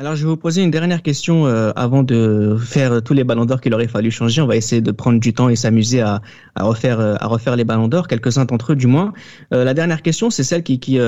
Alors, 0.00 0.16
je 0.16 0.22
vais 0.22 0.30
vous 0.30 0.38
poser 0.38 0.62
une 0.62 0.70
dernière 0.70 1.02
question 1.02 1.46
euh, 1.46 1.72
avant 1.76 2.02
de 2.02 2.56
faire 2.58 3.02
tous 3.02 3.12
les 3.12 3.22
ballons 3.22 3.44
d'or 3.44 3.60
qu'il 3.60 3.74
aurait 3.74 3.86
fallu 3.86 4.10
changer. 4.10 4.40
On 4.40 4.46
va 4.46 4.56
essayer 4.56 4.80
de 4.80 4.92
prendre 4.92 5.20
du 5.20 5.34
temps 5.34 5.50
et 5.50 5.56
s'amuser 5.56 6.00
à, 6.00 6.22
euh, 6.58 6.62
refaire 6.62 7.54
les 7.54 7.64
ballons 7.64 7.86
d'or, 7.86 8.08
quelques-uns 8.08 8.46
d'entre 8.46 8.72
eux 8.72 8.76
du 8.76 8.86
moins. 8.86 9.12
Euh, 9.52 9.62
la 9.62 9.74
dernière 9.74 10.00
question, 10.00 10.30
c'est 10.30 10.42
celle 10.42 10.62
qui, 10.62 10.80
qui 10.80 10.98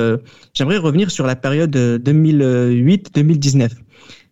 j'aimerais 0.52 0.76
revenir 0.76 1.10
sur 1.10 1.26
la 1.26 1.36
période 1.36 1.74
2008-2019. 1.74 3.70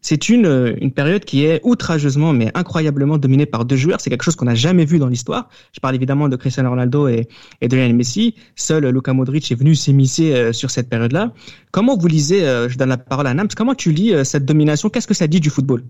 C'est 0.03 0.29
une, 0.29 0.47
euh, 0.47 0.75
une 0.81 0.93
période 0.93 1.25
qui 1.25 1.45
est 1.45 1.61
outrageusement 1.63 2.33
mais 2.33 2.51
incroyablement 2.55 3.19
dominée 3.19 3.47
par 3.47 3.65
deux 3.65 3.77
joueurs. 3.77 4.01
C'est 4.01 4.11
quelque 4.11 4.23
chose 4.23 4.37
qu'on 4.37 4.47
n'a 4.47 4.55
jamais 4.55 4.85
vu 4.85 4.99
dans 4.99 5.09
l'histoire. 5.09 5.49
Je 5.73 5.81
parle 5.81 5.95
évidemment 5.95 6.29
de 6.29 6.37
Cristiano 6.37 6.71
Ronaldo 6.71 7.09
et, 7.09 7.29
de 7.61 7.77
Lionel 7.77 7.95
Messi. 7.95 8.35
Seul 8.57 8.87
Luka 8.89 9.13
Modric 9.13 9.51
est 9.53 9.55
venu 9.55 9.75
s'immiscer 9.75 10.33
euh, 10.35 10.53
sur 10.53 10.71
cette 10.71 10.89
période-là. 10.89 11.33
Comment 11.71 11.97
vous 11.97 12.07
lisez, 12.07 12.47
euh, 12.47 12.69
je 12.69 12.79
donne 12.79 12.89
la 12.89 12.97
parole 12.97 13.27
à 13.27 13.35
Nams, 13.35 13.49
comment 13.55 13.75
tu 13.75 13.93
lis 13.93 14.15
cette 14.25 14.45
domination? 14.45 14.89
Qu'est-ce 14.89 15.07
que 15.07 15.15
ça 15.15 15.27
dit 15.27 15.41
du 15.41 15.51
football? 15.51 15.85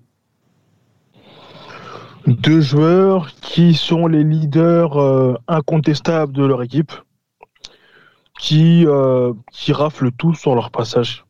Deux 2.26 2.60
joueurs 2.60 3.32
qui 3.40 3.74
sont 3.74 4.06
les 4.06 4.24
leaders 4.24 5.38
incontestables 5.48 6.32
de 6.32 6.44
leur 6.44 6.62
équipe, 6.62 6.92
qui, 8.38 8.84
qui 9.52 9.72
raflent 9.72 10.12
tout 10.12 10.34
sur 10.34 10.54
leur 10.54 10.70
passage 10.70 11.24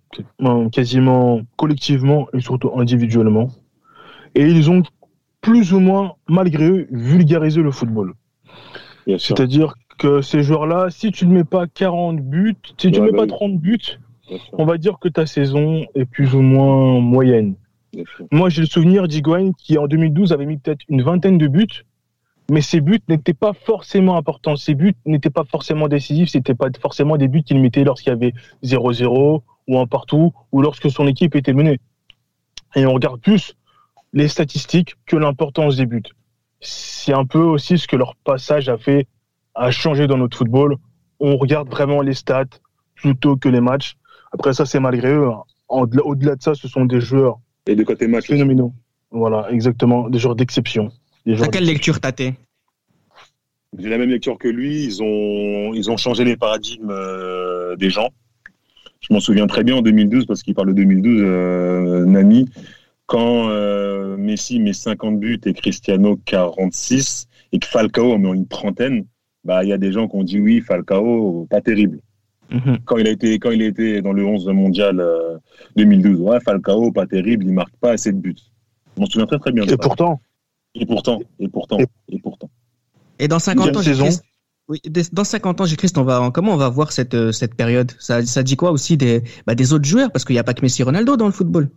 quasiment 0.73 1.41
collectivement 1.57 2.29
et 2.33 2.41
surtout 2.41 2.73
individuellement. 2.77 3.49
Et 4.35 4.47
ils 4.47 4.71
ont 4.71 4.83
plus 5.41 5.73
ou 5.73 5.81
moins, 5.81 6.15
malgré 6.29 6.69
eux, 6.69 6.89
vulgarisé 6.91 7.63
le 7.63 7.71
football. 7.71 8.15
C'est-à-dire 9.07 9.75
que 9.99 10.23
ces 10.23 10.43
joueurs-là, 10.43 10.89
si 10.91 11.13
tu 11.13 11.27
ne 11.27 11.33
mets 11.33 11.45
pas 11.45 11.67
40 11.67 12.21
buts, 12.21 12.57
si 12.79 12.91
tu 12.91 13.01
ne 13.01 13.07
mets 13.07 13.17
pas 13.17 13.27
30 13.27 13.55
bah 13.55 13.59
buts, 13.61 13.99
on 14.53 14.65
va 14.65 14.79
dire 14.79 14.99
que 14.99 15.09
ta 15.09 15.27
saison 15.27 15.87
est 15.95 16.05
plus 16.05 16.35
ou 16.35 16.41
moins 16.41 17.01
moyenne. 17.01 17.55
Moi, 18.31 18.49
j'ai 18.49 18.63
le 18.63 18.67
souvenir 18.67 19.09
d'Iguain 19.09 19.53
qui, 19.53 19.79
en 19.79 19.87
2012, 19.87 20.33
avait 20.33 20.47
mis 20.47 20.59
peut-être 20.59 20.83
une 20.89 21.03
vingtaine 21.03 21.39
de 21.39 21.49
buts, 21.49 21.85
mais 22.51 22.61
ces 22.61 22.81
buts 22.81 23.03
n'étaient 23.09 23.35
pas 23.35 23.53
forcément 23.53 24.17
importants. 24.17 24.57
Ces 24.57 24.75
buts 24.75 24.95
n'étaient 25.07 25.31
pas 25.31 25.45
forcément 25.45 25.89
décisifs, 25.89 26.31
c'était 26.31 26.55
pas 26.55 26.69
forcément 26.81 27.17
des 27.17 27.29
buts 27.29 27.43
qu'il 27.43 27.61
mettait 27.61 27.85
lorsqu'il 27.85 28.11
y 28.11 28.13
avait 28.13 28.35
0-0 28.63 29.43
ou 29.71 29.79
un 29.79 29.87
partout, 29.87 30.33
ou 30.53 30.63
lorsque 30.63 30.91
son 30.91 31.07
équipe 31.07 31.37
était 31.37 31.53
menée. 31.53 31.79
Et 32.75 32.85
on 32.87 32.93
regarde 32.93 33.21
plus 33.21 33.55
les 34.13 34.27
statistiques 34.27 34.97
que 35.07 35.17
l'importance 35.17 35.77
des 35.77 35.87
buts. 35.87 36.03
C'est 36.61 37.13
un 37.13 37.25
peu 37.25 37.39
aussi 37.39 37.79
ce 37.79 37.87
que 37.87 37.97
leur 37.97 38.17
passage 38.17 38.69
a 38.69 38.77
fait, 38.77 39.07
a 39.55 39.71
changé 39.71 40.09
dans 40.09 40.19
notre 40.19 40.37
football. 40.37 40.77
On 41.21 41.37
regarde 41.37 41.69
vraiment 41.69 42.03
les 42.03 42.15
stats 42.15 42.59
plutôt 42.97 43.37
que 43.37 43.49
les 43.49 43.61
matchs. 43.61 43.97
Après 44.33 44.53
ça, 44.53 44.67
c'est 44.67 44.81
malgré 44.81 45.13
eux. 45.13 45.29
Hein. 45.29 45.43
Au-delà 45.69 46.35
de 46.35 46.43
ça, 46.43 46.55
ce 46.55 46.67
sont 46.67 46.85
des 46.85 47.01
joueurs 47.01 47.39
et 47.67 47.77
de 47.77 47.85
côté 47.85 48.09
match 48.09 48.27
phénoménaux. 48.27 48.75
Voilà, 49.11 49.51
exactement, 49.51 50.09
des 50.09 50.19
joueurs 50.19 50.35
d'exception. 50.35 50.91
À 51.27 51.49
quelle 51.49 51.65
lecture 51.65 52.01
t'as 52.01 52.13
J'ai 53.79 53.89
la 53.89 53.99
même 53.99 54.11
lecture 54.11 54.39
que 54.39 54.49
lui. 54.49 54.85
Ils 54.85 55.03
ont, 55.03 55.73
ils 55.75 55.91
ont 55.91 55.97
changé 55.97 56.25
les 56.25 56.37
paradigmes 56.37 56.91
euh, 56.91 57.77
des 57.77 57.91
gens. 57.91 58.09
Je 59.11 59.15
m'en 59.15 59.21
souviens 59.21 59.49
très 59.49 59.65
bien 59.65 59.75
en 59.75 59.83
2012, 59.83 60.27
parce 60.27 60.43
qu'il 60.43 60.55
parle 60.55 60.69
de 60.69 60.73
2012, 60.75 61.21
euh, 61.21 62.05
Nani, 62.05 62.49
quand 63.07 63.49
euh, 63.49 64.17
Messi 64.17 64.61
met 64.61 64.73
50 64.73 65.19
buts 65.19 65.41
et 65.45 65.53
Cristiano 65.53 66.17
46, 66.25 67.27
et 67.51 67.59
que 67.59 67.67
Falcao 67.67 68.13
en 68.13 68.19
met 68.21 68.29
une 68.29 68.47
trentaine, 68.47 69.05
bah, 69.43 69.65
il 69.65 69.71
y 69.71 69.73
a 69.73 69.79
des 69.79 69.91
gens 69.91 70.07
qui 70.07 70.15
ont 70.15 70.23
dit 70.23 70.39
oui, 70.39 70.61
Falcao, 70.61 71.45
pas 71.51 71.61
terrible. 71.61 71.99
Mhm. 72.53 72.79
Quand 72.85 72.99
il 72.99 73.09
a 73.09 73.11
été 73.11 73.39
quand 73.39 73.51
il 73.51 73.63
a 73.63 73.67
été 73.67 74.01
dans 74.01 74.13
le 74.13 74.25
11 74.25 74.47
mondial 74.49 75.05
2012, 75.77 76.21
euh, 76.21 76.23
ouais, 76.23 76.39
Falcao 76.41 76.93
pas 76.93 77.07
terrible, 77.07 77.47
il 77.47 77.53
marque 77.53 77.77
pas 77.81 77.93
assez 77.93 78.13
de 78.13 78.19
buts. 78.19 78.37
Je 78.97 79.01
m'en 79.01 79.07
souviens 79.07 79.27
très 79.27 79.39
très 79.39 79.51
bien. 79.51 79.65
Et 79.65 79.77
pourtant. 79.77 80.21
Et 80.77 80.87
pourtant. 80.87 81.21
Et 81.41 81.49
pourtant. 81.49 81.79
Et 82.09 82.19
pourtant. 82.21 82.51
Et 83.19 83.27
dans 83.27 83.41
50 83.41 83.77
ans, 83.77 83.81
oui, 84.71 84.81
dans 85.13 85.25
50 85.25 85.61
ans, 85.61 85.65
Christ, 85.65 85.99
on 85.99 86.05
va, 86.05 86.31
comment 86.33 86.55
on 86.55 86.57
va 86.57 86.69
voir 86.69 86.93
cette, 86.93 87.15
euh, 87.15 87.33
cette 87.33 87.57
période? 87.57 87.91
Ça, 87.99 88.25
ça 88.25 88.45
dit 88.45 88.55
quoi 88.55 88.71
aussi 88.71 88.97
des, 88.97 89.25
bah, 89.45 89.57
des 89.57 89.73
autres 89.73 89.85
joueurs? 89.85 90.13
Parce 90.13 90.25
qu'il 90.25 90.35
n'y 90.35 90.39
a 90.39 90.45
pas 90.45 90.55
que 90.55 90.63
Messi 90.63 90.83
et 90.83 90.85
Ronaldo 90.85 91.17
dans 91.17 91.27
le 91.27 91.33
football. 91.33 91.69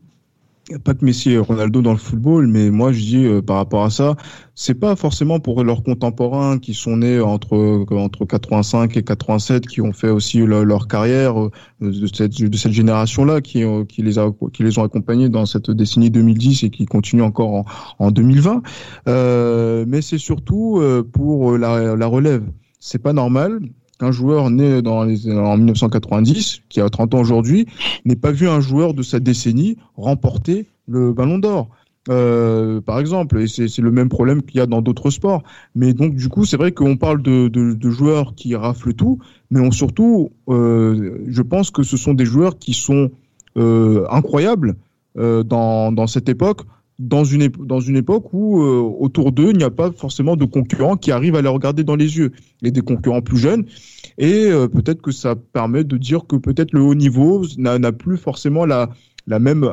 Il 0.70 0.74
n'y 0.74 0.76
a 0.76 0.80
pas 0.80 0.94
que 0.94 1.04
Messi 1.04 1.32
et 1.32 1.40
Ronaldo 1.40 1.82
dans 1.82 1.92
le 1.92 1.98
football, 1.98 2.46
mais 2.48 2.70
moi 2.70 2.92
je 2.92 3.00
dis 3.00 3.26
euh, 3.26 3.42
par 3.42 3.58
rapport 3.58 3.84
à 3.84 3.90
ça, 3.90 4.16
c'est 4.54 4.76
pas 4.76 4.96
forcément 4.96 5.40
pour 5.40 5.64
leurs 5.64 5.82
contemporains 5.84 6.60
qui 6.60 6.76
sont 6.76 6.98
nés 6.98 7.20
entre 7.20 7.84
entre 7.92 8.26
85 8.26 8.96
et 8.96 9.04
87 9.04 9.68
qui 9.68 9.82
ont 9.82 9.92
fait 9.92 10.10
aussi 10.10 10.38
leur, 10.38 10.88
carrière 10.88 11.38
euh, 11.42 11.52
de 11.82 12.08
cette, 12.08 12.42
de 12.42 12.58
cette 12.58 12.72
génération-là 12.72 13.42
qui 13.42 13.64
qui 13.90 14.04
les 14.04 14.20
a 14.20 14.32
qui 14.54 14.64
les 14.64 14.78
ont 14.78 14.84
accompagnés 14.84 15.28
dans 15.28 15.46
cette 15.46 15.70
décennie 15.72 16.12
2010 16.12 16.64
et 16.64 16.70
qui 16.70 16.86
continuent 16.86 17.24
encore 17.24 17.54
en, 17.54 17.66
en 17.98 18.12
2020. 18.12 18.62
Euh, 19.10 19.84
mais 19.86 20.02
c'est 20.02 20.20
surtout 20.20 20.82
pour 21.12 21.58
la, 21.58 21.98
la 21.98 22.08
relève 22.08 22.44
c'est 22.84 23.02
pas 23.02 23.14
normal 23.14 23.62
qu'un 23.98 24.12
joueur 24.12 24.50
né 24.50 24.82
en 24.86 25.58
1990, 25.58 26.62
qui 26.68 26.82
a 26.82 26.90
30 26.90 27.14
ans 27.16 27.20
aujourd'hui, 27.22 27.66
n'ait 28.04 28.18
pas 28.18 28.32
vu 28.32 28.50
un 28.50 28.60
joueur 28.60 28.94
de 28.94 29.02
sa 29.04 29.22
décennie 29.22 29.78
remporter 29.96 30.66
le 30.88 31.14
Ballon 31.14 31.40
d'Or. 31.40 31.70
Euh, 32.10 32.82
par 32.82 33.00
exemple, 33.00 33.40
et 33.40 33.48
c'est 33.48 33.80
le 33.80 33.92
même 33.92 34.10
problème 34.10 34.44
qu'il 34.44 34.58
y 34.58 34.60
a 34.60 34.66
dans 34.66 34.82
d'autres 34.82 35.12
sports. 35.12 35.44
Mais 35.76 35.94
donc 35.94 36.16
du 36.16 36.28
coup, 36.28 36.44
c'est 36.44 36.58
vrai 36.58 36.74
qu'on 36.74 36.98
parle 36.98 37.22
de, 37.22 37.90
joueurs 37.90 38.36
qui 38.36 38.54
raflent 38.58 38.94
tout, 38.94 39.20
mais 39.50 39.62
on, 39.62 39.72
surtout, 39.72 40.32
euh, 40.50 41.20
je 41.26 41.42
pense 41.42 41.72
que 41.72 41.84
ce 41.84 41.96
sont 41.96 42.14
des 42.14 42.26
joueurs 42.26 42.60
qui 42.60 42.74
sont 42.74 43.12
euh, 43.58 44.06
incroyables 44.10 44.76
dans 45.16 46.08
cette 46.08 46.28
époque 46.28 46.62
dans 47.00 47.24
une, 47.24 47.48
dans 47.48 47.80
une 47.80 47.96
époque 47.96 48.34
où 48.34 48.62
euh, 48.62 48.80
autour 49.00 49.32
d'eux, 49.32 49.50
il 49.52 49.58
n'y 49.58 49.64
a 49.64 49.72
pas 49.72 49.92
forcément 49.92 50.36
de 50.36 50.46
concurrents 50.46 50.96
qui 50.96 51.12
arrivent 51.12 51.36
à 51.36 51.42
les 51.42 51.50
regarder 51.50 51.84
dans 51.84 51.96
les 51.96 52.18
yeux, 52.18 52.32
et 52.62 52.72
des 52.72 52.82
concurrents 52.82 53.22
plus 53.22 53.38
jeunes. 53.38 53.66
Et 54.18 54.52
euh, 54.52 54.68
peut-être 54.68 55.02
que 55.02 55.12
ça 55.12 55.36
permet 55.36 55.84
de 55.84 55.98
dire 55.98 56.28
que 56.28 56.36
peut-être 56.36 56.72
le 56.74 56.82
haut 56.82 56.96
niveau 56.96 57.46
n'a 57.58 57.92
plus 57.92 58.18
forcément 58.18 58.66
la, 58.66 58.90
la 59.26 59.40
même 59.40 59.70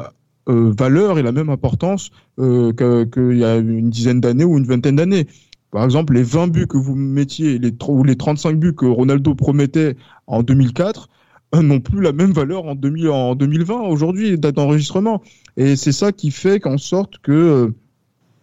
euh, 0.49 0.73
valeur 0.77 1.19
et 1.19 1.23
la 1.23 1.33
même 1.33 1.51
importance 1.51 2.11
qu'il 2.39 3.37
y 3.37 3.45
a 3.45 3.57
une 3.59 3.91
dizaine 3.91 4.21
d'années 4.21 4.45
ou 4.45 4.57
une 4.57 4.65
vingtaine 4.65 4.97
d'années. 4.97 5.27
Par 5.71 5.85
exemple, 5.85 6.15
les 6.15 6.23
20 6.23 6.49
buts 6.49 6.67
que 6.67 6.79
vous 6.79 6.97
mettiez, 6.97 7.59
les, 7.59 7.73
ou 7.87 8.03
les 8.03 8.17
35 8.17 8.59
buts 8.59 8.75
que 8.75 8.87
Ronaldo 8.87 9.35
promettait 9.35 9.97
en 10.27 10.43
2004, 10.43 11.10
n'ont 11.55 11.81
plus 11.81 12.01
la 12.01 12.13
même 12.13 12.33
valeur 12.33 12.67
en, 12.67 12.75
2000, 12.75 13.09
en 13.09 13.35
2020, 13.35 13.81
aujourd'hui, 13.83 14.39
date 14.39 14.57
d'enregistrement. 14.57 15.23
Et 15.57 15.77
c'est 15.77 15.93
ça 15.93 16.13
qui 16.13 16.31
fait 16.31 16.61
qu'en 16.61 16.79
sorte 16.79 17.19
que, 17.19 17.33
euh, 17.33 17.69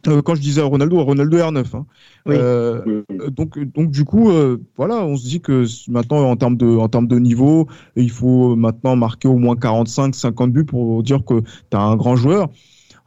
euh, 0.08 0.22
quand 0.22 0.36
je 0.36 0.42
disais 0.42 0.62
à 0.62 0.66
Ronaldo, 0.66 1.02
Ronaldo 1.04 1.38
R9. 1.38 1.76
Hein, 1.76 1.86
euh, 2.28 3.04
donc, 3.30 3.58
donc 3.60 3.92
du 3.92 4.04
coup, 4.04 4.32
voilà, 4.76 5.06
on 5.06 5.16
se 5.16 5.28
dit 5.28 5.42
que 5.42 5.66
maintenant, 5.90 6.30
en 6.30 6.36
termes 6.36 6.58
de, 6.58 6.68
en 6.68 6.90
termes 6.90 7.08
de 7.08 7.20
niveau, 7.20 7.68
il 7.96 8.12
faut 8.12 8.56
maintenant 8.56 8.96
marquer 8.96 9.28
au 9.28 9.38
moins 9.38 9.56
45, 9.56 10.14
50 10.14 10.52
buts 10.52 10.66
pour 10.66 11.02
dire 11.04 11.24
que 11.24 11.42
tu 11.42 11.78
as 11.78 11.82
un 11.82 11.96
grand 11.96 12.16
joueur 12.16 12.50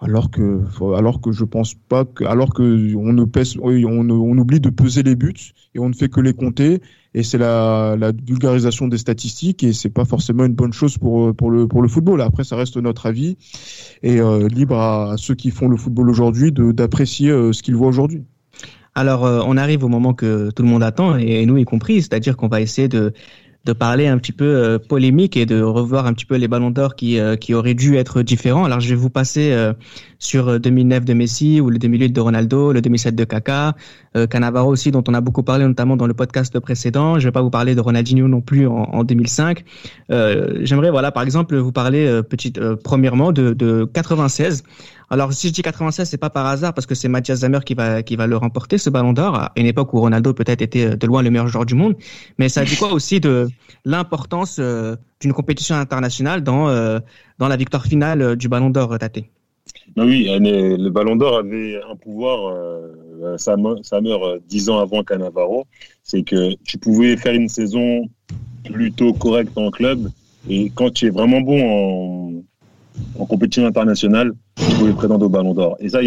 alors 0.01 0.31
que 0.31 0.63
alors 0.97 1.21
que 1.21 1.31
je 1.31 1.45
pense 1.45 1.75
pas 1.75 2.05
que 2.05 2.25
alors 2.25 2.55
que 2.55 2.95
on 2.97 3.13
ne 3.13 3.25
pèse 3.25 3.57
on, 3.61 3.71
on, 3.71 4.39
oublie 4.39 4.61
de 4.61 4.71
peser 4.71 5.03
les 5.03 5.15
buts 5.15 5.53
et 5.75 5.79
on 5.79 5.89
ne 5.89 5.95
fait 5.95 6.09
que 6.09 6.21
les 6.21 6.33
compter. 6.33 6.81
Et 7.13 7.25
c'est 7.25 7.39
la, 7.39 7.97
la, 7.99 8.13
vulgarisation 8.13 8.87
des 8.87 8.97
statistiques 8.97 9.64
et 9.64 9.72
c'est 9.72 9.91
pas 9.91 10.05
forcément 10.05 10.45
une 10.45 10.55
bonne 10.55 10.72
chose 10.72 10.97
pour 10.97 11.35
pour 11.35 11.51
le 11.51 11.66
pour 11.66 11.83
le 11.83 11.89
football. 11.89 12.22
Après 12.22 12.45
ça 12.45 12.57
reste 12.57 12.77
notre 12.77 13.07
avis 13.07 13.37
et 14.03 14.20
euh, 14.20 14.49
libre 14.49 14.79
à, 14.79 15.16
ceux 15.18 15.35
qui 15.35 15.51
font 15.51 15.68
le 15.68 15.77
football 15.77 16.09
aujourd'hui 16.09 16.53
d'apprécier 16.53 17.31
euh, 17.31 17.53
ce 17.53 17.62
qu'ils 17.62 17.77
voient 17.77 17.89
aujourd'hui. 17.89 18.22
Alors 18.95 19.27
euh, 19.27 19.43
on 19.45 19.57
arrive 19.57 19.85
au 19.85 19.89
moment 19.89 20.14
que 20.14 20.51
tout 20.51 20.62
le 20.62 20.68
monde 20.68 20.83
attend 20.83 21.16
et 21.16 21.45
nous 21.47 21.59
y 21.59 21.64
compris 21.64 22.01
c'est-à-dire 22.01 22.37
qu'on 22.37 22.49
va 22.49 22.61
essayer 22.61 22.89
de 22.89 23.12
de 23.67 23.75
parler 23.75 24.07
un 24.07 24.17
petit 24.17 24.33
peu 24.33 24.45
euh, 24.45 24.79
polémique 24.79 25.37
et 25.37 25.45
de 25.45 25.61
revoir 25.61 26.07
un 26.07 26.15
petit 26.15 26.25
peu 26.25 26.37
les 26.37 26.49
ballons 26.49 26.71
d'or 26.71 26.95
qui, 26.95 27.19
euh, 27.19 27.37
qui 27.37 27.53
auraient 27.53 27.75
dû 27.75 27.97
être 27.97 28.23
différents. 28.23 28.65
Alors 28.65 28.81
je 28.81 28.89
vais 28.89 28.95
vous 28.95 29.11
passer 29.11 29.53
euh, 29.53 29.75
sur 30.19 30.59
2009 30.59 31.05
de 31.05 31.13
Messi 31.13 31.61
ou 31.61 31.69
le 31.69 31.79
2008 31.79 32.11
de 32.11 32.21
Ronaldo, 32.21 32.73
le 32.73 32.81
2007 32.81 33.15
de 33.15 33.25
Kaká, 33.25 33.75
Cannavaro 34.29 34.71
aussi 34.71 34.91
dont 34.91 35.05
on 35.09 35.15
a 35.15 35.21
beaucoup 35.21 35.43
parlé 35.43 35.67
notamment 35.67 35.97
dans 35.97 36.07
le 36.07 36.15
podcast 36.15 36.59
précédent. 36.59 37.19
Je 37.19 37.29
vais 37.29 37.33
pas 37.33 37.43
vous 37.43 37.51
parler 37.51 37.75
de 37.75 37.81
Ronaldinho 37.81 38.29
non 38.29 38.41
plus 38.41 38.67
en, 38.67 38.83
en 38.93 39.05
2005. 39.05 39.65
J'aimerais 40.11 40.91
voilà 40.91 41.13
par 41.13 41.23
exemple 41.23 41.57
vous 41.57 41.73
parler 41.73 42.21
petite 42.29 42.61
premièrement 42.83 43.33
de, 43.33 43.55
de 43.55 43.89
96 43.95 44.65
Alors 45.13 45.33
si 45.33 45.49
je 45.49 45.53
dis 45.53 45.63
96, 45.63 46.09
c'est 46.09 46.19
pas 46.19 46.31
par 46.31 46.47
hasard 46.47 46.73
parce 46.73 46.87
que 46.87 46.95
c'est 46.95 47.09
Mathias 47.09 47.41
Zammer 47.41 47.59
qui 47.67 47.75
va 47.75 48.01
qui 48.05 48.15
va 48.15 48.29
le 48.29 48.37
remporter 48.37 48.79
ce 48.79 48.91
Ballon 48.91 49.13
d'Or 49.13 49.35
à 49.35 49.53
une 49.57 49.67
époque 49.67 49.93
où 49.93 49.99
Ronaldo 49.99 50.33
peut-être 50.35 50.63
était 50.63 50.97
de 50.97 51.07
loin 51.09 51.21
le 51.23 51.31
meilleur 51.31 51.49
joueur 51.49 51.67
du 51.67 51.75
monde. 51.75 51.97
Mais 52.39 52.49
ça 52.49 52.65
dit 52.65 52.77
quoi 52.77 52.93
aussi 52.93 53.19
de 53.19 53.49
l'importance 53.85 54.59
euh, 54.61 54.95
d'une 55.21 55.33
compétition 55.33 55.75
internationale 55.75 56.45
dans 56.45 56.69
euh, 56.69 57.01
dans 57.39 57.49
la 57.49 57.57
victoire 57.57 57.85
finale 57.87 58.23
euh, 58.23 58.37
du 58.37 58.49
Ballon 58.49 58.71
d'Or, 58.71 58.97
Tate? 59.01 59.25
Ben 59.97 60.07
oui, 60.07 60.29
le 60.31 60.89
Ballon 60.91 61.17
d'Or 61.17 61.39
avait 61.39 61.81
un 61.91 61.97
pouvoir. 61.97 62.55
ça, 63.37 63.57
ça 63.83 64.01
meurt 64.01 64.41
dix 64.49 64.71
ans 64.71 64.79
avant 64.79 65.03
Cannavaro. 65.03 65.67
C'est 66.05 66.23
que 66.23 66.55
tu 66.63 66.79
pouvais 66.79 67.17
faire 67.17 67.35
une 67.35 67.49
saison 67.49 68.09
plutôt 68.65 69.13
correcte 69.13 69.59
en 69.59 69.73
club 69.73 70.09
et 70.49 70.71
quand 70.73 70.91
tu 70.91 71.07
es 71.07 71.11
vraiment 71.11 71.41
bon 71.41 71.61
en 71.61 72.43
en 73.19 73.27
compétition 73.27 73.67
internationale, 73.67 74.33
il 74.69 74.77
pouvait 74.77 74.93
prétendre 74.93 75.27
au 75.27 75.29
Ballon 75.29 75.55
d'Or. 75.55 75.77
Et 75.81 75.89
ça, 75.89 76.01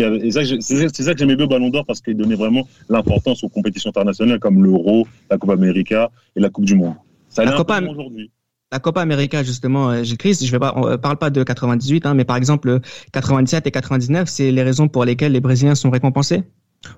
c'est 0.60 1.04
ça 1.04 1.14
que 1.14 1.20
j'aimais 1.20 1.36
bien 1.36 1.46
au 1.46 1.50
Ballon 1.50 1.70
d'Or 1.70 1.86
parce 1.86 2.02
qu'il 2.02 2.16
donnait 2.16 2.36
vraiment 2.36 2.68
l'importance 2.90 3.44
aux 3.44 3.50
compétitions 3.50 3.90
internationales 3.90 4.40
comme 4.40 4.64
l'Euro, 4.64 5.08
la 5.30 5.38
Coupe 5.38 5.52
América 5.52 6.12
et 6.36 6.40
la 6.40 6.50
Coupe 6.50 6.66
du 6.66 6.76
Monde. 6.76 6.96
Ça 7.30 7.44
la 7.44 7.54
Copa 7.54 7.82
aujourd'hui. 7.82 8.32
La 8.72 8.80
Copa 8.80 9.02
América, 9.02 9.44
justement, 9.44 9.92
euh, 9.92 10.04
Chris, 10.18 10.40
je 10.44 10.56
ne 10.56 10.96
parle 10.96 11.18
pas 11.18 11.30
de 11.30 11.44
98, 11.44 12.08
hein, 12.08 12.16
mais 12.16 12.26
par 12.26 12.38
exemple 12.38 12.80
97 13.12 13.68
et 13.68 13.72
99, 13.72 14.28
c'est 14.28 14.52
les 14.52 14.64
raisons 14.64 14.88
pour 14.88 15.06
lesquelles 15.06 15.32
les 15.32 15.42
Brésiliens 15.42 15.76
sont 15.76 15.92
récompensés? 15.92 16.44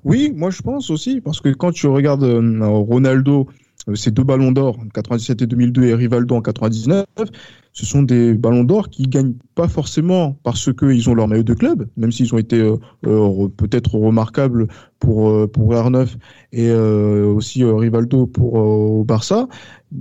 Oui, 0.04 0.32
moi 0.34 0.52
je 0.52 0.62
pense 0.62 0.90
aussi, 0.90 1.20
parce 1.20 1.42
que 1.42 1.50
quand 1.50 1.72
tu 1.72 1.88
regardes 1.88 2.24
euh, 2.24 2.66
Ronaldo, 2.66 3.48
euh, 3.90 3.96
ces 3.96 4.12
deux 4.12 4.24
ballons 4.24 4.52
d'or, 4.52 4.78
97 4.94 5.42
et 5.42 5.48
2002 5.48 5.84
et 5.84 5.94
Rivaldo 5.94 6.36
en 6.36 6.42
99, 6.42 7.06
ce 7.76 7.86
sont 7.86 8.04
des 8.04 8.34
ballons 8.34 8.64
d'or 8.64 8.90
qui 8.90 9.04
gagnent 9.04 9.36
pas 9.54 9.68
forcément 9.68 10.38
parce 10.44 10.72
qu'ils 10.74 11.10
ont 11.10 11.14
leur 11.14 11.28
maillot 11.28 11.44
de 11.44 11.54
club, 11.54 11.88
même 11.98 12.12
s'ils 12.12 12.34
ont 12.34 12.38
été 12.38 12.58
euh, 12.58 12.78
euh, 13.06 13.50
peut-être 13.50 13.96
remarquables 13.96 14.68
pour 15.00 15.30
euh, 15.30 15.46
pour 15.46 15.74
R9 15.74 16.08
et 16.54 16.72
aussi 16.72 17.66
Rivaldo 17.66 18.28
pour 18.28 19.04
Barça. 19.04 19.50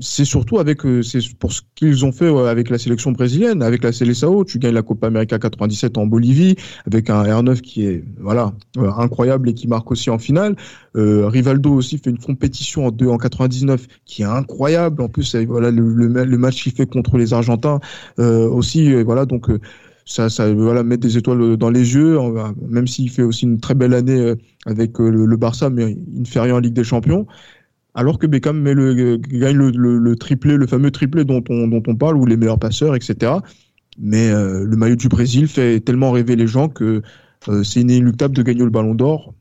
C'est 0.01 0.25
surtout 0.25 0.59
avec 0.59 0.83
c'est 1.03 1.21
pour 1.39 1.53
ce 1.53 1.63
qu'ils 1.75 2.05
ont 2.05 2.13
fait 2.13 2.29
avec 2.29 2.71
la 2.71 2.79
sélection 2.79 3.13
brésilienne, 3.13 3.63
avec 3.63 3.83
la 3.83 3.93
Seleção. 3.93 4.45
Tu 4.45 4.59
gagnes 4.59 4.75
la 4.75 4.83
Copa 4.83 5.07
América 5.07 5.39
97 5.39 5.99
en 5.99 6.07
Bolivie 6.07 6.57
avec 6.87 7.11
un 7.11 7.23
R9 7.25 7.61
qui 7.61 7.87
est 7.87 8.05
voilà 8.19 8.53
incroyable 8.77 9.49
et 9.49 9.55
qui 9.55 9.69
marque 9.69 9.91
aussi 9.91 10.11
en 10.11 10.19
finale. 10.19 10.57
Rivaldo 10.95 11.73
aussi 11.73 11.99
fait 11.99 12.11
une 12.11 12.19
compétition 12.19 12.87
en 12.87 12.91
deux 12.91 13.09
en 13.09 13.19
99 13.19 13.87
qui 14.05 14.23
est 14.23 14.27
incroyable. 14.27 15.03
En 15.03 15.09
plus 15.09 15.35
voilà 15.47 15.71
le, 15.71 16.39
match 16.39 16.63
qu'il 16.63 16.73
fait 16.73 16.87
contre 16.87 17.17
les 17.19 17.33
Argentins 17.33 17.81
euh, 18.19 18.49
aussi. 18.49 19.03
voilà, 19.03 19.27
donc 19.27 19.51
euh, 19.51 19.61
ça, 20.05 20.29
ça 20.29 20.53
voilà 20.53 20.83
mettre 20.83 21.03
des 21.03 21.17
étoiles 21.17 21.57
dans 21.57 21.71
les 21.71 21.95
yeux, 21.95 22.19
même 22.69 22.87
s'il 22.87 23.11
fait 23.11 23.23
aussi 23.23 23.45
une 23.45 23.61
très 23.61 23.75
belle 23.75 23.95
année 23.95 24.19
euh, 24.19 24.37
avec 24.67 24.99
le, 24.99 25.37
Barça, 25.37 25.71
mais 25.71 25.93
il 25.93 26.23
ne 26.23 26.27
fait 26.27 26.41
rien 26.41 26.57
en 26.57 26.59
Ligue 26.59 26.75
des 26.75 26.85
Champions. 26.85 27.27
Alors 27.95 28.19
que 28.19 28.27
Beckham 28.27 28.61
met 28.61 28.75
le, 28.75 29.17
gagne 29.17 29.57
le, 29.57 30.17
triplé, 30.17 30.57
le 30.57 30.67
fameux 30.67 30.91
triplé 30.91 31.25
dont 31.25 31.43
on, 31.49 31.97
parle, 31.97 32.17
ou 32.17 32.27
les 32.27 32.37
meilleurs 32.37 32.59
passeurs, 32.59 32.97
etc. 32.97 33.33
Mais 33.99 34.33
le 34.33 34.77
maillot 34.77 34.97
du 34.97 35.09
Brésil 35.09 35.47
fait 35.47 35.79
tellement 35.79 36.11
rêver 36.11 36.35
les 36.35 36.49
gens 36.49 36.69
que 36.69 37.03
c'est 37.63 37.81
inéluctable 37.81 38.35
de 38.35 38.43
gagner 38.43 38.65
le 38.65 38.71
Ballon 38.71 38.97
d'Or, 38.97 39.33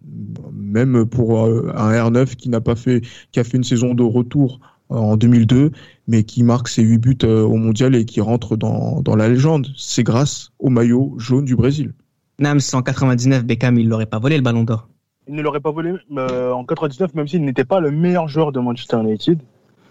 même 0.54 1.08
pour 1.08 1.44
un 1.46 1.92
R9 1.92 2.36
qui 2.36 2.50
n'a 2.50 2.62
pas 2.62 2.76
fait, 2.76 3.02
qui 3.32 3.40
a 3.40 3.44
fait 3.44 3.58
une 3.58 3.64
saison 3.64 3.96
de 3.96 4.04
retour 4.04 4.60
en 4.90 5.18
2002, 5.18 5.72
mais 6.08 6.24
qui 6.24 6.44
marque 6.44 6.68
ses 6.68 6.84
8 6.84 6.98
buts 6.98 7.18
euh, 7.24 7.44
au 7.44 7.56
mondial 7.56 7.96
et 7.96 8.06
qui 8.06 8.22
rentre 8.22 8.56
dans, 8.56 9.02
la 9.16 9.30
légende. 9.30 9.68
C'est 9.78 10.04
grâce 10.04 10.52
au 10.60 10.70
maillot 10.70 11.16
jaune 11.18 11.46
du 11.46 11.56
Brésil. 11.56 11.94
Nams, 12.40 12.60
en 12.74 12.82
99, 12.82 13.44
Beckham, 13.44 13.78
il 13.78 13.88
l'aurait 13.88 14.06
pas 14.06 14.20
volé 14.20 14.38
le 14.38 14.44
ballon 14.44 14.64
d'or. 14.64 14.90
Il 15.28 15.36
ne 15.36 15.42
l'aurait 15.42 15.60
pas 15.60 15.72
volé 15.72 15.94
euh, 16.18 16.52
en 16.52 16.66
99, 16.66 17.14
même 17.14 17.28
s'il 17.28 17.44
n'était 17.44 17.66
pas 17.66 17.80
le 17.80 17.92
meilleur 17.92 18.28
joueur 18.28 18.52
de 18.52 18.60
Manchester 18.60 19.00
United. 19.00 19.42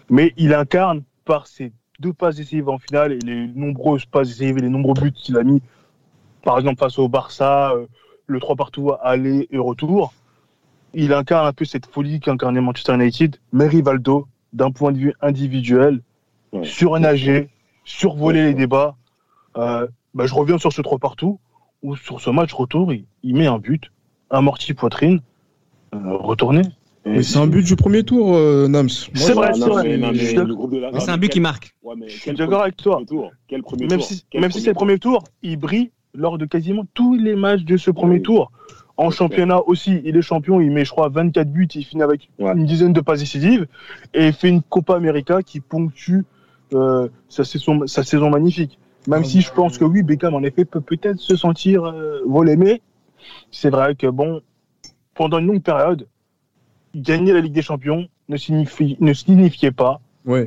Mais 0.09 0.33
il 0.37 0.53
incarne 0.53 1.03
par 1.25 1.47
ses 1.47 1.71
deux 1.99 2.13
passes 2.13 2.35
décisives 2.35 2.69
en 2.69 2.77
finale 2.77 3.13
et 3.13 3.19
les 3.19 3.47
nombreuses 3.47 4.05
passes 4.05 4.27
décisives 4.27 4.57
et 4.57 4.61
les 4.61 4.69
nombreux 4.69 4.93
buts 4.93 5.11
qu'il 5.11 5.37
a 5.37 5.43
mis, 5.43 5.61
par 6.43 6.59
exemple 6.59 6.79
face 6.79 6.99
au 6.99 7.07
Barça, 7.07 7.71
euh, 7.71 7.87
le 8.27 8.39
3 8.39 8.55
partout 8.55 8.91
aller 9.01 9.47
et 9.51 9.57
retour. 9.57 10.13
Il 10.93 11.13
incarne 11.13 11.47
un 11.47 11.53
peu 11.53 11.65
cette 11.65 11.87
folie 11.87 12.19
qu'incarnait 12.19 12.61
Manchester 12.61 12.93
United. 12.93 13.37
Mais 13.51 13.67
Rivaldo, 13.67 14.27
d'un 14.53 14.71
point 14.71 14.91
de 14.91 14.97
vue 14.97 15.13
individuel, 15.21 16.01
surnager, 16.61 17.49
survoler 17.83 18.43
les 18.43 18.53
débats. 18.53 18.95
Euh, 19.57 19.87
bah, 20.13 20.25
je 20.27 20.33
reviens 20.33 20.57
sur 20.57 20.71
ce 20.71 20.81
3 20.81 20.99
partout, 20.99 21.39
où 21.81 21.95
sur 21.95 22.21
ce 22.21 22.29
match 22.29 22.53
retour, 22.53 22.93
il, 22.93 23.35
met 23.35 23.47
un 23.47 23.57
but, 23.57 23.91
amorti 24.33 24.73
poitrine, 24.73 25.21
euh, 25.93 25.97
retourné. 26.17 26.63
Mais 27.05 27.21
c'est 27.21 27.37
un 27.37 27.47
but 27.47 27.65
du 27.65 27.75
premier 27.75 28.03
tour, 28.03 28.35
euh, 28.35 28.67
Nams. 28.67 28.89
C'est 28.89 29.33
vrai, 29.33 29.51
c'est 29.53 29.67
vrai. 29.67 30.99
c'est 30.99 31.09
un 31.09 31.17
but 31.17 31.29
qui 31.29 31.39
marque. 31.39 31.75
je 32.07 32.13
suis 32.13 32.33
d'accord 32.33 32.61
avec 32.61 32.77
toi. 32.77 33.01
même 33.79 34.01
si, 34.01 34.25
même 34.33 34.51
si 34.51 34.61
c'est 34.61 34.69
le 34.69 34.75
premier 34.75 34.99
tour, 34.99 35.23
il 35.41 35.57
brille 35.57 35.91
lors 36.13 36.37
de 36.37 36.45
quasiment 36.45 36.85
tous 36.93 37.15
les 37.15 37.35
matchs 37.35 37.63
de 37.63 37.77
ce 37.77 37.91
premier 37.91 38.21
tour. 38.21 38.51
En 38.95 39.09
championnat 39.09 39.59
aussi, 39.65 40.01
il 40.05 40.15
est 40.15 40.21
champion, 40.21 40.61
il 40.61 40.69
met, 40.69 40.85
je 40.85 40.91
crois, 40.91 41.09
24 41.09 41.51
buts, 41.51 41.67
il 41.73 41.83
finit 41.83 42.03
avec 42.03 42.29
une 42.39 42.65
dizaine 42.65 42.93
de 42.93 43.01
passes 43.01 43.19
décisives 43.19 43.65
et 44.13 44.27
il 44.27 44.33
fait 44.33 44.49
une 44.49 44.61
Copa 44.61 44.95
América 44.95 45.41
qui 45.41 45.59
ponctue 45.59 46.21
euh, 46.73 47.09
sa, 47.27 47.43
saison, 47.43 47.85
sa 47.87 48.03
saison 48.03 48.29
magnifique. 48.29 48.77
Même 49.07 49.25
si 49.25 49.41
je 49.41 49.51
pense 49.51 49.77
que 49.77 49.83
oui, 49.83 50.03
Beckham, 50.03 50.33
en 50.35 50.43
effet, 50.43 50.63
peut 50.63 50.79
peut-être 50.79 51.19
se 51.19 51.35
sentir 51.35 51.83
euh, 51.83 52.21
volé, 52.25 52.55
mais 52.55 52.81
c'est 53.51 53.69
vrai 53.69 53.95
que, 53.95 54.07
bon, 54.07 54.41
pendant 55.13 55.39
une 55.39 55.47
longue 55.47 55.63
période, 55.63 56.07
gagner 56.95 57.33
la 57.33 57.41
Ligue 57.41 57.53
des 57.53 57.61
Champions 57.61 58.07
ne, 58.29 58.37
signifie, 58.37 58.97
ne 58.99 59.13
signifiait 59.13 59.71
pas 59.71 60.01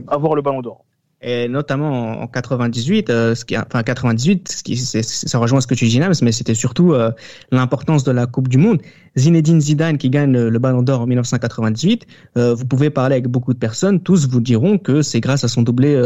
avoir 0.09 0.35
le 0.35 0.43
ballon 0.43 0.63
d'or 0.63 0.87
et 1.23 1.49
notamment 1.49 2.21
en 2.21 2.27
98, 2.27 3.11
euh, 3.11 3.35
ce 3.35 3.45
qui, 3.45 3.57
enfin 3.57 3.83
98, 3.83 4.49
ce 4.49 4.63
qui, 4.63 4.77
ça 4.77 5.39
rejoint 5.39 5.61
ce 5.61 5.67
que 5.67 5.75
tu 5.75 5.87
dis, 5.87 5.99
Nams, 5.99 6.15
mais 6.23 6.33
c'était 6.33 6.55
surtout 6.55 6.93
euh, 6.93 7.11
l'importance 7.51 8.05
de 8.05 8.13
la 8.13 8.27
Coupe 8.27 8.49
du 8.49 8.59
Monde. 8.59 8.81
Zinedine 9.17 9.61
Zidane 9.61 9.99
qui 9.99 10.11
gagne 10.11 10.33
le 10.33 10.59
Ballon 10.59 10.83
d'Or 10.83 11.01
en 11.01 11.07
1998. 11.07 12.07
Euh, 12.37 12.55
vous 12.55 12.67
pouvez 12.67 12.91
parler 12.91 13.15
avec 13.15 13.29
beaucoup 13.29 13.55
de 13.55 13.59
personnes, 13.59 14.01
tous 14.01 14.29
vous 14.29 14.41
diront 14.41 14.79
que 14.79 15.03
c'est 15.03 15.21
grâce 15.21 15.43
à 15.43 15.49
son 15.49 15.63
doublé, 15.63 16.01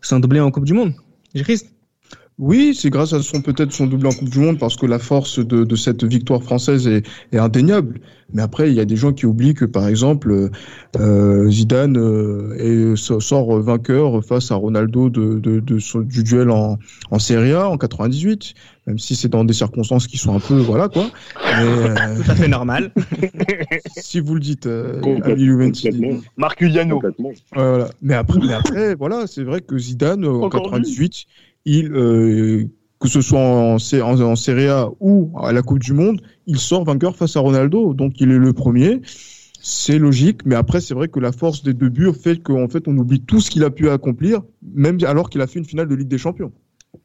son 0.00 0.20
doublé 0.20 0.40
en 0.40 0.50
Coupe 0.50 0.64
du 0.64 0.74
Monde. 0.74 0.94
Christ 1.34 1.72
oui, 2.40 2.74
c'est 2.74 2.88
grâce 2.88 3.12
à 3.12 3.22
son 3.22 3.42
peut-être 3.42 3.70
son 3.70 3.86
double 3.86 4.06
en 4.06 4.12
Coupe 4.12 4.30
du 4.30 4.38
Monde 4.38 4.58
parce 4.58 4.74
que 4.74 4.86
la 4.86 4.98
force 4.98 5.38
de, 5.38 5.64
de 5.64 5.76
cette 5.76 6.04
victoire 6.04 6.42
française 6.42 6.88
est, 6.88 7.06
est, 7.32 7.38
indéniable. 7.38 8.00
Mais 8.32 8.40
après, 8.40 8.70
il 8.70 8.74
y 8.74 8.80
a 8.80 8.86
des 8.86 8.96
gens 8.96 9.12
qui 9.12 9.26
oublient 9.26 9.52
que 9.52 9.66
par 9.66 9.86
exemple 9.86 10.50
euh, 10.98 11.50
Zidane 11.50 11.98
euh, 11.98 12.96
sort 12.96 13.60
vainqueur 13.60 14.24
face 14.24 14.50
à 14.52 14.54
Ronaldo 14.54 15.10
de, 15.10 15.38
de, 15.38 15.60
de 15.60 16.02
du 16.02 16.22
duel 16.22 16.50
en, 16.50 16.78
en 17.10 17.18
Serie 17.18 17.52
A 17.52 17.68
en 17.68 17.76
98, 17.76 18.54
même 18.86 18.98
si 18.98 19.16
c'est 19.16 19.28
dans 19.28 19.44
des 19.44 19.52
circonstances 19.52 20.06
qui 20.06 20.16
sont 20.16 20.34
un 20.34 20.40
peu 20.40 20.54
voilà 20.54 20.88
quoi. 20.88 21.10
Mais, 21.36 21.64
euh, 21.64 21.94
Tout 22.24 22.30
à 22.30 22.34
fait 22.36 22.48
normal. 22.48 22.92
si 23.98 24.20
vous 24.20 24.34
le 24.34 24.40
dites, 24.40 24.66
euh, 24.66 25.00
Marc 26.38 26.58
Giuliano. 26.58 27.02
Voilà. 27.52 27.88
Mais 28.00 28.14
après, 28.14 28.38
mais 28.38 28.54
après, 28.54 28.94
voilà, 28.94 29.26
c'est 29.26 29.42
vrai 29.42 29.60
que 29.60 29.76
Zidane 29.76 30.24
en 30.24 30.48
98 30.48 31.26
il, 31.64 31.92
euh, 31.92 32.64
que 33.00 33.08
ce 33.08 33.20
soit 33.20 33.40
en, 33.40 33.76
en, 33.76 34.20
en, 34.20 34.36
Serie 34.36 34.68
A 34.68 34.88
ou 35.00 35.32
à 35.38 35.52
la 35.52 35.62
Coupe 35.62 35.80
du 35.80 35.92
Monde, 35.92 36.20
il 36.46 36.58
sort 36.58 36.84
vainqueur 36.84 37.16
face 37.16 37.36
à 37.36 37.40
Ronaldo. 37.40 37.94
Donc 37.94 38.20
il 38.20 38.30
est 38.30 38.38
le 38.38 38.52
premier. 38.52 39.00
C'est 39.62 39.98
logique, 39.98 40.46
mais 40.46 40.54
après 40.54 40.80
c'est 40.80 40.94
vrai 40.94 41.08
que 41.08 41.20
la 41.20 41.32
force 41.32 41.62
des 41.62 41.74
deux 41.74 41.90
buts 41.90 42.12
fait 42.14 42.42
qu'en 42.42 42.68
fait 42.68 42.88
on 42.88 42.96
oublie 42.96 43.20
tout 43.20 43.40
ce 43.40 43.50
qu'il 43.50 43.62
a 43.64 43.70
pu 43.70 43.90
accomplir, 43.90 44.40
même 44.62 44.98
alors 45.04 45.28
qu'il 45.28 45.42
a 45.42 45.46
fait 45.46 45.58
une 45.58 45.66
finale 45.66 45.86
de 45.86 45.94
Ligue 45.94 46.08
des 46.08 46.18
Champions. 46.18 46.52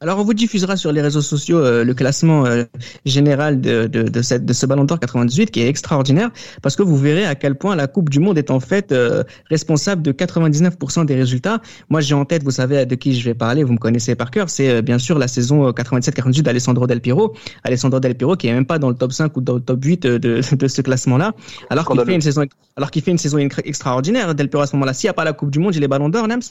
Alors, 0.02 0.20
on 0.20 0.24
vous 0.24 0.34
diffusera 0.34 0.78
sur 0.78 0.92
les 0.92 1.02
réseaux 1.02 1.22
sociaux 1.22 1.60
euh, 1.60 1.84
le 1.84 1.94
classement 1.94 2.46
euh, 2.46 2.64
général 3.06 3.62
de, 3.62 3.86
de, 3.86 4.04
de, 4.04 4.22
cette, 4.24 4.44
de 4.44 4.52
ce 4.52 4.66
Ballon 4.66 4.84
d'Or 4.84 5.00
98 5.00 5.52
qui 5.52 5.62
est 5.62 5.68
extraordinaire 5.68 6.32
parce 6.64 6.76
que 6.76 6.82
vous 6.82 6.98
verrez 6.98 7.26
à 7.26 7.36
quel 7.36 7.56
point 7.56 7.76
la 7.76 7.86
Coupe 7.88 8.10
du 8.10 8.20
Monde 8.20 8.38
est 8.38 8.50
en 8.50 8.60
fait 8.60 8.92
euh, 8.92 9.24
responsable 9.50 10.02
de 10.02 10.12
99% 10.12 11.06
des 11.06 11.16
résultats. 11.16 11.62
Moi, 11.90 12.02
j'ai 12.02 12.16
en 12.16 12.26
tête, 12.26 12.44
vous 12.44 12.52
savez 12.52 12.86
de 12.86 12.96
qui 12.96 13.14
je 13.14 13.24
vais 13.26 13.36
parler, 13.36 13.64
vous 13.64 13.74
me 13.74 13.78
connaissez 13.78 14.16
par 14.16 14.32
cœur, 14.32 14.50
c'est 14.50 14.82
bien 14.82 14.98
sûr 14.98 15.20
la 15.20 15.28
saison 15.28 15.70
97-48 15.70 16.42
d'Alessandro 16.42 16.88
Del 16.88 17.00
Piero. 17.00 17.36
Alessandro 17.64 18.00
Del 18.00 18.16
Piero 18.16 18.36
qui 18.36 18.48
est 18.48 18.54
même 18.54 18.66
pas 18.66 18.80
dans 18.80 18.90
le 18.90 18.96
top 18.96 19.14
5 19.14 19.38
ou 19.38 19.42
dans 19.42 19.54
le 19.54 19.62
top 19.62 19.84
8 19.84 20.04
de, 20.04 20.18
de 20.56 20.68
ce 20.68 20.82
classement-là, 20.82 21.34
alors 21.70 21.88
qu'il 21.88 22.04
fait 22.04 22.16
une 22.16 22.22
saison, 22.22 22.44
alors 22.76 22.90
qu'il 22.90 23.04
fait 23.04 23.12
une 23.12 23.20
saison 23.20 23.38
extraordinaire. 23.38 24.34
Del 24.34 24.50
Piero 24.50 24.64
à 24.64 24.68
ce 24.68 24.76
moment-là, 24.76 24.94
s'il 24.94 25.08
n'y 25.08 25.12
a 25.12 25.14
pas 25.14 25.24
la 25.24 25.34
Coupe 25.34 25.52
du 25.52 25.60
Monde, 25.60 25.76
il 25.76 25.84
est 25.84 25.88
Ballon 25.88 26.10
d'Or, 26.10 26.28
Nems? 26.28 26.42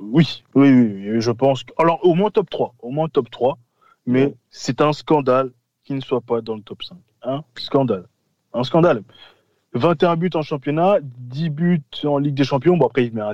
Oui, 0.00 0.44
oui, 0.54 0.70
oui, 0.70 1.20
je 1.20 1.30
pense. 1.30 1.64
Alors, 1.78 2.04
au 2.04 2.14
moins 2.14 2.30
top 2.30 2.50
3. 2.50 2.74
Au 2.80 2.90
moins 2.90 3.08
top 3.08 3.30
3. 3.30 3.58
Mais 4.06 4.34
c'est 4.50 4.80
un 4.80 4.92
scandale 4.92 5.50
qu'il 5.84 5.96
ne 5.96 6.00
soit 6.00 6.20
pas 6.20 6.40
dans 6.40 6.54
le 6.54 6.62
top 6.62 6.82
5. 6.82 6.96
Un 7.22 7.42
scandale. 7.56 8.06
Un 8.52 8.62
scandale. 8.62 9.02
21 9.74 10.16
buts 10.16 10.30
en 10.34 10.42
championnat, 10.42 10.98
10 11.02 11.50
buts 11.50 11.82
en 12.04 12.18
Ligue 12.18 12.34
des 12.34 12.44
Champions. 12.44 12.76
Bon, 12.76 12.86
après, 12.86 13.04
il 13.06 13.12
met 13.12 13.20
un, 13.20 13.32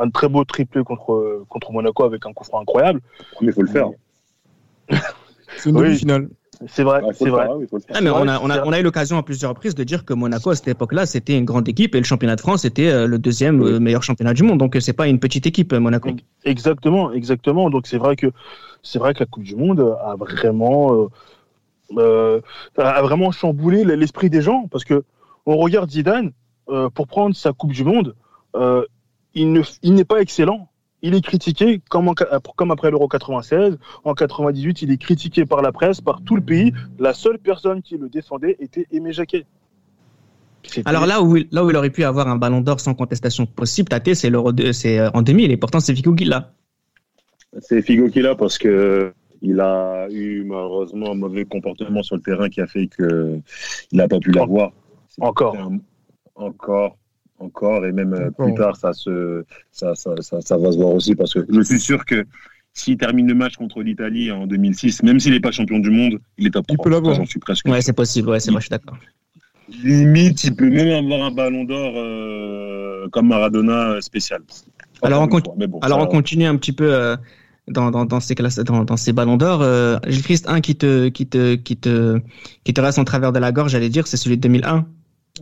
un 0.00 0.10
très 0.10 0.28
beau 0.28 0.44
triplé 0.44 0.82
contre, 0.82 1.44
contre 1.48 1.72
Monaco 1.72 2.04
avec 2.04 2.26
un 2.26 2.32
coup 2.32 2.44
franc 2.44 2.60
incroyable. 2.60 3.00
Mais 3.40 3.48
il 3.48 3.52
faut 3.52 3.62
le 3.62 3.68
faire. 3.68 3.88
c'est 5.56 5.70
une 5.70 5.76
demi-finale. 5.76 6.28
C'est 6.66 6.82
vrai, 6.82 7.02
c'est 7.12 7.28
vrai. 7.28 7.46
Ah, 7.90 8.00
mais 8.00 8.10
on 8.10 8.26
a, 8.26 8.40
on, 8.40 8.50
a, 8.50 8.64
on 8.64 8.72
a 8.72 8.80
eu 8.80 8.82
l'occasion 8.82 9.16
à 9.16 9.22
plusieurs 9.22 9.50
reprises 9.50 9.74
de 9.74 9.84
dire 9.84 10.04
que 10.04 10.12
Monaco, 10.12 10.50
à 10.50 10.56
cette 10.56 10.68
époque-là, 10.68 11.06
c'était 11.06 11.38
une 11.38 11.44
grande 11.44 11.68
équipe 11.68 11.94
et 11.94 11.98
le 11.98 12.04
championnat 12.04 12.34
de 12.34 12.40
France 12.40 12.64
était 12.64 12.88
euh, 12.88 13.06
le 13.06 13.18
deuxième 13.18 13.62
euh, 13.62 13.78
meilleur 13.78 14.02
championnat 14.02 14.34
du 14.34 14.42
monde. 14.42 14.58
Donc, 14.58 14.76
c'est 14.80 14.92
pas 14.92 15.06
une 15.06 15.20
petite 15.20 15.46
équipe, 15.46 15.72
Monaco. 15.72 16.10
Exactement, 16.44 17.12
exactement. 17.12 17.70
Donc, 17.70 17.86
c'est 17.86 17.98
vrai 17.98 18.16
que, 18.16 18.26
c'est 18.82 18.98
vrai 18.98 19.14
que 19.14 19.20
la 19.20 19.26
Coupe 19.26 19.44
du 19.44 19.54
Monde 19.54 19.96
a 20.02 20.16
vraiment, 20.16 21.08
euh, 21.96 22.40
a 22.76 23.02
vraiment 23.02 23.30
chamboulé 23.30 23.84
l'esprit 23.84 24.30
des 24.30 24.42
gens 24.42 24.66
parce 24.70 24.84
que 24.84 25.04
on 25.46 25.56
regarde 25.56 25.90
Zidane, 25.90 26.32
pour 26.94 27.06
prendre 27.06 27.34
sa 27.34 27.52
Coupe 27.52 27.72
du 27.72 27.84
Monde, 27.84 28.14
il 29.34 29.52
n'est 29.52 29.62
il 29.82 30.04
pas 30.04 30.20
excellent 30.20 30.67
il 31.02 31.14
est 31.14 31.20
critiqué 31.20 31.80
comme, 31.88 32.12
comme 32.56 32.70
après 32.70 32.90
l'Euro 32.90 33.08
96. 33.08 33.78
En 34.04 34.14
98, 34.14 34.82
il 34.82 34.90
est 34.90 34.98
critiqué 34.98 35.46
par 35.46 35.62
la 35.62 35.72
presse, 35.72 36.00
par 36.00 36.22
tout 36.22 36.36
le 36.36 36.42
pays. 36.42 36.72
La 36.98 37.14
seule 37.14 37.38
personne 37.38 37.82
qui 37.82 37.96
le 37.96 38.08
défendait 38.08 38.56
était 38.60 38.86
Aimé 38.90 39.12
Jacquet. 39.12 39.46
Alors 40.84 41.06
là 41.06 41.22
où, 41.22 41.36
là 41.50 41.64
où 41.64 41.70
il 41.70 41.76
aurait 41.76 41.90
pu 41.90 42.04
avoir 42.04 42.28
un 42.28 42.36
ballon 42.36 42.60
d'or 42.60 42.80
sans 42.80 42.94
contestation 42.94 43.46
possible, 43.46 43.88
Tate, 43.88 44.14
c'est 44.14 44.28
l'Euro 44.28 44.52
c'est 44.72 44.98
euh, 44.98 45.10
en 45.14 45.22
2000 45.22 45.50
et 45.50 45.56
pourtant 45.56 45.80
c'est 45.80 45.94
Figo 45.94 46.14
qui 46.14 46.24
l'a. 46.24 46.52
C'est 47.60 47.80
Figo 47.80 48.08
qui 48.08 48.20
l'a 48.20 48.34
parce 48.34 48.58
que 48.58 49.12
il 49.40 49.60
a 49.60 50.08
eu 50.10 50.42
malheureusement 50.44 51.12
un 51.12 51.14
mauvais 51.14 51.44
comportement 51.44 52.02
sur 52.02 52.16
le 52.16 52.22
terrain 52.22 52.48
qui 52.48 52.60
a 52.60 52.66
fait 52.66 52.88
qu'il 52.88 53.40
n'a 53.92 54.08
pas 54.08 54.18
pu 54.18 54.32
l'avoir. 54.32 54.72
Encore. 55.20 55.56
Encore 56.34 56.96
encore 57.38 57.84
et 57.86 57.92
même 57.92 58.14
euh, 58.14 58.30
plus 58.30 58.54
tard 58.54 58.76
ça 58.76 58.92
se 58.92 59.44
ça, 59.70 59.94
ça, 59.94 60.14
ça, 60.20 60.56
va 60.56 60.72
se 60.72 60.76
voir 60.76 60.90
aussi 60.90 61.14
parce 61.14 61.34
que 61.34 61.40
je 61.48 61.60
suis 61.60 61.80
sûr 61.80 62.04
que 62.04 62.24
s'il 62.72 62.96
termine 62.96 63.26
le 63.26 63.34
match 63.34 63.56
contre 63.56 63.82
l'Italie 63.82 64.30
en 64.30 64.46
2006, 64.46 65.02
même 65.02 65.18
s'il 65.18 65.32
n'est 65.32 65.40
pas 65.40 65.50
champion 65.50 65.80
du 65.80 65.90
monde, 65.90 66.20
il 66.36 66.46
est 66.46 66.50
top 66.50 66.66
3. 66.66 66.76
Il 66.78 66.82
peut 66.82 66.90
l'avoir. 66.90 67.14
J'en 67.14 67.26
suis 67.26 67.40
presque. 67.40 67.66
Ouais, 67.66 67.80
c'est 67.80 67.92
possible. 67.92 68.28
Ouais, 68.28 68.38
c'est 68.38 68.52
moi, 68.52 68.60
je 68.60 68.66
suis 68.66 68.70
d'accord. 68.70 68.96
Limite, 69.82 70.44
il 70.44 70.54
peut 70.54 70.70
même 70.70 71.04
avoir 71.04 71.26
un 71.26 71.32
ballon 71.32 71.64
d'or 71.64 71.92
euh, 71.96 73.08
comme 73.08 73.28
Maradona 73.28 73.90
euh, 73.90 74.00
spécial. 74.00 74.42
Alors, 75.02 75.28
on, 75.28 75.80
Alors 75.80 75.98
on 75.98 76.06
continue 76.06 76.44
un 76.44 76.56
petit 76.56 76.72
peu 76.72 77.16
dans, 77.66 77.90
dans, 77.90 78.04
dans, 78.04 78.20
ces 78.20 78.36
classes, 78.36 78.60
dans, 78.60 78.84
dans 78.84 78.96
ces 78.96 79.12
ballons 79.12 79.36
d'or. 79.36 79.64
Gilles 80.06 80.22
Christ, 80.22 80.48
un 80.48 80.60
qui 80.60 80.76
te, 80.76 81.08
qui 81.08 81.26
te, 81.26 81.56
qui 81.56 81.76
te, 81.76 82.20
qui 82.62 82.74
te 82.74 82.80
reste 82.80 83.00
en 83.00 83.04
travers 83.04 83.32
de 83.32 83.40
la 83.40 83.50
gorge, 83.50 83.72
j'allais 83.72 83.88
dire, 83.88 84.06
c'est 84.06 84.16
celui 84.16 84.36
de 84.36 84.42
2001. 84.42 84.86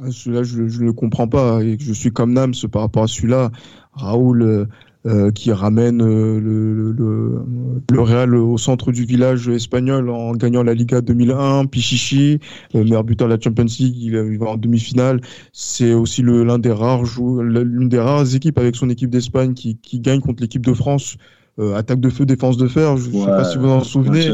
Ah, 0.03 0.11
celui-là, 0.11 0.42
je 0.42 0.62
ne 0.62 0.86
le 0.86 0.92
comprends 0.92 1.28
pas. 1.28 1.62
Et 1.62 1.76
je 1.78 1.92
suis 1.92 2.11
comme 2.11 2.32
Nams 2.32 2.55
par 2.70 2.82
rapport 2.82 3.05
à 3.05 3.07
celui-là. 3.07 3.51
Raoul 3.92 4.42
euh, 4.42 4.66
euh, 5.07 5.30
qui 5.30 5.53
ramène 5.53 6.03
euh, 6.03 6.40
le, 6.40 6.92
le, 6.92 7.42
le, 7.90 8.01
Real 8.01 8.34
au 8.34 8.59
centre 8.59 8.90
du 8.92 9.05
village 9.05 9.49
espagnol 9.49 10.11
en 10.11 10.32
gagnant 10.32 10.62
la 10.62 10.74
Liga 10.74 11.01
2001. 11.01 11.66
Pichichi, 11.66 12.40
meilleur 12.74 13.05
buteur 13.05 13.28
de 13.28 13.34
la 13.34 13.40
Champions 13.40 13.66
League, 13.78 13.97
il, 13.97 14.38
va 14.38 14.47
en 14.47 14.57
demi-finale. 14.57 15.20
C'est 15.53 15.94
aussi 15.94 16.22
l'un 16.22 16.59
des 16.59 16.72
rares 16.72 17.05
l'une 17.40 17.88
des 17.88 18.01
rares 18.01 18.34
équipes 18.34 18.59
avec 18.59 18.76
son 18.76 18.90
équipe 18.90 19.11
d'Espagne 19.11 19.55
qui, 19.55 19.78
qui 19.78 20.01
gagne 20.01 20.20
contre 20.20 20.42
l'équipe 20.42 20.66
de 20.66 20.74
France 20.74 21.16
euh, 21.59 21.74
attaque 21.74 22.00
de 22.00 22.11
feu, 22.11 22.26
défense 22.26 22.59
de 22.59 22.68
fer. 22.68 22.96
Je 22.98 23.09
ne 23.09 23.12
sais 23.12 23.26
pas 23.26 23.44
si 23.44 23.57
vous 23.57 23.68
en 23.68 23.82
souvenez. 23.82 24.28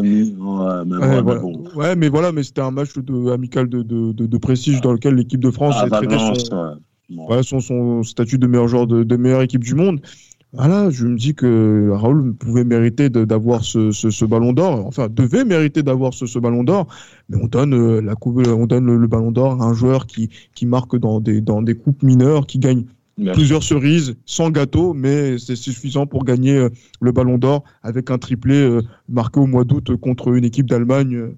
Ouais, 1.76 1.96
mais, 1.96 2.08
voilà, 2.08 2.32
mais 2.32 2.42
c'était 2.42 2.62
un 2.62 2.72
match 2.72 2.94
de, 2.96 3.30
amical 3.30 3.68
de, 3.68 3.82
de, 3.82 4.12
de, 4.12 4.38
prestige 4.38 4.80
dans 4.80 4.92
lequel 4.92 5.14
l'équipe 5.14 5.40
de 5.40 5.50
France 5.50 5.76
ah, 5.78 5.84
a 5.84 5.90
traité 5.90 6.16
son, 6.18 7.60
son, 7.60 8.02
statut 8.02 8.38
de 8.38 8.46
meilleur 8.46 8.66
joueur 8.66 8.86
de, 8.86 9.16
meilleure 9.16 9.42
équipe 9.42 9.62
du 9.62 9.74
monde. 9.74 10.00
Voilà, 10.54 10.90
je 10.90 11.06
me 11.06 11.16
dis 11.16 11.34
que 11.34 11.90
Raoul 11.92 12.34
pouvait 12.34 12.64
mériter 12.64 13.08
d'avoir 13.08 13.64
ce, 13.64 13.90
ce, 13.90 14.10
ce, 14.10 14.24
ballon 14.26 14.52
d'or, 14.52 14.84
enfin 14.86 15.08
devait 15.08 15.46
mériter 15.46 15.82
d'avoir 15.82 16.12
ce, 16.12 16.26
ce, 16.26 16.38
ballon 16.38 16.62
d'or, 16.62 16.88
mais 17.30 17.38
on 17.42 17.46
donne 17.46 17.72
euh, 17.72 18.02
la 18.02 18.16
coupe, 18.16 18.46
on 18.46 18.66
donne 18.66 18.84
le, 18.84 18.98
le 18.98 19.06
ballon 19.06 19.32
d'or 19.32 19.62
à 19.62 19.64
un 19.64 19.72
joueur 19.72 20.06
qui, 20.06 20.28
qui 20.54 20.66
marque 20.66 20.94
dans 20.94 21.20
des, 21.20 21.40
dans 21.40 21.62
des 21.62 21.74
coupes 21.74 22.02
mineures, 22.02 22.46
qui 22.46 22.58
gagne 22.58 22.84
plusieurs 23.16 23.62
cerises, 23.62 24.14
sans 24.24 24.50
gâteau, 24.50 24.94
mais 24.94 25.38
c'est 25.38 25.56
suffisant 25.56 26.06
pour 26.06 26.24
gagner 26.24 26.56
euh, 26.56 26.68
le 27.00 27.12
Ballon 27.12 27.38
d'Or 27.38 27.64
avec 27.82 28.10
un 28.10 28.18
triplé 28.18 28.54
euh, 28.54 28.82
marqué 29.08 29.40
au 29.40 29.46
mois 29.46 29.64
d'août 29.64 29.96
contre 29.96 30.34
une 30.34 30.44
équipe 30.44 30.68
d'Allemagne. 30.68 31.14
Euh, 31.14 31.36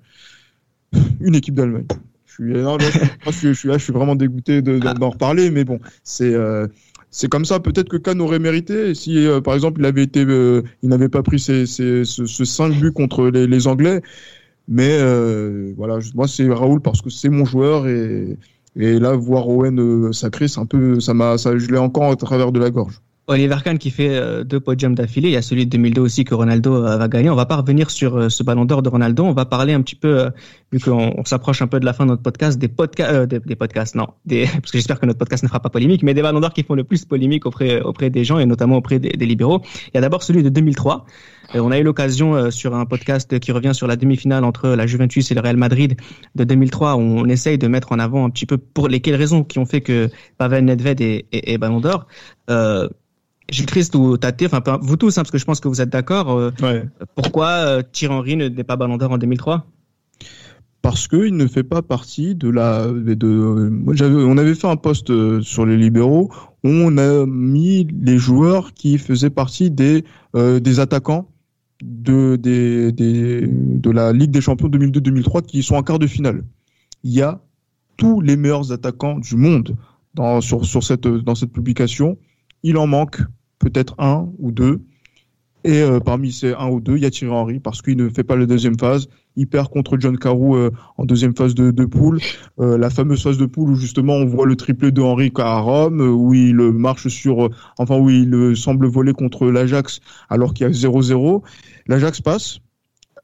une 1.21 1.35
équipe 1.35 1.55
d'Allemagne. 1.55 1.87
Je 2.27 3.53
suis, 3.53 3.93
vraiment 3.93 4.17
dégoûté 4.17 4.61
d'en 4.61 5.11
reparler, 5.11 5.53
mais 5.53 5.65
bon, 5.65 5.79
c'est 6.03 6.35
comme 7.31 7.45
ça. 7.45 7.61
Peut-être 7.61 7.89
que 7.89 7.97
Kahn 7.97 8.21
aurait 8.21 8.41
mérité 8.41 8.93
si, 8.97 9.29
par 9.45 9.55
exemple, 9.55 9.81
il 9.81 9.87
avait 9.87 10.03
été, 10.03 10.23
il 10.83 10.89
n'avait 10.89 11.09
pas 11.09 11.23
pris 11.23 11.39
ce, 11.39 11.65
5 12.05 12.81
buts 12.81 12.93
contre 12.93 13.29
les, 13.29 13.47
les 13.47 13.67
Anglais. 13.69 14.03
Mais 14.67 14.99
voilà, 15.77 16.01
moi 16.17 16.27
c'est 16.27 16.51
Raoul 16.51 16.81
parce 16.81 17.03
que 17.03 17.11
c'est 17.11 17.29
mon 17.29 17.45
joueur 17.45 17.87
et 17.87 18.37
et 18.77 18.99
là, 18.99 19.13
voir 19.15 19.49
Owen 19.49 19.79
euh, 19.79 20.13
sacré, 20.13 20.49
c'est 20.49 20.61
un 20.61 20.67
peu, 20.67 21.01
ça 21.01 21.15
m'a, 21.15 21.39
ça, 21.39 21.57
je 21.57 21.69
l'ai 21.69 21.79
encore 21.79 22.11
à 22.11 22.17
travers 22.17 22.53
de 22.53 22.59
la 22.59 22.71
gorge. 22.71 23.01
Oliver 23.27 23.57
Kahn 23.65 23.79
qui 23.79 23.91
fait 23.91 24.11
euh, 24.11 24.45
deux 24.45 24.61
podiums 24.61 24.95
d'affilée. 24.95 25.29
Il 25.29 25.33
y 25.33 25.37
a 25.37 25.43
celui 25.43 25.65
de 25.65 25.71
2002 25.71 26.03
aussi 26.03 26.25
que 26.25 26.35
Ronaldo 26.35 26.75
euh, 26.75 26.99
va 26.99 27.09
gagner. 27.09 27.31
On 27.31 27.35
va 27.35 27.47
pas 27.47 27.57
revenir 27.57 27.91
sur 27.91 28.31
ce 28.31 28.43
ballon 28.43 28.67
d'or 28.67 28.83
de 28.83 28.91
Ronaldo. 28.91 29.25
On 29.25 29.33
va 29.33 29.47
parler 29.47 29.73
un 29.73 29.81
petit 29.81 29.95
peu, 29.95 30.29
vu 30.73 30.79
qu'on 30.79 31.25
s'approche 31.25 31.63
un 31.63 31.67
peu 31.67 31.81
de 31.81 31.87
la 31.87 31.95
fin 31.95 32.05
de 32.05 32.11
notre 32.11 32.23
podcast, 32.23 32.59
des, 32.59 32.69
podcasts, 32.69 33.95
non, 33.95 34.09
parce 34.29 34.71
que 34.71 34.79
j'espère 34.79 35.01
que 35.01 35.07
notre 35.07 35.19
podcast 35.19 35.43
ne 35.43 35.49
fera 35.49 35.61
pas 35.61 35.71
polémique, 35.71 36.03
mais 36.03 36.13
des 36.13 36.21
ballons 36.21 36.41
d'or 36.41 36.53
qui 36.53 36.65
font 36.65 36.75
le 36.75 36.85
plus 36.85 37.07
polémique 37.07 37.47
auprès, 37.47 37.81
auprès 37.81 38.11
des 38.11 38.25
gens 38.25 38.39
et 38.39 38.45
notamment 38.45 38.77
auprès 38.77 38.99
des, 38.99 39.11
des 39.11 39.27
libéraux. 39.27 39.63
Il 39.87 39.93
y 39.95 39.99
a 39.99 40.01
d'abord 40.03 40.23
celui 40.23 40.43
de 40.43 40.51
2003 40.51 41.07
euh, 41.44 41.44
on 41.61 41.71
a 41.71 41.79
eu 41.79 41.83
l'occasion 41.83 42.35
euh, 42.35 42.51
sur 42.51 42.75
un 42.75 42.87
podcast 42.87 43.39
qui 43.39 43.53
revient 43.53 43.73
sur 43.75 43.87
la 43.87 43.97
demi-finale 43.97 44.45
entre 44.45 44.71
la 44.71 44.87
Juventus 44.87 45.31
et 45.31 45.35
le 45.35 45.41
Real 45.41 45.57
Madrid 45.57 45.97
de 46.35 46.45
2003, 46.45 46.97
où 46.97 47.01
on 47.01 47.27
essaye 47.27 47.59
de 47.59 47.69
mettre 47.69 47.93
en 47.93 47.99
avant 47.99 48.25
un 48.25 48.31
petit 48.31 48.47
peu 48.47 48.59
pour 48.59 48.89
lesquelles 48.89 49.15
raisons 49.15 49.45
qui 49.45 49.59
ont 49.59 49.67
fait 49.67 49.81
que 49.81 50.11
Pavel 50.39 50.65
Nedved 50.65 51.01
est, 51.01 51.27
est, 51.33 51.59
Ballon 51.59 51.81
d'Or. 51.81 52.07
Euh, 52.51 52.89
Gilles 53.51 53.67
Christ 53.67 53.95
ou 53.95 54.17
Tate, 54.17 54.43
enfin 54.45 54.63
vous 54.81 54.97
tous, 54.97 55.19
hein, 55.19 55.23
parce 55.23 55.31
que 55.31 55.39
je 55.39 55.45
pense 55.45 55.61
que 55.61 55.69
vous 55.69 55.81
êtes 55.81 55.91
d'accord. 55.91 56.33
Euh, 56.33 56.51
Pourquoi 57.15 57.83
Thierry 57.93 58.15
Henry 58.15 58.37
n'est 58.37 58.65
pas 58.65 58.77
Ballon 58.77 58.97
d'Or 58.97 59.13
en 59.13 59.19
2003 59.19 59.67
parce 60.81 61.09
qu'il 61.09 61.35
ne 61.39 61.47
fait 61.47 61.63
pas 61.63 61.81
partie 61.81 62.35
de 62.35 62.51
la. 62.51 62.89
De, 62.89 63.71
on 64.27 64.37
avait 64.37 64.55
fait 64.55 64.67
un 64.67 64.77
post 64.77 65.11
sur 65.41 65.65
les 65.65 65.79
libéraux 65.79 66.31
on 66.63 66.99
a 66.99 67.25
mis 67.25 67.87
les 68.03 68.19
joueurs 68.19 68.75
qui 68.75 68.99
faisaient 68.99 69.31
partie 69.31 69.71
des, 69.71 70.05
des 70.35 70.81
attaquants 70.81 71.29
de, 71.85 73.91
la 73.91 74.13
Ligue 74.13 74.31
des 74.31 74.41
Champions 74.41 74.69
2002-2003 74.69 75.43
qui 75.43 75.63
sont 75.63 75.77
en 75.77 75.83
quart 75.83 75.99
de 75.99 76.07
finale. 76.07 76.45
Il 77.03 77.13
y 77.13 77.23
a 77.23 77.41
tous 77.97 78.21
les 78.21 78.37
meilleurs 78.37 78.73
attaquants 78.73 79.19
du 79.19 79.37
monde 79.37 79.77
dans, 80.15 80.41
cette, 80.41 81.53
publication. 81.53 82.17
Il 82.63 82.79
en 82.79 82.87
manque 82.87 83.21
peut-être 83.59 83.95
un 83.99 84.29
ou 84.39 84.53
deux. 84.53 84.81
Et 85.67 85.81
euh, 85.81 85.99
parmi 85.99 86.31
ces 86.31 86.53
un 86.53 86.69
ou 86.69 86.81
deux, 86.81 86.97
il 86.97 87.03
y 87.03 87.07
a 87.07 87.11
Thierry 87.11 87.33
Henry 87.33 87.59
parce 87.59 87.81
qu'il 87.81 87.97
ne 87.97 88.11
fait 88.11 88.25
pas 88.25 88.37
la 88.37 88.45
deuxième 88.45 88.79
phase. 88.79 89.09
Il 89.37 89.47
perd 89.47 89.69
contre 89.69 89.97
John 89.99 90.19
Carew 90.19 90.57
euh, 90.57 90.71
en 90.99 91.07
deuxième 91.07 91.35
phase 91.35 91.55
de, 91.55 91.71
de 91.71 91.85
poule. 91.87 92.21
Euh, 92.61 92.77
la 92.77 92.91
fameuse 92.91 93.23
phase 93.23 93.39
de 93.39 93.47
poule 93.47 93.71
où 93.71 93.75
justement 93.75 94.13
on 94.13 94.27
voit 94.27 94.45
le 94.45 94.57
triplé 94.57 94.93
de 94.93 95.01
Henry 95.01 95.33
à 95.39 95.61
Rome, 95.61 96.01
où 96.01 96.35
il 96.35 96.57
marche 96.57 97.09
sur, 97.09 97.49
enfin 97.79 97.99
où 97.99 98.11
il 98.11 98.55
semble 98.57 98.87
voler 98.87 99.15
contre 99.15 99.47
l'Ajax 99.47 100.01
alors 100.29 100.53
qu'il 100.53 100.67
y 100.67 100.69
a 100.69 100.73
0-0. 100.73 101.43
L'Ajax 101.87 102.21
passe, 102.21 102.59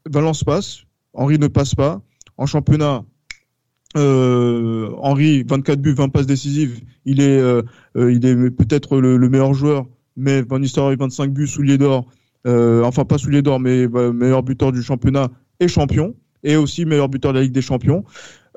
Valence 0.08 0.44
passe, 0.44 0.84
Henry 1.12 1.38
ne 1.38 1.48
passe 1.48 1.74
pas. 1.74 2.00
En 2.36 2.46
championnat, 2.46 3.04
Henry, 3.94 5.44
24 5.46 5.80
buts, 5.80 5.92
20 5.92 6.08
passes 6.08 6.26
décisives. 6.26 6.80
Il 7.04 7.20
est, 7.20 7.38
il 7.96 8.24
est 8.24 8.50
peut-être 8.50 8.98
le, 8.98 9.28
meilleur 9.28 9.52
joueur, 9.52 9.86
mais 10.16 10.40
Van 10.42 10.58
Nistelrooy, 10.58 10.96
25 10.96 11.32
buts, 11.32 11.46
souliers 11.46 11.76
d'or. 11.76 12.06
Euh, 12.46 12.82
enfin 12.84 13.04
pas 13.04 13.18
soulier 13.18 13.42
d'or, 13.42 13.60
mais 13.60 13.86
euh, 13.94 14.12
meilleur 14.12 14.42
buteur 14.42 14.72
du 14.72 14.82
championnat 14.82 15.28
et 15.58 15.68
champion, 15.68 16.14
et 16.42 16.56
aussi 16.56 16.86
meilleur 16.86 17.08
buteur 17.08 17.32
de 17.32 17.38
la 17.38 17.44
Ligue 17.44 17.52
des 17.52 17.62
Champions. 17.62 18.04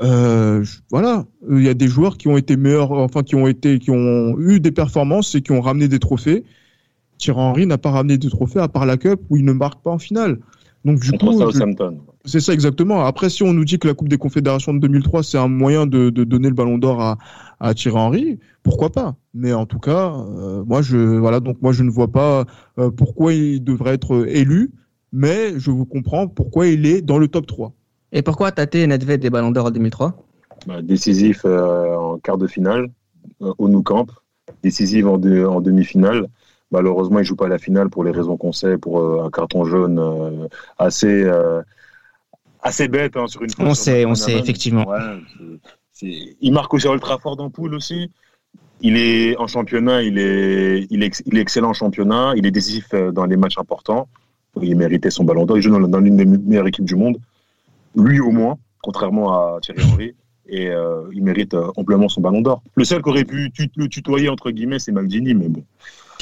Euh, 0.01 0.63
voilà, 0.89 1.25
il 1.49 1.61
y 1.61 1.69
a 1.69 1.73
des 1.73 1.87
joueurs 1.87 2.17
qui 2.17 2.27
ont 2.27 2.37
été 2.37 2.55
meilleurs, 2.55 2.91
enfin 2.91 3.23
qui 3.23 3.35
ont 3.35 3.45
été, 3.45 3.79
qui 3.79 3.91
ont 3.91 4.39
eu 4.39 4.59
des 4.59 4.71
performances 4.71 5.35
et 5.35 5.41
qui 5.41 5.51
ont 5.51 5.61
ramené 5.61 5.87
des 5.87 5.99
trophées. 5.99 6.45
Thierry 7.17 7.39
Henry 7.39 7.65
n'a 7.67 7.77
pas 7.77 7.91
ramené 7.91 8.17
de 8.17 8.29
trophées 8.29 8.59
à 8.59 8.67
part 8.67 8.85
la 8.85 8.97
Cup 8.97 9.21
où 9.29 9.37
il 9.37 9.45
ne 9.45 9.53
marque 9.53 9.81
pas 9.81 9.91
en 9.91 9.99
finale. 9.99 10.39
Donc 10.85 10.99
du 10.99 11.11
coup, 11.11 11.39
c'est 12.25 12.39
ça 12.39 12.53
exactement. 12.53 13.05
Après, 13.05 13.29
si 13.29 13.43
on 13.43 13.53
nous 13.53 13.63
dit 13.63 13.79
que 13.79 13.87
la 13.87 13.93
Coupe 13.93 14.09
des 14.09 14.17
Confédérations 14.17 14.73
de 14.73 14.79
2003 14.79 15.23
c'est 15.23 15.37
un 15.37 15.47
moyen 15.47 15.85
de, 15.87 16.09
de, 16.09 16.23
donner 16.23 16.49
le 16.49 16.55
Ballon 16.55 16.77
d'Or 16.77 17.01
à, 17.01 17.17
à 17.59 17.73
Thierry 17.73 17.97
Henry, 17.97 18.39
pourquoi 18.63 18.89
pas? 18.89 19.15
Mais 19.33 19.53
en 19.53 19.65
tout 19.65 19.79
cas, 19.79 20.13
euh, 20.13 20.63
moi 20.65 20.81
je 20.81 20.97
voilà 20.97 21.39
donc 21.39 21.61
moi 21.61 21.71
je 21.71 21.83
ne 21.83 21.89
vois 21.89 22.11
pas 22.11 22.45
euh, 22.79 22.89
pourquoi 22.91 23.33
il 23.33 23.63
devrait 23.63 23.93
être 23.93 24.27
élu, 24.27 24.71
mais 25.13 25.57
je 25.57 25.71
vous 25.71 25.85
comprends 25.85 26.27
pourquoi 26.27 26.67
il 26.67 26.85
est 26.85 27.01
dans 27.01 27.17
le 27.17 27.29
top 27.29 27.47
3. 27.47 27.71
Et 28.11 28.21
pourquoi 28.21 28.51
Tate 28.51 28.75
Nedved 28.75 29.21
des 29.21 29.29
Ballons 29.29 29.51
d'Or 29.51 29.67
en 29.67 29.71
2003 29.71 30.15
bah, 30.67 30.81
Décisif 30.81 31.43
euh, 31.45 31.95
en 31.95 32.17
quart 32.19 32.37
de 32.37 32.47
finale 32.47 32.89
au 33.39 33.69
Nou 33.69 33.83
Camp, 33.83 34.07
décisif 34.63 35.05
en, 35.05 35.15
en 35.15 35.61
demi-finale. 35.61 36.27
Malheureusement, 36.73 37.19
il 37.19 37.25
joue 37.25 37.37
pas 37.37 37.45
à 37.45 37.49
la 37.49 37.59
finale 37.59 37.89
pour 37.89 38.03
les 38.03 38.11
raisons 38.11 38.35
qu'on 38.35 38.51
sait, 38.51 38.77
pour 38.77 39.23
un 39.23 39.29
carton 39.29 39.63
jaune 39.63 40.49
assez 40.77 41.25
assez 42.63 42.87
bête 42.87 43.15
hein, 43.17 43.27
sur 43.27 43.43
une. 43.43 43.49
On 43.59 43.73
sait, 43.73 44.05
on 44.05 44.15
sait 44.15 44.37
effectivement. 44.37 44.85
il 46.01 46.51
marque 46.51 46.73
aussi 46.73 46.87
ultra 46.87 47.19
fort 47.19 47.35
dans 47.35 47.49
poule 47.49 47.75
aussi. 47.75 48.09
Il 48.81 48.97
est 48.97 49.37
en 49.37 49.47
championnat, 49.47 50.01
il 50.01 50.17
est, 50.17 50.87
il 50.89 51.03
est, 51.03 51.23
il 51.25 51.37
est 51.37 51.41
excellent 51.41 51.69
en 51.69 51.73
championnat, 51.73 52.33
il 52.35 52.45
est 52.45 52.51
décisif 52.51 52.87
euh, 52.93 53.11
dans 53.11 53.25
les 53.25 53.37
matchs 53.37 53.57
importants. 53.57 54.09
Il 54.61 54.75
méritait 54.75 55.09
son 55.09 55.23
ballon 55.23 55.45
d'or. 55.45 55.57
Il 55.57 55.61
joue 55.61 55.87
dans, 55.87 55.99
l'une 55.99 56.17
des 56.17 56.25
meilleures 56.25 56.67
équipes 56.67 56.85
du 56.85 56.95
monde. 56.95 57.17
Lui 57.95 58.19
au 58.19 58.31
moins, 58.31 58.57
contrairement 58.81 59.33
à 59.33 59.59
Thierry 59.61 59.83
Henry. 59.83 60.15
Et 60.47 60.67
euh, 60.67 61.03
il 61.13 61.23
mérite 61.23 61.53
euh, 61.53 61.71
amplement 61.77 62.09
son 62.09 62.19
ballon 62.19 62.41
d'or. 62.41 62.61
Le 62.75 62.83
seul 62.83 63.01
qui 63.01 63.09
aurait 63.09 63.23
pu 63.23 63.49
le 63.77 63.87
tutoyer, 63.87 64.27
entre 64.27 64.51
guillemets, 64.51 64.79
c'est 64.79 64.91
Maldini, 64.91 65.33
mais 65.33 65.47
bon. 65.47 65.63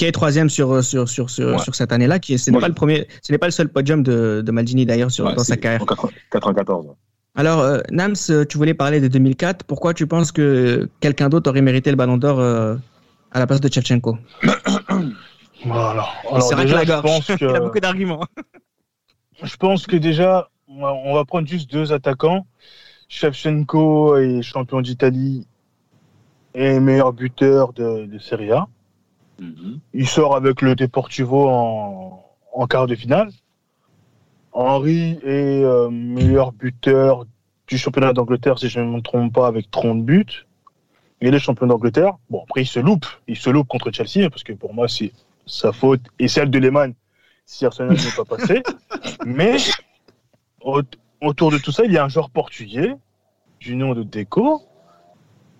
Qui 0.01 0.07
est 0.07 0.11
troisième 0.11 0.49
sur, 0.49 0.83
sur, 0.83 1.07
sur, 1.07 1.29
sur, 1.29 1.59
sur 1.59 1.75
cette 1.75 1.91
année-là. 1.91 2.17
Qui 2.17 2.39
ce 2.39 2.49
n'est 2.49 2.59
pas, 2.59 2.67
le 2.67 2.73
premier, 2.73 3.07
ce 3.21 3.31
n'est 3.31 3.37
pas 3.37 3.45
le 3.45 3.51
seul 3.51 3.69
podium 3.69 4.01
de, 4.01 4.41
de 4.43 4.51
Maldini 4.51 4.87
d'ailleurs 4.87 5.09
dans 5.19 5.43
sa 5.43 5.57
carrière. 5.57 5.83
En 5.83 5.85
94. 6.31 6.87
Alors, 7.35 7.59
euh, 7.59 7.81
Nams, 7.91 8.15
tu 8.49 8.57
voulais 8.57 8.73
parler 8.73 8.99
de 8.99 9.07
2004. 9.07 9.63
Pourquoi 9.63 9.93
tu 9.93 10.07
penses 10.07 10.31
que 10.31 10.89
quelqu'un 11.01 11.29
d'autre 11.29 11.51
aurait 11.51 11.61
mérité 11.61 11.91
le 11.91 11.97
ballon 11.97 12.17
d'or 12.17 12.39
à 12.41 13.39
la 13.39 13.45
place 13.45 13.61
de 13.61 13.71
Chevchenko 13.71 14.17
Voilà. 15.65 16.07
Alors, 16.31 16.55
déjà, 16.55 16.83
je 16.83 17.01
pense 17.01 17.27
que... 17.37 17.45
Il 17.45 17.55
a 17.55 17.59
beaucoup 17.59 17.79
d'arguments. 17.79 18.25
je 19.43 19.55
pense 19.57 19.85
que 19.85 19.97
déjà, 19.97 20.49
on 20.67 21.13
va 21.13 21.25
prendre 21.25 21.47
juste 21.47 21.69
deux 21.71 21.93
attaquants. 21.93 22.47
Shevchenko 23.07 24.17
est 24.17 24.41
champion 24.41 24.81
d'Italie 24.81 25.45
et 26.55 26.79
meilleur 26.79 27.13
buteur 27.13 27.71
de, 27.73 28.17
Serie 28.17 28.51
A. 28.51 28.67
Mhm. 29.41 29.79
Il 29.93 30.07
sort 30.07 30.35
avec 30.35 30.61
le 30.61 30.75
Deportivo 30.75 31.49
en, 31.49 32.23
en 32.53 32.67
quart 32.67 32.87
de 32.87 32.95
finale. 32.95 33.29
Henri 34.53 35.19
est 35.23 35.63
euh, 35.63 35.89
meilleur 35.89 36.51
buteur 36.51 37.25
du 37.67 37.77
championnat 37.77 38.13
d'Angleterre, 38.13 38.59
si 38.59 38.69
je 38.69 38.79
ne 38.79 38.85
me 38.85 39.01
trompe 39.01 39.33
pas, 39.33 39.47
avec 39.47 39.71
30 39.71 40.05
buts. 40.05 40.45
Il 41.21 41.33
est 41.33 41.39
champion 41.39 41.67
d'Angleterre. 41.67 42.13
Bon, 42.29 42.43
après, 42.43 42.61
il 42.61 42.67
se 42.67 42.79
loupe. 42.79 43.05
Il 43.27 43.35
se 43.35 43.49
loupe 43.49 43.67
contre 43.67 43.91
Chelsea, 43.91 44.25
hein, 44.25 44.29
parce 44.29 44.43
que 44.43 44.53
pour 44.53 44.73
moi, 44.73 44.87
c'est 44.87 45.11
sa 45.45 45.71
faute 45.71 46.01
et 46.19 46.27
celle 46.27 46.49
de 46.51 46.59
Lehmann 46.59 46.93
si 47.45 47.65
Arsenal 47.65 47.95
n'est 47.95 48.15
pas 48.15 48.23
passé. 48.25 48.63
Mais 49.25 49.57
autour 51.19 51.51
de 51.51 51.57
tout 51.57 51.71
ça, 51.71 51.83
il 51.85 51.91
y 51.91 51.97
a 51.97 52.03
un 52.03 52.07
joueur 52.07 52.29
portugais 52.29 52.95
du 53.59 53.75
nom 53.75 53.93
de 53.93 54.03
Deco 54.03 54.61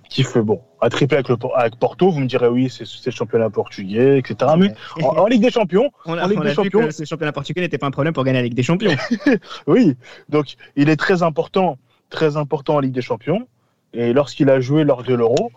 qui 0.09 0.23
fait 0.23 0.41
bon, 0.41 0.61
un 0.81 0.89
triplé 0.89 1.17
avec, 1.17 1.29
le, 1.29 1.37
avec 1.55 1.75
Porto, 1.75 2.09
vous 2.09 2.19
me 2.19 2.25
direz 2.25 2.47
oui, 2.47 2.69
c'est 2.69 3.05
le 3.05 3.11
championnat 3.11 3.49
portugais, 3.49 4.17
etc. 4.17 4.51
Mais 4.57 4.73
en, 5.03 5.27
Ligue 5.27 5.43
des 5.43 5.51
Champions, 5.51 5.91
on 6.05 6.17
a, 6.17 6.25
en 6.25 6.27
Ligue 6.27 6.41
des 6.41 6.53
Champions, 6.53 6.87
que 6.87 6.91
ce 6.91 7.05
championnat 7.05 7.31
portugais 7.31 7.61
n'était 7.61 7.77
pas 7.77 7.87
un 7.87 7.91
problème 7.91 8.13
pour 8.13 8.23
gagner 8.23 8.39
la 8.39 8.43
Ligue 8.43 8.55
des 8.55 8.63
Champions. 8.63 8.95
oui, 9.67 9.95
donc 10.29 10.55
il 10.75 10.89
est 10.89 10.95
très 10.95 11.21
important, 11.23 11.77
très 12.09 12.35
important 12.35 12.75
en 12.75 12.79
Ligue 12.79 12.93
des 12.93 13.01
Champions. 13.01 13.47
Et 13.93 14.13
lorsqu'il 14.13 14.49
a 14.49 14.59
joué 14.59 14.83
lors 14.83 15.03
de 15.03 15.13
l'Euro, 15.13 15.51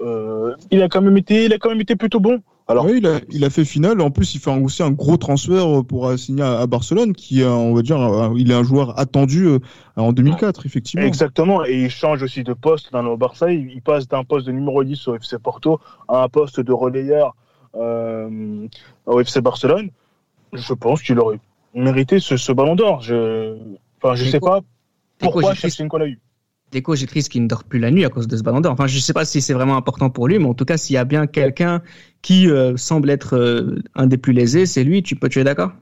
euh, 0.00 0.54
il 0.70 0.82
a 0.82 0.88
quand 0.88 1.00
même 1.00 1.16
été, 1.16 1.44
il 1.44 1.52
a 1.52 1.58
quand 1.58 1.70
même 1.70 1.80
été 1.80 1.96
plutôt 1.96 2.20
bon. 2.20 2.42
Alors, 2.68 2.86
oui, 2.86 2.98
il 2.98 3.06
a, 3.06 3.20
il 3.30 3.44
a 3.44 3.50
fait 3.50 3.64
finale. 3.64 4.00
En 4.00 4.10
plus, 4.10 4.34
il 4.34 4.40
fait 4.40 4.50
aussi 4.50 4.82
un 4.82 4.90
gros 4.90 5.16
transfert 5.16 5.84
pour 5.84 6.18
signer 6.18 6.42
à, 6.42 6.66
Barcelone, 6.66 7.12
qui, 7.14 7.44
on 7.44 7.74
va 7.74 7.82
dire, 7.82 8.32
il 8.36 8.50
est 8.50 8.54
un 8.54 8.64
joueur 8.64 8.98
attendu 8.98 9.46
euh, 9.46 9.58
en 9.94 10.12
2004, 10.12 10.66
effectivement. 10.66 11.06
Exactement. 11.06 11.64
Et 11.64 11.84
il 11.84 11.90
change 11.90 12.22
aussi 12.22 12.42
de 12.42 12.52
poste 12.54 12.92
dans 12.92 13.02
le 13.02 13.16
Barça. 13.16 13.52
Il, 13.52 13.80
passe 13.82 14.08
d'un 14.08 14.24
poste 14.24 14.48
de 14.48 14.52
numéro 14.52 14.82
10 14.82 15.06
au 15.08 15.14
FC 15.14 15.38
Porto 15.38 15.80
à 16.08 16.24
un 16.24 16.28
poste 16.28 16.58
de 16.60 16.72
relayeur 16.72 17.36
euh, 17.76 18.66
au 19.06 19.20
FC 19.20 19.40
Barcelone. 19.40 19.90
Je 20.52 20.74
pense 20.74 21.02
qu'il 21.02 21.20
aurait 21.20 21.38
mérité 21.74 22.18
ce, 22.18 22.52
ballon 22.52 22.74
d'or. 22.74 23.00
Je, 23.00 23.56
enfin, 24.02 24.16
je 24.16 24.24
sais 24.24 24.40
pas 24.40 24.60
pourquoi 25.18 25.54
Shevchenko 25.54 25.98
l'a 25.98 26.08
eu. 26.08 26.18
Deco, 26.76 26.94
j'ai 26.94 27.06
triste 27.06 27.30
qu'il 27.30 27.42
ne 27.42 27.48
dort 27.48 27.64
plus 27.64 27.78
la 27.78 27.90
nuit 27.90 28.04
à 28.04 28.10
cause 28.10 28.28
de 28.28 28.36
ce 28.36 28.42
ballon 28.42 28.60
d'or. 28.60 28.72
Enfin, 28.72 28.86
je 28.86 28.96
ne 28.96 29.00
sais 29.00 29.12
pas 29.12 29.24
si 29.24 29.40
c'est 29.40 29.54
vraiment 29.54 29.76
important 29.76 30.10
pour 30.10 30.28
lui, 30.28 30.38
mais 30.38 30.46
en 30.46 30.54
tout 30.54 30.64
cas, 30.64 30.76
s'il 30.76 30.94
y 30.94 30.98
a 30.98 31.04
bien 31.04 31.26
quelqu'un 31.26 31.82
qui 32.22 32.48
euh, 32.48 32.76
semble 32.76 33.10
être 33.10 33.34
euh, 33.36 33.82
un 33.94 34.06
des 34.06 34.18
plus 34.18 34.32
lésés, 34.32 34.66
c'est 34.66 34.84
lui. 34.84 35.02
Tu, 35.02 35.16
peux, 35.16 35.28
tu 35.28 35.40
es 35.40 35.44
d'accord? 35.44 35.72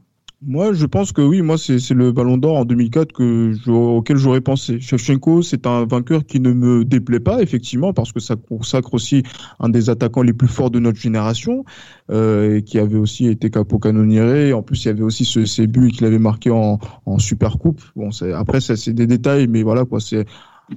Moi, 0.47 0.75
je 0.75 0.85
pense 0.85 1.13
que 1.13 1.23
oui. 1.23 1.41
Moi, 1.41 1.57
c'est 1.57 1.91
le 1.91 2.13
Ballon 2.13 2.37
d'Or 2.37 2.59
en 2.59 2.65
2004 2.65 3.13
que 3.13 3.71
auquel 3.71 4.19
j'aurais 4.19 4.43
pensé. 4.43 4.79
Shevchenko, 4.79 5.41
c'est 5.41 5.67
un 5.67 5.87
vainqueur 5.87 6.27
qui 6.27 6.39
ne 6.39 6.53
me 6.53 6.85
déplaît 6.85 7.21
pas, 7.21 7.41
effectivement, 7.41 7.95
parce 7.95 8.13
que 8.13 8.21
ça 8.21 8.37
consacre 8.37 8.93
aussi 8.93 9.23
un 9.59 9.71
des 9.71 9.89
attaquants 9.89 10.23
les 10.23 10.35
plus 10.35 10.49
forts 10.49 10.71
de 10.71 10.81
notre 10.81 10.99
génération, 10.99 11.65
euh, 12.11 12.59
et 12.59 12.63
qui 12.63 12.79
avait 12.79 12.99
aussi 12.99 13.27
été 13.29 13.49
capo. 13.49 13.77
En 13.77 14.63
plus, 14.63 14.85
il 14.85 14.87
y 14.87 14.91
avait 14.91 15.03
aussi 15.03 15.25
ce, 15.25 15.47
ces 15.47 15.67
buts 15.67 15.91
qu'il 15.91 16.05
avait 16.05 16.19
marqués 16.19 16.51
en, 16.51 16.79
en 17.07 17.19
Super 17.19 17.59
Coupe. 17.59 17.81
Bon, 17.97 18.11
après, 18.35 18.61
c'est 18.61 18.93
des 18.93 19.07
détails, 19.07 19.47
mais 19.49 19.63
voilà 19.63 19.87
quoi. 19.87 20.01
C'est 20.01 20.27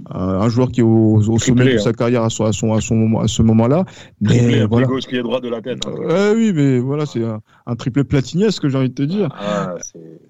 un 0.09 0.49
joueur 0.49 0.69
qui 0.69 0.81
est 0.81 0.83
au, 0.83 1.21
sommet 1.39 1.73
de 1.73 1.77
sa 1.77 1.89
hein. 1.89 1.93
carrière 1.93 2.23
à, 2.23 2.29
son, 2.29 2.45
à, 2.45 2.51
son, 2.51 2.73
à, 2.73 2.81
son, 2.81 3.19
à 3.19 3.27
ce 3.27 3.41
moment-là. 3.41 3.85
Mais 4.21 4.65
voilà. 4.65 4.87
gauche, 4.87 5.03
est 5.11 5.21
droit 5.21 5.39
de 5.39 5.49
la 5.49 5.61
tête. 5.61 5.79
Hein. 5.87 6.33
oui, 6.35 6.51
mais 6.53 6.79
voilà, 6.79 7.05
c'est 7.05 7.23
un, 7.23 7.75
triplé 7.75 8.03
ce 8.03 8.59
que 8.59 8.69
j'ai 8.69 8.77
envie 8.77 8.89
de 8.89 8.95
te 8.95 9.03
dire. 9.03 9.29
Ah, 9.39 9.75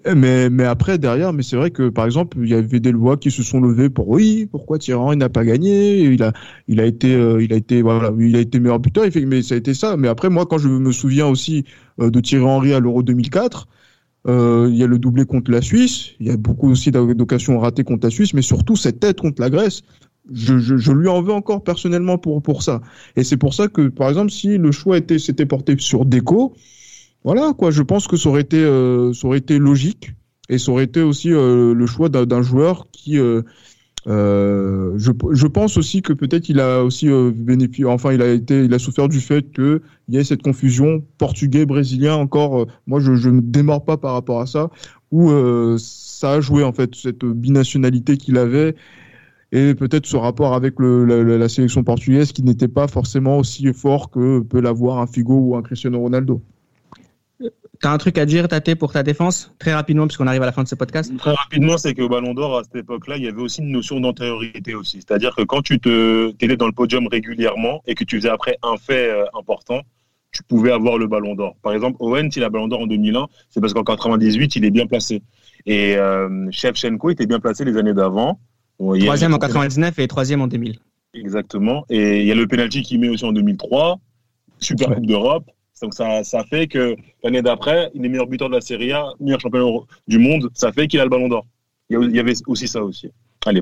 eh, 0.04 0.14
mais, 0.14 0.50
mais 0.50 0.64
après, 0.64 0.98
derrière, 0.98 1.32
mais 1.32 1.42
c'est 1.42 1.56
vrai 1.56 1.70
que 1.70 1.88
par 1.88 2.06
exemple, 2.06 2.38
il 2.40 2.48
y 2.48 2.54
avait 2.54 2.80
des 2.80 2.92
lois 2.92 3.16
qui 3.16 3.30
se 3.30 3.42
sont 3.42 3.60
levées 3.60 3.90
pour 3.90 4.08
oui, 4.08 4.48
pourquoi 4.50 4.78
Thierry 4.78 5.14
il 5.14 5.18
n'a 5.18 5.28
pas 5.28 5.44
gagné? 5.44 6.00
Il 6.02 6.22
a, 6.22 6.32
il 6.68 6.80
a 6.80 6.84
été, 6.84 7.14
euh, 7.14 7.42
il 7.42 7.52
a 7.52 7.56
été, 7.56 7.82
voilà, 7.82 8.12
il 8.18 8.36
a 8.36 8.40
été 8.40 8.60
meilleur 8.60 8.78
buteur. 8.78 9.04
Mais 9.26 9.42
ça 9.42 9.54
a 9.54 9.58
été 9.58 9.74
ça. 9.74 9.96
Mais 9.96 10.08
après, 10.08 10.30
moi, 10.30 10.46
quand 10.46 10.58
je 10.58 10.68
me 10.68 10.92
souviens 10.92 11.26
aussi 11.26 11.64
euh, 12.00 12.10
de 12.10 12.20
Thierry 12.20 12.44
Henry 12.44 12.74
à 12.74 12.80
l'Euro 12.80 13.02
2004. 13.02 13.68
Euh, 14.28 14.68
il 14.70 14.76
y 14.76 14.82
a 14.82 14.86
le 14.86 14.98
doublé 14.98 15.24
contre 15.24 15.50
la 15.50 15.62
Suisse. 15.62 16.10
Il 16.20 16.26
y 16.26 16.30
a 16.30 16.36
beaucoup 16.36 16.70
aussi 16.70 16.90
d'occasions 16.90 17.58
ratées 17.58 17.84
contre 17.84 18.06
la 18.06 18.10
Suisse, 18.10 18.34
mais 18.34 18.42
surtout 18.42 18.76
cette 18.76 19.00
tête 19.00 19.20
contre 19.20 19.40
la 19.40 19.50
Grèce. 19.50 19.82
Je, 20.30 20.58
je, 20.58 20.76
je, 20.76 20.92
lui 20.92 21.08
en 21.08 21.22
veux 21.22 21.32
encore 21.32 21.64
personnellement 21.64 22.18
pour 22.18 22.42
pour 22.42 22.62
ça. 22.62 22.82
Et 23.16 23.24
c'est 23.24 23.38
pour 23.38 23.54
ça 23.54 23.68
que, 23.68 23.88
par 23.88 24.10
exemple, 24.10 24.30
si 24.30 24.58
le 24.58 24.72
choix 24.72 24.98
était 24.98 25.18
s'était 25.18 25.46
porté 25.46 25.74
sur 25.78 26.04
Deco, 26.04 26.54
voilà 27.24 27.52
quoi, 27.56 27.70
je 27.70 27.82
pense 27.82 28.06
que 28.06 28.16
ça 28.16 28.28
aurait 28.28 28.42
été 28.42 28.58
euh, 28.58 29.12
ça 29.12 29.26
aurait 29.26 29.38
été 29.38 29.58
logique 29.58 30.12
et 30.48 30.58
ça 30.58 30.72
aurait 30.72 30.84
été 30.84 31.02
aussi 31.02 31.32
euh, 31.32 31.74
le 31.74 31.86
choix 31.86 32.08
d'un 32.08 32.42
joueur 32.42 32.86
qui 32.92 33.18
euh, 33.18 33.42
euh, 34.08 34.94
je, 34.96 35.46
pense 35.46 35.76
aussi 35.76 36.00
que 36.00 36.14
peut-être 36.14 36.48
il 36.48 36.60
a 36.60 36.82
aussi 36.82 37.08
euh, 37.08 37.30
bénéficié, 37.30 37.84
enfin 37.84 38.12
il 38.12 38.22
a 38.22 38.28
été, 38.28 38.64
il 38.64 38.72
a 38.72 38.78
souffert 38.78 39.06
du 39.08 39.20
fait 39.20 39.52
que 39.52 39.82
il 40.08 40.14
y 40.14 40.18
ait 40.18 40.24
cette 40.24 40.42
confusion 40.42 41.04
portugais 41.18 41.66
brésilien 41.66 42.14
encore. 42.14 42.62
Euh, 42.62 42.66
moi, 42.86 43.00
je, 43.00 43.28
me 43.28 43.42
démords 43.42 43.84
pas 43.84 43.98
par 43.98 44.14
rapport 44.14 44.40
à 44.40 44.46
ça, 44.46 44.70
où 45.10 45.30
ça 45.78 46.32
a 46.32 46.40
joué 46.40 46.64
en 46.64 46.72
fait 46.72 46.94
cette 46.94 47.24
binationalité 47.24 48.16
qu'il 48.16 48.38
avait 48.38 48.74
et 49.52 49.74
peut-être 49.74 50.06
ce 50.06 50.16
rapport 50.16 50.54
avec 50.54 50.74
la, 50.78 51.48
sélection 51.48 51.82
portugaise 51.82 52.32
qui 52.32 52.42
n'était 52.42 52.68
pas 52.68 52.88
forcément 52.88 53.38
aussi 53.38 53.72
fort 53.72 54.10
que 54.10 54.40
peut 54.40 54.60
l'avoir 54.60 54.98
un 54.98 55.06
Figo 55.06 55.38
ou 55.38 55.56
un 55.56 55.62
Cristiano 55.62 55.98
Ronaldo. 56.00 56.42
T'as 57.80 57.92
un 57.92 57.98
truc 57.98 58.18
à 58.18 58.26
dire, 58.26 58.48
Tate, 58.48 58.74
pour 58.74 58.92
ta 58.92 59.04
défense 59.04 59.52
Très 59.58 59.72
rapidement, 59.72 60.06
puisqu'on 60.06 60.26
arrive 60.26 60.42
à 60.42 60.46
la 60.46 60.52
fin 60.52 60.64
de 60.64 60.68
ce 60.68 60.74
podcast? 60.74 61.16
Très 61.16 61.32
rapidement, 61.32 61.78
c'est 61.78 61.94
qu'au 61.94 62.08
Ballon 62.08 62.34
d'Or, 62.34 62.58
à 62.58 62.64
cette 62.64 62.74
époque-là, 62.74 63.16
il 63.18 63.24
y 63.24 63.28
avait 63.28 63.40
aussi 63.40 63.60
une 63.60 63.70
notion 63.70 64.00
d'antériorité 64.00 64.74
aussi. 64.74 64.96
C'est-à-dire 64.96 65.34
que 65.36 65.42
quand 65.42 65.62
tu 65.62 65.78
te, 65.78 66.30
étais 66.30 66.56
dans 66.56 66.66
le 66.66 66.72
podium 66.72 67.06
régulièrement 67.06 67.82
et 67.86 67.94
que 67.94 68.02
tu 68.02 68.16
faisais 68.16 68.30
après 68.30 68.58
un 68.64 68.76
fait 68.76 69.10
euh, 69.10 69.24
important, 69.38 69.82
tu 70.32 70.42
pouvais 70.42 70.72
avoir 70.72 70.98
le 70.98 71.06
Ballon 71.06 71.36
d'Or. 71.36 71.56
Par 71.62 71.72
exemple, 71.72 71.96
Owen, 72.00 72.32
s'il 72.32 72.42
a 72.42 72.46
le 72.46 72.52
Ballon 72.52 72.66
d'Or 72.66 72.80
en 72.80 72.86
2001, 72.88 73.28
c'est 73.48 73.60
parce 73.60 73.74
qu'en 73.74 73.84
98, 73.84 74.56
il 74.56 74.64
est 74.64 74.70
bien 74.70 74.86
placé. 74.86 75.22
Et 75.64 75.96
euh, 75.96 76.48
Shevchenko 76.50 77.10
était 77.10 77.26
bien 77.26 77.38
placé 77.38 77.64
les 77.64 77.76
années 77.76 77.94
d'avant. 77.94 78.40
troisième 78.78 79.34
en 79.34 79.38
99 79.38 79.98
et 80.00 80.08
troisième 80.08 80.40
en 80.40 80.48
2000. 80.48 80.78
Exactement. 81.14 81.84
Et 81.88 82.20
il 82.20 82.26
y 82.26 82.32
a 82.32 82.34
le 82.34 82.46
penalty 82.46 82.82
qu'il 82.82 83.00
met 83.00 83.08
aussi 83.08 83.24
en 83.24 83.32
2003, 83.32 84.00
Super 84.58 84.94
Coupe 84.94 85.06
d'Europe. 85.06 85.48
Donc 85.82 85.94
ça, 85.94 86.24
ça 86.24 86.44
fait 86.44 86.66
que 86.66 86.96
l'année 87.22 87.42
d'après, 87.42 87.90
il 87.94 88.04
est 88.04 88.08
meilleur 88.08 88.26
buteur 88.26 88.48
de 88.48 88.54
la 88.54 88.60
Serie 88.60 88.92
A, 88.92 89.06
meilleur 89.20 89.40
champion 89.40 89.86
du 90.06 90.18
monde. 90.18 90.50
Ça 90.54 90.72
fait 90.72 90.86
qu'il 90.86 91.00
a 91.00 91.04
le 91.04 91.10
ballon 91.10 91.28
d'or. 91.28 91.46
Il 91.90 92.14
y 92.14 92.20
avait 92.20 92.34
aussi 92.46 92.68
ça 92.68 92.82
aussi. 92.82 93.10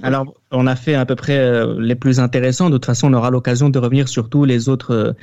Alors, 0.03 0.35
on 0.51 0.67
a 0.67 0.75
fait 0.75 0.95
à 0.95 1.07
peu 1.07 1.15
près 1.15 1.39
euh, 1.39 1.77
les 1.81 1.95
plus 1.95 2.19
intéressants. 2.19 2.71
De 2.71 2.77
toute 2.77 2.87
façon, 2.87 3.09
on 3.09 3.13
aura 3.13 3.31
l'occasion 3.31 3.69
de 3.69 3.79
revenir 3.79 4.09
sur 4.09 4.29
tous 4.29 4.45
les 4.45 4.69
autres 4.69 5.15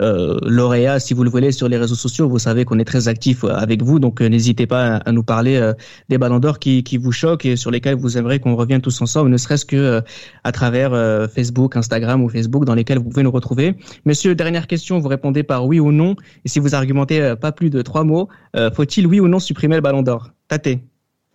euh, 0.00 0.10
euh, 0.10 0.38
lauréats, 0.42 0.98
si 0.98 1.14
vous 1.14 1.24
le 1.24 1.30
voulez, 1.30 1.52
sur 1.52 1.68
les 1.68 1.76
réseaux 1.76 1.94
sociaux. 1.94 2.28
Vous 2.28 2.38
savez 2.38 2.64
qu'on 2.64 2.78
est 2.78 2.84
très 2.84 3.08
actif 3.08 3.44
avec 3.44 3.82
vous, 3.82 3.98
donc 3.98 4.20
n'hésitez 4.20 4.66
pas 4.66 4.96
à, 4.96 5.12
nous 5.12 5.22
parler 5.22 5.72
des 6.08 6.18
ballons 6.18 6.38
d'or 6.38 6.58
qui, 6.58 6.82
qui 6.82 6.96
vous 6.96 7.12
choquent 7.12 7.46
et 7.46 7.56
sur 7.56 7.70
lesquels 7.70 7.96
vous 7.96 8.18
aimeriez 8.18 8.38
qu'on 8.38 8.56
revienne 8.56 8.80
tous 8.80 9.00
ensemble, 9.00 9.30
ne 9.30 9.36
serait-ce 9.36 9.64
que 9.64 10.02
à 10.44 10.52
travers 10.52 10.90
Facebook, 11.30 11.76
Instagram 11.76 12.22
ou 12.22 12.28
Facebook, 12.28 12.64
dans 12.64 12.74
lesquels 12.74 12.98
vous 12.98 13.08
pouvez 13.08 13.22
nous 13.22 13.30
retrouver. 13.30 13.76
Monsieur, 14.04 14.34
dernière 14.34 14.66
question, 14.66 14.98
vous 14.98 15.08
répondez 15.08 15.42
par 15.42 15.66
oui 15.66 15.80
ou 15.80 15.92
non. 15.92 16.16
Et 16.44 16.48
si 16.48 16.58
vous 16.58 16.74
argumentez 16.74 17.34
pas 17.40 17.52
plus 17.52 17.70
de 17.70 17.82
trois 17.82 18.04
mots, 18.04 18.28
faut-il 18.74 19.06
oui 19.06 19.20
ou 19.20 19.28
non 19.28 19.38
supprimer 19.38 19.76
le 19.76 19.82
ballon 19.82 20.02
d'or? 20.02 20.30
Tate 20.48 20.78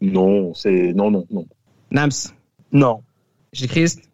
Non, 0.01 0.53
c'est 0.53 0.93
non, 0.93 1.11
non, 1.11 1.25
non. 1.31 1.45
Nams 1.91 2.11
non. 2.71 3.01
J'ai 3.53 3.67
Christ 3.67 4.09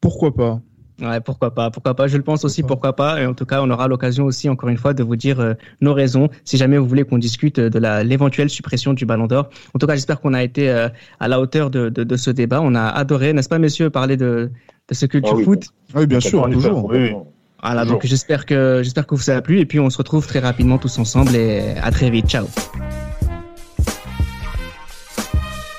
Pourquoi 0.00 0.34
pas? 0.34 0.60
Ouais, 1.02 1.20
pourquoi 1.20 1.52
pas, 1.52 1.70
pourquoi 1.70 1.94
pas. 1.94 2.06
Je 2.06 2.16
le 2.16 2.22
pense 2.22 2.44
aussi, 2.44 2.62
pourquoi 2.62 2.94
pas. 2.94 3.20
Et 3.20 3.26
en 3.26 3.34
tout 3.34 3.44
cas, 3.44 3.60
on 3.60 3.70
aura 3.70 3.88
l'occasion 3.88 4.24
aussi, 4.24 4.48
encore 4.48 4.68
une 4.68 4.76
fois, 4.76 4.94
de 4.94 5.02
vous 5.02 5.16
dire 5.16 5.40
euh, 5.40 5.54
nos 5.80 5.94
raisons, 5.94 6.28
si 6.44 6.56
jamais 6.56 6.78
vous 6.78 6.86
voulez 6.86 7.02
qu'on 7.02 7.18
discute 7.18 7.58
de 7.58 7.78
la 7.78 8.04
l'éventuelle 8.04 8.48
suppression 8.48 8.92
du 8.92 9.04
Ballon 9.04 9.26
d'Or. 9.26 9.50
En 9.74 9.78
tout 9.80 9.86
cas, 9.86 9.94
j'espère 9.94 10.20
qu'on 10.20 10.32
a 10.32 10.44
été 10.44 10.70
euh, 10.70 10.88
à 11.18 11.26
la 11.26 11.40
hauteur 11.40 11.70
de, 11.70 11.88
de, 11.88 12.04
de, 12.04 12.16
ce 12.16 12.30
débat. 12.30 12.60
On 12.62 12.76
a 12.76 12.84
adoré, 12.84 13.32
n'est-ce 13.32 13.48
pas, 13.48 13.58
messieurs, 13.58 13.90
parler 13.90 14.16
de, 14.16 14.50
de 14.88 14.94
ce 14.94 15.06
culture 15.06 15.38
ah 15.40 15.44
foot? 15.44 15.64
Oui, 15.96 16.06
bien 16.06 16.20
sûr, 16.20 16.48
toujours. 16.50 16.84
Oui, 16.84 17.12
Voilà, 17.60 17.84
donc 17.84 18.06
j'espère 18.06 18.46
que 18.46 18.80
j'espère 18.84 19.06
que 19.06 19.16
vous 19.16 19.22
ça 19.22 19.36
a 19.36 19.42
plu 19.42 19.58
et 19.58 19.66
puis 19.66 19.80
on 19.80 19.90
se 19.90 19.98
retrouve 19.98 20.26
très 20.26 20.38
rapidement 20.38 20.78
tous 20.78 20.98
ensemble 20.98 21.34
et 21.34 21.74
à 21.82 21.90
très 21.90 22.10
vite. 22.10 22.28
Ciao. 22.28 22.46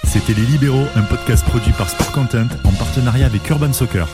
C'était 0.03 0.33
Les 0.33 0.45
Libéraux, 0.45 0.85
un 0.95 1.01
podcast 1.03 1.45
produit 1.45 1.71
par 1.71 1.89
Sport 1.89 2.11
Content 2.11 2.47
en 2.65 2.71
partenariat 2.71 3.25
avec 3.25 3.49
Urban 3.49 3.71
Soccer. 3.71 4.07